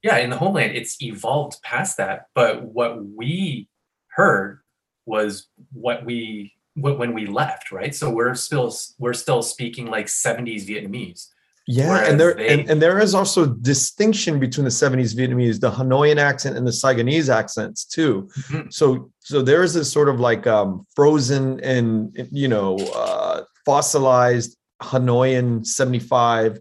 [0.02, 2.27] yeah, in the homeland, it's evolved past that.
[2.34, 3.68] But what we
[4.11, 4.60] heard
[5.06, 7.94] was what we what, when we left, right?
[7.94, 11.28] So we're still we're still speaking like 70s Vietnamese.
[11.68, 15.60] Yeah, Whereas and there they- and, and there is also distinction between the 70s Vietnamese,
[15.60, 18.30] the Hanoian accent and the Saigonese accents too.
[18.49, 18.73] Mhm.
[18.73, 24.57] So so there is this sort of like um frozen and you know uh fossilized
[24.82, 26.60] Hanoian 75,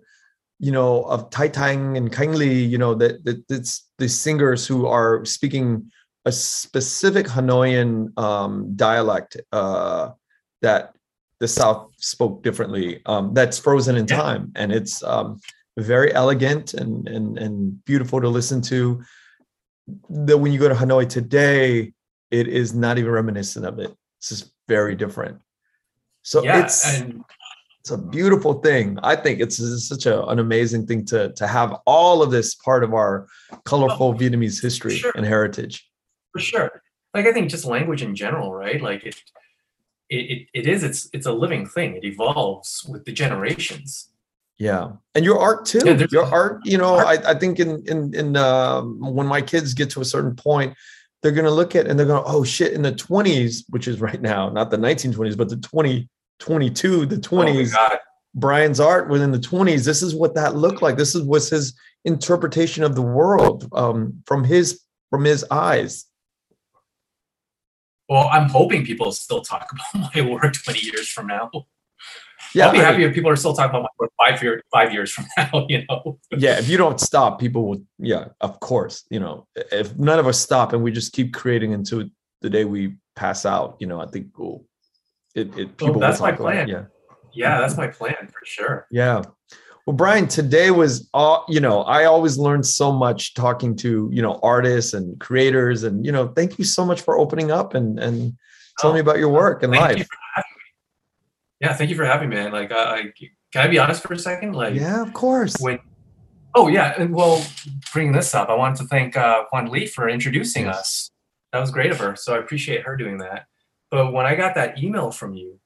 [0.58, 4.66] you know, of Thái Thanh and Khánh Ly, you know, that that it's the singers
[4.66, 5.90] who are speaking
[6.24, 10.10] a specific Hanoian um, dialect uh,
[10.62, 10.94] that
[11.38, 13.00] the South spoke differently.
[13.06, 15.40] Um, that's frozen in time, and it's um,
[15.78, 19.02] very elegant and and and beautiful to listen to.
[20.10, 21.92] That when you go to Hanoi today,
[22.30, 23.94] it is not even reminiscent of it.
[24.18, 25.40] It's just very different.
[26.22, 27.24] So yeah, it's and
[27.80, 28.98] it's a beautiful thing.
[29.02, 32.54] I think it's, it's such a, an amazing thing to to have all of this
[32.54, 33.26] part of our
[33.64, 35.12] colorful Vietnamese history sure.
[35.16, 35.89] and heritage.
[36.32, 36.82] For sure.
[37.14, 38.80] Like I think just language in general, right?
[38.80, 39.16] Like it,
[40.08, 40.84] it, it, is.
[40.84, 41.96] It's it's a living thing.
[41.96, 44.10] It evolves with the generations.
[44.58, 45.80] Yeah, and your art too.
[45.84, 49.40] Yeah, your art, you know, Art- I, I think in in in um, when my
[49.40, 50.74] kids get to a certain point,
[51.22, 54.20] they're gonna look at and they're gonna, oh shit, in the twenties, which is right
[54.20, 56.08] now, not the nineteen twenties, but the twenty
[56.38, 57.74] twenty two, the Oh twenties.
[57.74, 57.98] God.
[58.34, 59.84] Brian's art within the twenties.
[59.84, 60.96] This is what that looked like.
[60.96, 61.74] This is was his
[62.04, 66.06] interpretation of the world um, from his from his eyes.
[68.10, 71.48] Well, I'm hoping people still talk about my work 20 years from now.
[72.52, 74.42] Yeah, I'll be I happy mean, if people are still talking about my work five
[74.42, 75.66] year, five years from now.
[75.68, 76.18] You know.
[76.36, 76.58] yeah.
[76.58, 77.82] If you don't stop, people will.
[77.98, 79.04] Yeah, of course.
[79.10, 82.04] You know, if none of us stop and we just keep creating until
[82.42, 84.64] the day we pass out, you know, I think we'll,
[85.36, 86.68] it, it Well, people will that's my talk about plan.
[86.68, 86.84] Yeah.
[87.32, 88.88] Yeah, that's my plan for sure.
[88.90, 89.22] Yeah.
[89.90, 94.22] Well, Brian, today was all, you know, I always learn so much talking to, you
[94.22, 97.98] know, artists and creators and, you know, thank you so much for opening up and,
[97.98, 98.38] and
[98.78, 100.06] telling Oh, me about your work and life.
[100.06, 100.62] for having me.
[101.58, 102.52] Yeah, thank you for having me, man.
[102.52, 103.02] Like, I, I
[103.52, 104.52] can I be honest for a second?
[104.52, 105.56] Like, Yeah, of course.
[105.58, 105.80] when
[106.54, 107.44] oh yeah and well
[107.92, 110.78] bringing this up i wanted to thank uh, juan lee for introducing Yes.
[110.78, 111.10] us
[111.52, 113.46] that was great of her so i appreciate her doing that
[113.90, 115.58] but when i got that email from you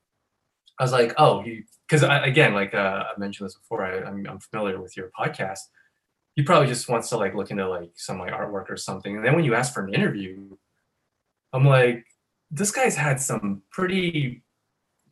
[0.78, 1.42] i was like oh
[1.88, 5.60] because again like uh, i mentioned this before I, I'm, I'm familiar with your podcast
[6.36, 9.24] he probably just wants to like look into like some my artwork or something and
[9.24, 10.56] then when you ask for an interview
[11.52, 12.04] i'm like
[12.50, 14.42] this guy's had some pretty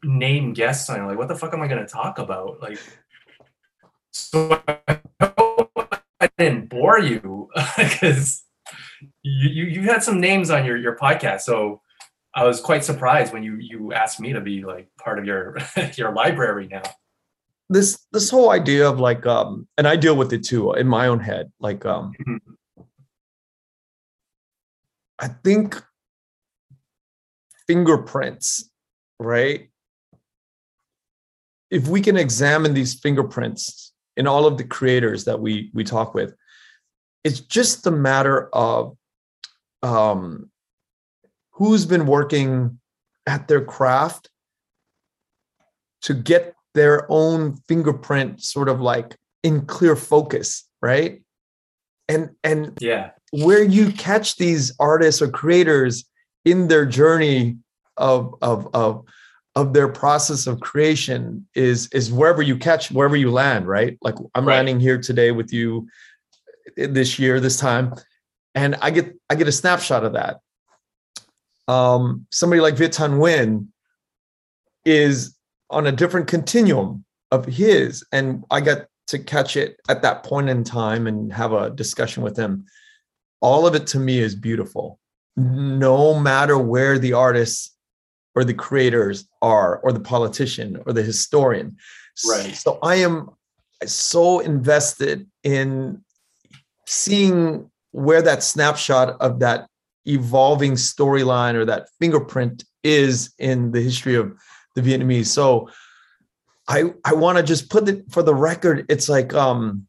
[0.05, 2.78] name guests on like what the fuck am i going to talk about like
[4.12, 5.01] so I
[6.23, 8.44] I didn't bore you because
[9.23, 11.40] you, you you had some names on your your podcast.
[11.40, 11.81] So
[12.35, 15.57] I was quite surprised when you you asked me to be like part of your
[15.97, 16.83] your library now.
[17.69, 21.07] this this whole idea of like um and I deal with it too in my
[21.09, 22.39] own head like um Mhm.
[25.19, 25.81] I think
[27.67, 28.69] fingerprints
[29.19, 29.69] right
[31.71, 36.13] if we can examine these fingerprints in all of the creators that we we talk
[36.15, 36.35] with
[37.25, 38.97] it's just a matter of
[39.83, 40.51] um
[41.63, 42.81] who's been working
[43.29, 44.29] at their craft
[46.03, 51.23] to get their own fingerprint sort of like in clear focus right?
[52.09, 56.05] And and Yeah, where you catch these artists or creators
[56.45, 57.59] in their journey
[57.97, 59.05] of of of
[59.55, 63.97] of their process of creation is is wherever you catch wherever you land right?
[64.03, 64.57] Like i'm Right.
[64.57, 65.87] landing here today with you
[66.77, 67.95] this year this time
[68.57, 70.41] and i get i get a snapshot of that
[71.69, 73.67] um somebody like Viet Thanh Nguyen
[74.85, 75.37] is
[75.71, 80.49] on a different continuum of his and i got to catch it at that point
[80.49, 82.65] in time and have a discussion with him.
[83.41, 84.99] All of it to me is beautiful.
[85.37, 87.77] No matter where the artists
[88.35, 91.77] or the creators are or the politician or the historian.
[92.29, 92.55] Right.
[92.55, 93.31] so i am
[93.87, 96.05] so invested in
[96.87, 99.67] seeing where that snapshot of that
[100.07, 104.33] evolving storyline or that fingerprint is in the history of
[104.74, 105.27] the Vietnamese.
[105.27, 105.70] So
[106.69, 108.87] I I want to just put it for the record.
[108.89, 109.87] It's like um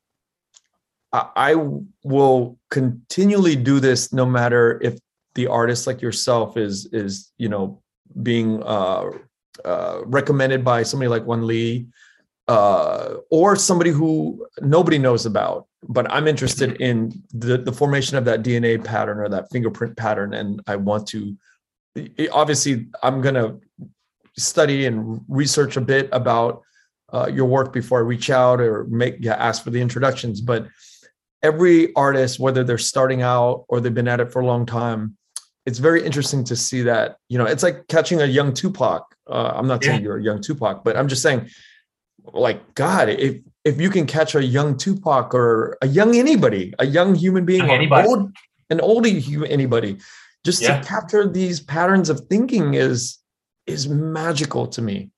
[1.14, 1.56] I,
[2.04, 4.98] will continually do this no matter if
[5.36, 7.82] the artist like yourself is is you know
[8.22, 9.10] being uh,
[9.64, 11.88] uh recommended by somebody like Wan Lee
[12.48, 18.26] uh or somebody who nobody knows about but i'm interested in the the formation of
[18.26, 21.38] that dna pattern or that fingerprint pattern and i want to
[22.34, 23.60] obviously i'm going to
[24.38, 26.64] study and research a bit about
[27.14, 30.68] uh, your work before i reach out or make yeah, ask for the introductions but
[31.44, 35.16] every artist whether they're starting out or they've been at it for a long time
[35.66, 39.54] it's very interesting to see that you know it's like catching a young tupac uh,
[39.56, 41.48] i'm not saying you're a young tupac but i'm just saying
[42.34, 46.86] like god if if you can catch a young tupac or a young anybody a
[46.86, 48.32] young human being Young or old
[48.70, 49.98] an old anybody
[50.46, 50.80] just Yeah.
[50.80, 53.20] to capture these patterns of thinking is
[53.66, 55.10] is magical to me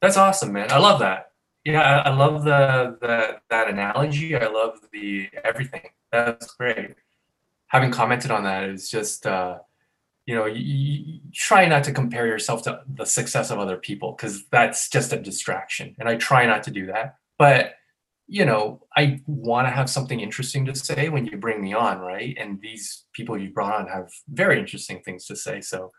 [0.00, 0.72] that's awesome, man.
[0.72, 1.32] I love that.
[1.64, 4.34] Yeah, I, I love the the that analogy.
[4.34, 5.90] I love the everything.
[6.10, 6.94] That's great.
[7.66, 9.58] having commented on that is just uh,
[10.30, 14.12] you know you, you try not to compare yourself to the success of other people
[14.12, 17.16] because that's just a distraction, and I try not to do that.
[17.36, 17.74] But
[18.28, 21.98] you know, I want to have something interesting to say when you bring me on,
[21.98, 22.36] right?
[22.38, 25.60] And these people you brought on have very interesting things to say.
[25.60, 25.90] So,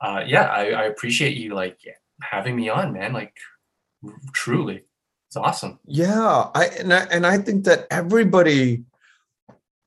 [0.00, 1.78] uh, yeah, I, I appreciate you like
[2.20, 3.12] having me on, man.
[3.12, 3.34] Like,
[4.32, 4.82] truly,
[5.28, 5.78] it's awesome.
[5.86, 8.82] Yeah, I and I and I think that everybody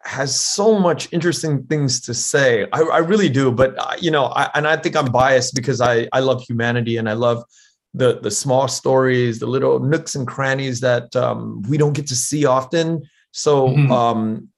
[0.04, 2.66] has so much interesting things to say.
[2.72, 5.82] I, I really do, but uh, you know, I, and I think I'm biased because
[5.82, 7.44] I I love humanity and I love
[7.94, 12.16] the the small stories, the little nooks and crannies that um, we don't get to
[12.16, 13.04] see often.
[13.32, 13.92] So mm-hmm.
[13.92, 14.50] um,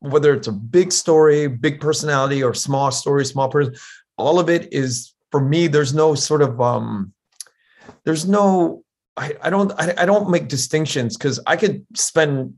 [0.00, 3.74] whether it's a big story, big personality, or small story, small person,
[4.16, 5.66] all of it is for me.
[5.66, 7.12] There's no sort of um,
[8.04, 8.84] there's no
[9.16, 12.54] I, I don't I, I don't make distinctions because I could spend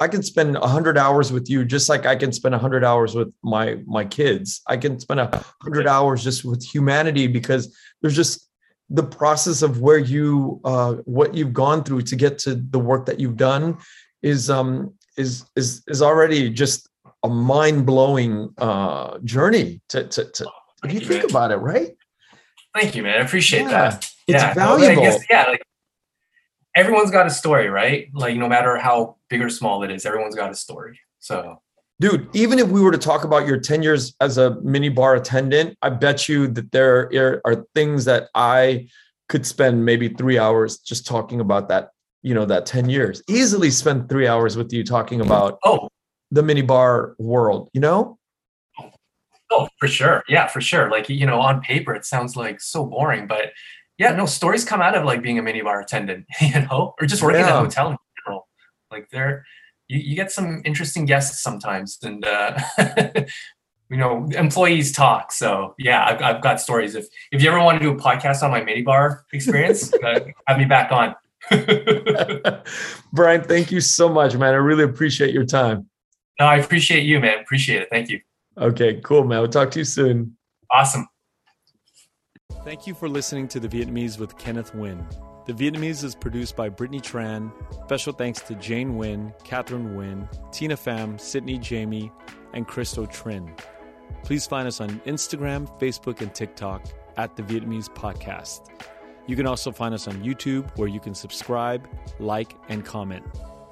[0.00, 2.84] I can spend a hundred hours with you just like I can spend a hundred
[2.84, 4.60] hours with my my kids.
[4.66, 8.48] I can spend a hundred hours just with humanity because there's just
[8.90, 13.06] the process of where you uh, what you've gone through to get to the work
[13.06, 13.78] that you've done
[14.22, 16.88] is um is is is already just
[17.22, 20.46] a mind-blowing uh journey to to, to
[20.84, 21.96] if you, think about it right?
[22.74, 23.20] Thank you man.
[23.20, 24.10] I appreciate yeah, that.
[24.26, 25.62] It's yeah, valuable guess, yeah like
[26.74, 28.08] everyone's got a story right?
[28.14, 30.98] Like no matter how big or small it is everyone's got a story.
[31.18, 31.60] So
[32.00, 35.14] dude even if we were to talk about your 10 years as a mini bar
[35.14, 38.84] attendant i bet you that there are things that i
[39.28, 41.90] could spend maybe three hours just talking about that
[42.22, 43.22] you know that 10 years.
[43.28, 45.88] Easily spend three hours with you talking about oh.
[46.30, 48.18] the mini bar world you know?
[49.50, 50.24] Oh for sure.
[50.28, 50.90] Yeah for sure.
[50.90, 53.52] Like you know on paper it sounds like so boring but
[53.98, 57.06] yeah no stories come out of like being a mini bar attendant you know or
[57.06, 57.48] just working yeah.
[57.48, 58.48] at a hotel in general.
[58.90, 59.44] Like they're
[59.88, 62.58] you, you get some interesting guests sometimes and uh,
[63.90, 66.94] you know employees talk so yeah I've, I've got stories.
[66.94, 70.58] If if you ever want to do a podcast on my minibar experience uh, have
[70.58, 71.14] me back on.
[73.12, 74.54] Brian thank you so much man.
[74.54, 75.88] I really appreciate your time.
[76.40, 77.40] No i appreciate you man.
[77.40, 77.88] Appreciate it.
[77.90, 78.20] Thank you.
[78.58, 79.40] Okay cool man.
[79.40, 80.36] We'll talk to you soon.
[80.70, 81.06] Awesome
[82.64, 85.06] thank you for listening to the vietnamese with kenneth Nguyen
[85.46, 87.52] the Vietnamese is produced by Brittany Tran.
[87.84, 92.10] Special thanks to Jane Nguyen, Catherine Nguyen, Tina Pham, Sydney Jamie,
[92.54, 93.54] and Christo Trin.
[94.22, 96.86] Please find us on Instagram, Facebook, and TikTok
[97.18, 98.70] at The Vietnamese Podcast.
[99.26, 101.86] You can also find us on YouTube where you can subscribe,
[102.18, 103.24] like, and comment.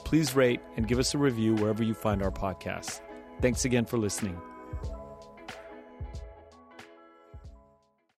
[0.05, 3.01] Please rate and give us a review wherever you find our podcast.
[3.41, 4.39] Thanks again for listening.